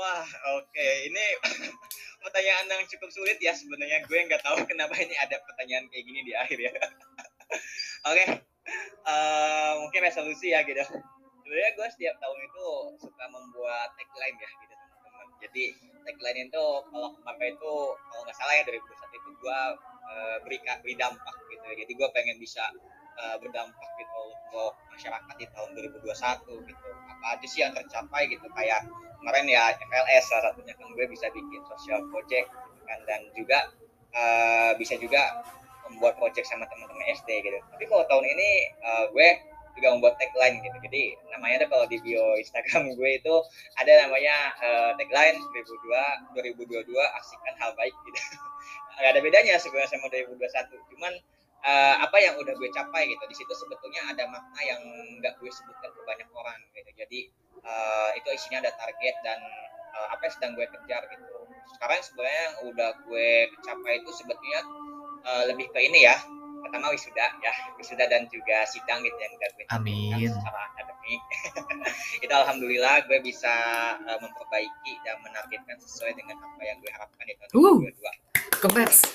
Wah, 0.00 0.24
oke. 0.56 0.72
Okay. 0.72 1.12
Ini 1.12 1.24
pertanyaan 2.24 2.72
yang 2.72 2.88
cukup 2.88 3.12
sulit 3.12 3.36
ya 3.36 3.52
sebenarnya. 3.52 4.00
Gue 4.08 4.24
nggak 4.24 4.40
tahu 4.40 4.64
kenapa 4.64 4.96
ini 4.96 5.12
ada 5.20 5.36
pertanyaan 5.44 5.84
kayak 5.92 6.04
gini 6.08 6.20
di 6.24 6.32
akhir 6.32 6.56
ya. 6.56 6.72
oke. 8.08 8.16
Okay. 8.16 8.26
Uh, 9.04 9.12
eh, 9.12 9.72
mungkin 9.84 10.00
resolusi 10.00 10.56
ya 10.56 10.64
gitu. 10.64 10.80
Sebenarnya 11.44 11.70
gue 11.76 11.86
setiap 11.92 12.16
tahun 12.16 12.38
itu 12.40 12.66
suka 13.04 13.24
membuat 13.28 13.92
tagline 14.00 14.38
ya 14.40 14.50
gitu 14.64 14.72
teman-teman. 14.72 15.26
Jadi 15.44 15.64
tagline 16.08 16.40
itu 16.48 16.64
kalau 16.88 17.08
kemarin 17.20 17.52
itu 17.60 17.74
kalau 17.92 18.22
nggak 18.24 18.36
salah 18.40 18.54
ya 18.56 18.62
2021 18.64 19.20
itu 19.20 19.30
gue 19.36 19.60
uh, 20.08 20.36
beri 20.48 20.58
beri 20.64 20.94
dampak 20.96 21.36
gitu. 21.52 21.66
Jadi 21.76 21.92
gue 21.92 22.08
pengen 22.16 22.40
bisa 22.40 22.64
uh, 23.20 23.36
berdampak 23.38 23.90
gitu 24.00 24.20
untuk 24.32 24.72
masyarakat 24.92 25.34
di 25.36 25.46
tahun 25.52 25.70
2021 25.76 26.68
gitu. 26.68 26.88
Apa 27.08 27.26
aja 27.36 27.46
sih 27.46 27.60
yang 27.60 27.72
tercapai 27.76 28.28
gitu? 28.32 28.46
Kayak 28.56 28.88
kemarin 29.20 29.46
ya 29.46 29.76
FLS 29.76 30.24
salah 30.28 30.52
satunya 30.52 30.72
kan 30.76 30.88
gue 30.92 31.06
bisa 31.08 31.28
bikin 31.30 31.60
social 31.68 32.00
project 32.08 32.48
gitu 32.48 32.80
kan. 32.88 32.98
Dan 33.04 33.20
juga 33.36 33.58
uh, 34.16 34.72
bisa 34.80 34.96
juga 34.96 35.44
membuat 35.90 36.16
project 36.22 36.46
sama 36.46 36.64
teman-teman 36.70 37.06
SD 37.18 37.44
gitu. 37.44 37.58
Tapi 37.74 37.84
kalau 37.90 38.04
tahun 38.06 38.24
ini 38.24 38.50
uh, 38.80 39.04
gue 39.10 39.28
juga 39.78 39.88
membuat 39.96 40.14
tagline 40.18 40.60
gitu. 40.60 40.76
Jadi 40.84 41.02
namanya 41.30 41.64
ada 41.64 41.66
kalau 41.70 41.84
di 41.86 41.98
bio 42.02 42.36
Instagram 42.38 42.94
gue 42.94 43.10
itu 43.16 43.34
ada 43.78 43.92
namanya 44.06 44.36
uh, 44.60 44.90
tagline 44.98 45.38
2002 45.56 46.36
2022 46.36 46.90
aksikan 46.94 47.54
hal 47.58 47.70
baik 47.78 47.94
gitu. 48.06 48.20
Nggak 49.00 49.10
ada 49.16 49.20
bedanya 49.24 49.54
sebenarnya 49.56 49.90
sama 49.96 50.12
2021 50.12 50.90
cuman 50.92 51.12
uh, 51.64 51.94
apa 52.00 52.16
yang 52.20 52.34
udah 52.40 52.54
gue 52.56 52.70
capai 52.72 53.10
gitu. 53.10 53.24
Di 53.28 53.36
situ 53.36 53.52
sebetulnya 53.52 54.12
ada 54.12 54.24
makna 54.28 54.60
yang 54.64 54.80
nggak 55.20 55.36
gue 55.40 55.50
sebutkan 55.50 55.90
ke 55.92 56.00
banyak 56.04 56.28
orang 56.32 56.58
gitu. 56.76 56.90
Jadi 56.96 57.20
uh, 57.64 58.10
itu 58.16 58.28
isinya 58.32 58.64
ada 58.66 58.72
target 58.76 59.16
dan 59.24 59.38
uh, 59.96 60.08
apa 60.14 60.22
yang 60.28 60.34
sedang 60.34 60.52
gue 60.56 60.66
kejar 60.68 61.02
gitu. 61.10 61.26
Sekarang 61.76 62.00
sebenarnya 62.02 62.42
yang 62.42 62.56
udah 62.74 62.90
gue 63.06 63.30
capai 63.64 63.92
itu 64.02 64.10
sebetulnya 64.16 64.60
uh, 65.24 65.42
lebih 65.48 65.68
ke 65.72 65.80
ini 65.80 66.04
ya. 66.04 66.16
Pertama 66.60 66.92
wisuda 66.92 67.26
ya. 67.40 67.54
Wisuda 67.80 68.04
dan 68.04 68.28
juga 68.28 68.68
sidang 68.68 69.00
gitu 69.00 69.16
yang 69.16 69.32
gue 69.32 69.64
Amin. 69.72 70.28
secara 70.28 70.68
akademik. 70.70 71.22
Itu 72.24 72.32
alhamdulillah 72.36 73.08
gue 73.08 73.18
bisa 73.24 73.54
uh, 73.96 74.18
memperbaiki 74.20 74.92
dan 75.00 75.24
menargetkan 75.24 75.80
sesuai 75.80 76.20
dengan 76.20 76.36
apa 76.36 76.60
yang 76.60 76.76
gue 76.84 76.92
harapkan 76.92 77.24
di 77.24 77.34
tahun 77.40 77.80
uh, 77.80 77.88
2022 77.96 78.30
congrats 78.60 79.08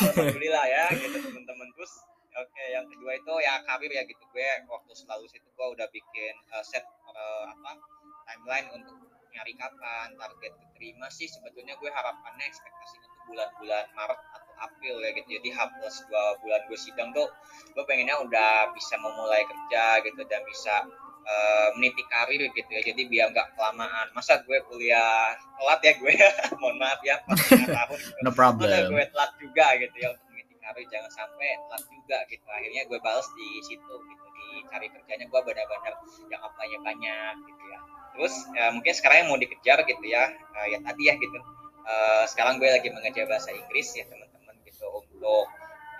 alhamdulillah 0.00 0.66
ya 0.68 0.84
gitu 0.96 1.16
teman-teman. 1.20 1.68
Terus 1.76 1.92
oke 2.36 2.64
yang 2.68 2.86
kedua 2.88 3.12
itu 3.16 3.32
ya 3.40 3.60
karir 3.64 3.92
ya 3.92 4.02
gitu. 4.04 4.22
Gue 4.32 4.48
waktu 4.68 4.92
selalu 4.92 5.24
situ 5.30 5.48
gue 5.48 5.66
udah 5.72 5.88
bikin 5.88 6.34
uh, 6.52 6.64
set 6.64 6.84
uh, 7.08 7.44
apa 7.50 7.80
timeline 8.26 8.68
untuk 8.76 8.96
nyari 9.32 9.52
kapan 9.56 10.12
target 10.16 10.52
keterima 10.56 11.08
sih. 11.12 11.28
Sebetulnya 11.28 11.76
gue 11.76 11.88
harapannya 11.92 12.44
ekspektasinya 12.48 13.08
tuh 13.08 13.24
bulan-bulan 13.32 13.84
Maret 13.92 14.20
atau 14.32 14.52
April 14.56 14.96
ya 15.04 15.10
gitu. 15.16 15.28
Jadi 15.40 15.48
H 15.52 15.58
plus 15.76 15.96
dua 16.08 16.36
bulan 16.40 16.60
gue 16.68 16.78
sidang 16.78 17.10
tuh 17.12 17.28
gue 17.72 17.84
pengennya 17.84 18.16
udah 18.24 18.72
bisa 18.72 18.96
memulai 18.96 19.44
kerja 19.44 20.04
gitu 20.04 20.22
dan 20.28 20.40
bisa 20.48 20.88
uh, 21.26 21.68
meniti 21.76 22.02
karir 22.06 22.40
gitu 22.54 22.70
ya. 22.70 22.80
Jadi 22.86 23.02
biar 23.10 23.34
nggak 23.34 23.58
kelamaan. 23.58 24.06
Masa 24.14 24.40
gue 24.46 24.58
kuliah 24.70 25.34
telat 25.58 25.80
ya 25.82 25.92
gue? 25.98 26.14
Mohon 26.62 26.76
maaf 26.80 27.00
ya 27.02 27.16
tahun. 27.76 27.98
Gitu. 27.98 28.22
no 28.22 28.30
problem. 28.32 28.70
Masa 28.70 28.90
gue 28.90 29.04
telat 29.10 29.32
juga 29.42 29.66
gitu 29.82 29.96
ya 29.98 30.08
untuk 30.14 30.26
meniti 30.30 30.54
karir. 30.62 30.86
Jangan 30.88 31.10
sampai 31.10 31.48
telat 31.66 31.84
juga 31.90 32.18
gitu. 32.30 32.46
Akhirnya 32.46 32.82
gue 32.86 32.98
balas 33.02 33.26
di 33.34 33.48
situ 33.66 33.94
gitu 33.94 34.26
di 34.32 34.46
cari 34.70 34.86
kerjanya. 34.88 35.26
Gue 35.28 35.40
benar-benar 35.42 35.94
yang 36.30 36.42
apply 36.42 36.68
banyak 36.80 37.34
gitu 37.44 37.64
ya. 37.68 37.80
Terus 38.16 38.34
ya, 38.56 38.66
mungkin 38.72 38.92
sekarang 38.96 39.16
yang 39.26 39.28
mau 39.28 39.36
dikejar 39.36 39.78
gitu 39.84 40.04
ya 40.08 40.32
uh, 40.56 40.66
ya 40.70 40.78
tadi 40.80 41.02
ya 41.10 41.14
gitu. 41.18 41.38
Uh, 41.86 42.24
sekarang 42.26 42.58
gue 42.58 42.66
lagi 42.66 42.90
mengejar 42.90 43.30
bahasa 43.30 43.54
Inggris 43.54 43.94
ya 43.94 44.02
teman-teman 44.10 44.58
gitu 44.66 44.90
untuk 44.90 45.46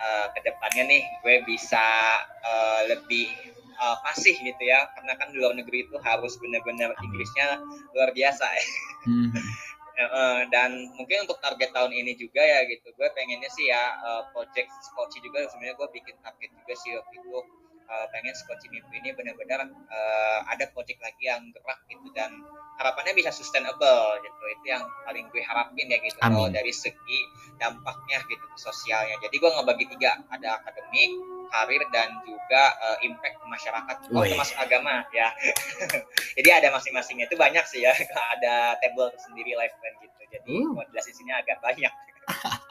uh, 0.02 0.26
ke 0.34 0.40
depannya 0.42 0.82
nih 0.90 1.02
gue 1.22 1.36
bisa 1.46 1.86
uh, 2.42 2.80
lebih 2.90 3.55
uh, 3.78 3.96
fasih 4.04 4.36
gitu 4.40 4.62
ya. 4.64 4.88
Karena 4.96 5.12
kan 5.16 5.30
di 5.32 5.38
luar 5.40 5.54
negeri 5.56 5.86
itu 5.88 5.96
harus 6.00 6.36
benar-benar 6.40 6.92
Inggrisnya 7.00 7.60
luar 7.92 8.10
biasa 8.12 8.46
ya. 8.46 8.66
Hmm. 9.06 9.30
uh, 10.00 10.40
dan 10.54 10.90
mungkin 10.98 11.28
untuk 11.28 11.38
target 11.40 11.70
tahun 11.72 11.92
ini 11.92 12.16
juga 12.18 12.42
ya 12.42 12.64
gitu. 12.66 12.92
Gue 12.96 13.08
pengennya 13.12 13.48
sih 13.52 13.68
ya 13.70 13.96
uh, 14.02 14.22
project 14.32 14.68
Skoci 14.92 15.20
juga. 15.22 15.46
Sebenarnya 15.48 15.76
gue 15.78 15.88
bikin 15.92 16.16
target 16.20 16.50
juga 16.52 16.74
sih 16.76 16.96
waktu 16.96 17.14
itu. 17.20 17.38
Uh, 17.86 18.06
pengen 18.10 18.34
Skoci 18.34 18.66
mimpi 18.66 18.98
ini 18.98 19.14
benar-benar 19.14 19.62
uh, 19.70 20.40
ada 20.50 20.66
project 20.74 20.98
lagi 20.98 21.30
yang 21.30 21.46
gerak 21.54 21.78
gitu. 21.86 22.10
Dan 22.12 22.42
harapannya 22.76 23.12
bisa 23.16 23.32
sustainable 23.32 24.20
gitu. 24.20 24.42
Itu 24.60 24.64
yang 24.68 24.84
paling 25.04 25.26
gue 25.32 25.42
harapin 25.42 25.86
ya 25.88 25.98
gitu. 26.00 26.16
Kalau 26.20 26.48
dari 26.52 26.72
segi 26.72 27.20
dampaknya 27.56 28.20
gitu 28.28 28.44
ke 28.44 28.58
sosialnya. 28.60 29.16
Jadi 29.20 29.36
gue 29.36 29.50
ngebagi 29.50 29.84
tiga. 29.96 30.20
Ada 30.28 30.60
akademik 30.60 31.10
karir 31.46 31.82
dan 31.94 32.10
juga 32.26 32.74
uh, 32.82 32.98
impact 33.06 33.38
ke 33.38 33.46
masyarakat. 33.46 33.96
Oh, 34.12 34.24
termasuk 34.26 34.56
agama 34.58 35.06
ya. 35.14 35.30
Jadi 36.38 36.48
ada 36.52 36.68
masing-masingnya. 36.74 37.30
Itu 37.30 37.38
banyak 37.38 37.64
sih 37.64 37.86
ya. 37.86 37.94
Ada 38.36 38.76
table 38.82 39.14
sendiri 39.16 39.56
live 39.56 39.74
plan 39.78 39.94
gitu. 40.02 40.20
Jadi 40.26 40.54
uh. 40.62 40.74
mau 40.74 40.84
jelasin 40.90 41.14
sini 41.14 41.32
agak 41.32 41.58
banyak. 41.62 41.92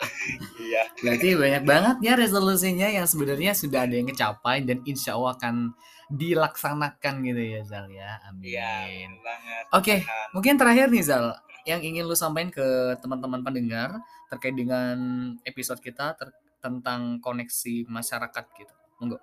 Iya. 0.56 0.90
Berarti 1.06 1.28
banyak 1.38 1.64
banget 1.70 1.96
ya 2.02 2.14
resolusinya 2.18 2.90
yang 2.90 3.06
sebenarnya 3.06 3.54
sudah 3.54 3.86
ada 3.86 3.94
yang 3.94 4.10
kecapai 4.10 4.66
dan 4.66 4.82
insya 4.82 5.14
Allah 5.14 5.38
akan 5.38 5.78
dilaksanakan 6.12 7.14
gitu 7.26 7.42
ya 7.42 7.62
Zal 7.66 7.88
ya 7.90 8.22
amin 8.30 8.46
iya 8.46 8.74
banget 9.22 9.64
oke 9.74 9.84
okay. 9.84 10.00
mungkin 10.36 10.56
terakhir 10.56 10.90
nih 10.90 11.04
Zal 11.06 11.34
yang 11.66 11.82
ingin 11.82 12.06
lu 12.06 12.14
sampaikan 12.14 12.54
ke 12.54 12.68
teman-teman 13.02 13.42
pendengar 13.42 13.98
terkait 14.30 14.54
dengan 14.54 14.98
episode 15.42 15.82
kita 15.82 16.14
ter 16.14 16.30
tentang 16.66 17.22
koneksi 17.22 17.86
masyarakat 17.86 18.46
gitu. 18.58 18.74
Monggo. 18.98 19.22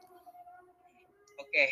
Oke. 1.42 1.66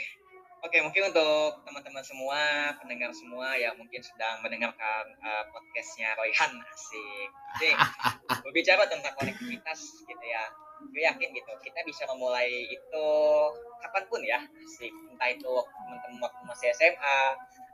Oke, 0.60 0.76
mungkin 0.84 1.08
untuk 1.08 1.64
teman-teman 1.64 2.04
semua, 2.04 2.68
pendengar 2.76 3.08
semua 3.16 3.56
yang 3.56 3.72
mungkin 3.80 4.04
sedang 4.04 4.44
mendengarkan 4.44 5.08
uh, 5.24 5.44
podcastnya 5.48 6.12
Royhan 6.20 6.52
asik. 6.68 7.30
Jadi 7.56 7.70
berbicara 8.44 8.84
tentang 8.84 9.14
konektivitas 9.16 10.04
gitu 10.04 10.26
ya. 10.26 10.44
Gue 10.88 11.02
yakin 11.04 11.28
gitu, 11.36 11.52
kita 11.60 11.80
bisa 11.84 12.08
memulai 12.08 12.48
itu 12.72 13.06
kapan 13.84 14.04
pun 14.08 14.20
ya, 14.24 14.40
asik. 14.40 14.92
Entah 15.12 15.28
itu 15.28 15.52
teman-teman 15.52 16.18
waktu 16.24 16.42
masih 16.48 16.68
SMA, 16.72 17.20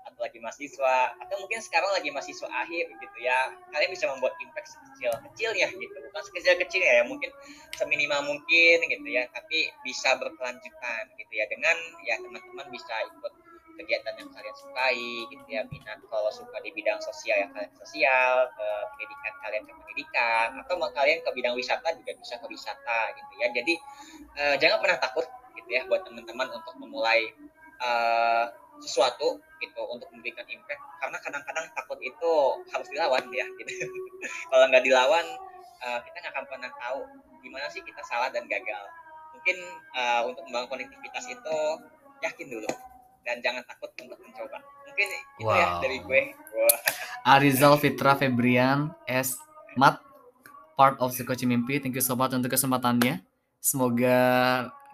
atau 0.07 0.25
lagi 0.25 0.39
mahasiswa 0.41 1.13
atau 1.19 1.37
mungkin 1.43 1.61
sekarang 1.61 1.91
lagi 1.93 2.09
mahasiswa 2.09 2.49
akhir 2.49 2.89
gitu 2.89 3.19
ya 3.21 3.53
kalian 3.75 3.91
bisa 3.93 4.09
membuat 4.09 4.33
impact 4.41 4.73
sekecil 4.73 5.13
kecilnya 5.29 5.69
gitu 5.69 5.97
bukan 6.09 6.23
sekecil 6.25 6.55
kecilnya 6.57 6.93
ya 7.03 7.05
mungkin 7.05 7.29
seminimal 7.77 8.25
mungkin 8.25 8.77
gitu 8.87 9.09
ya 9.11 9.29
tapi 9.35 9.69
bisa 9.85 10.17
berkelanjutan 10.17 11.03
gitu 11.21 11.33
ya 11.35 11.45
dengan 11.51 11.77
ya 12.07 12.17
teman-teman 12.23 12.67
bisa 12.73 12.95
ikut 13.13 13.33
kegiatan 13.77 14.15
yang 14.17 14.31
kalian 14.33 14.57
sukai 14.57 15.29
gitu 15.29 15.47
ya 15.47 15.63
minat 15.69 16.01
kalau 16.09 16.33
suka 16.33 16.57
di 16.65 16.73
bidang 16.73 16.99
sosial 16.99 17.37
ya 17.37 17.47
kalian 17.53 17.73
sosial 17.77 18.49
ke 18.57 18.69
pendidikan 18.97 19.35
kalian 19.45 19.63
ke 19.69 19.73
pendidikan 19.77 20.49
atau 20.65 20.75
mau 20.81 20.91
kalian 20.91 21.21
ke 21.21 21.31
bidang 21.37 21.55
wisata 21.55 21.89
juga 21.95 22.13
bisa 22.17 22.35
ke 22.41 22.47
wisata 22.49 23.01
gitu 23.15 23.33
ya. 23.39 23.47
Jadi 23.53 23.75
eh, 24.37 24.55
jangan 24.59 24.79
pernah 24.81 24.99
takut 24.99 25.27
gitu 25.57 25.69
ya 25.71 25.83
buat 25.89 26.03
teman-teman 26.07 26.49
untuk 26.53 26.75
memulai 26.79 27.27
uh, 27.83 28.47
sesuatu 28.79 29.41
gitu 29.59 29.83
untuk 29.89 30.07
memberikan 30.13 30.45
impact 30.47 30.83
karena 31.01 31.17
kadang-kadang 31.25 31.67
takut 31.73 31.99
itu 31.99 32.33
harus 32.71 32.89
dilawan 32.93 33.25
ya 33.33 33.47
gitu. 33.57 33.73
Kalau 34.53 34.65
nggak 34.69 34.85
dilawan 34.85 35.27
uh, 35.81 35.99
kita 36.05 36.17
nggak 36.23 36.33
akan 36.37 36.45
pernah 36.47 36.71
tahu 36.77 37.01
gimana 37.41 37.67
sih 37.73 37.81
kita 37.83 38.01
salah 38.05 38.29
dan 38.31 38.45
gagal. 38.47 38.85
Mungkin 39.35 39.57
uh, 39.97 40.23
untuk 40.29 40.45
membangun 40.49 40.77
konektivitas 40.79 41.25
itu 41.29 41.59
yakin 42.25 42.47
dulu 42.49 42.71
dan 43.27 43.43
jangan 43.43 43.67
takut 43.67 43.91
untuk 43.99 44.17
mencoba. 44.23 44.63
Mungkin 44.87 45.07
itu 45.11 45.43
wow. 45.43 45.59
ya 45.59 45.67
dari 45.83 45.99
gue. 46.01 46.21
Wow. 46.55 46.71
Arizal 47.37 47.75
Fitra 47.83 48.15
Febrian 48.15 48.95
S 49.11 49.35
Mat 49.75 49.99
part 50.79 50.97
of 51.03 51.11
Sekoci 51.11 51.45
Mimpi 51.45 51.83
thank 51.83 51.99
you 51.99 52.05
so 52.05 52.15
much 52.15 52.31
untuk 52.33 52.55
kesempatannya. 52.55 53.27
Semoga 53.59 54.19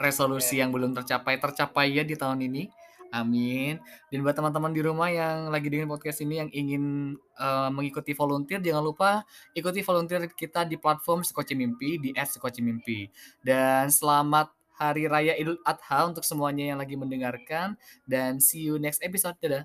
resolusi 0.01 0.59
yang 0.59 0.73
belum 0.73 0.97
tercapai 0.97 1.37
tercapai 1.37 1.93
ya 1.93 2.03
di 2.03 2.17
tahun 2.17 2.41
ini. 2.49 2.73
Amin. 3.13 3.77
Dan 4.09 4.25
buat 4.25 4.33
teman-teman 4.33 4.73
di 4.73 4.81
rumah 4.81 5.13
yang 5.13 5.53
lagi 5.53 5.69
dengan 5.69 5.93
podcast 5.93 6.25
ini 6.25 6.41
yang 6.41 6.49
ingin 6.49 7.13
uh, 7.37 7.69
mengikuti 7.69 8.17
volunteer, 8.17 8.65
jangan 8.65 8.81
lupa 8.81 9.29
ikuti 9.53 9.85
volunteer 9.85 10.25
kita 10.33 10.65
di 10.65 10.81
platform 10.81 11.21
Sekoci 11.21 11.53
Mimpi 11.53 12.01
di 12.01 12.11
@sekoci 12.17 12.65
Dan 13.45 13.93
selamat 13.93 14.62
Hari 14.83 15.07
Raya 15.07 15.39
Idul 15.39 15.63
Adha 15.63 16.11
untuk 16.11 16.27
semuanya 16.27 16.75
yang 16.75 16.79
lagi 16.83 16.99
mendengarkan 16.99 17.79
dan 18.03 18.43
see 18.43 18.67
you 18.67 18.83
next 18.83 18.99
episode. 19.07 19.39
Dadah. 19.39 19.63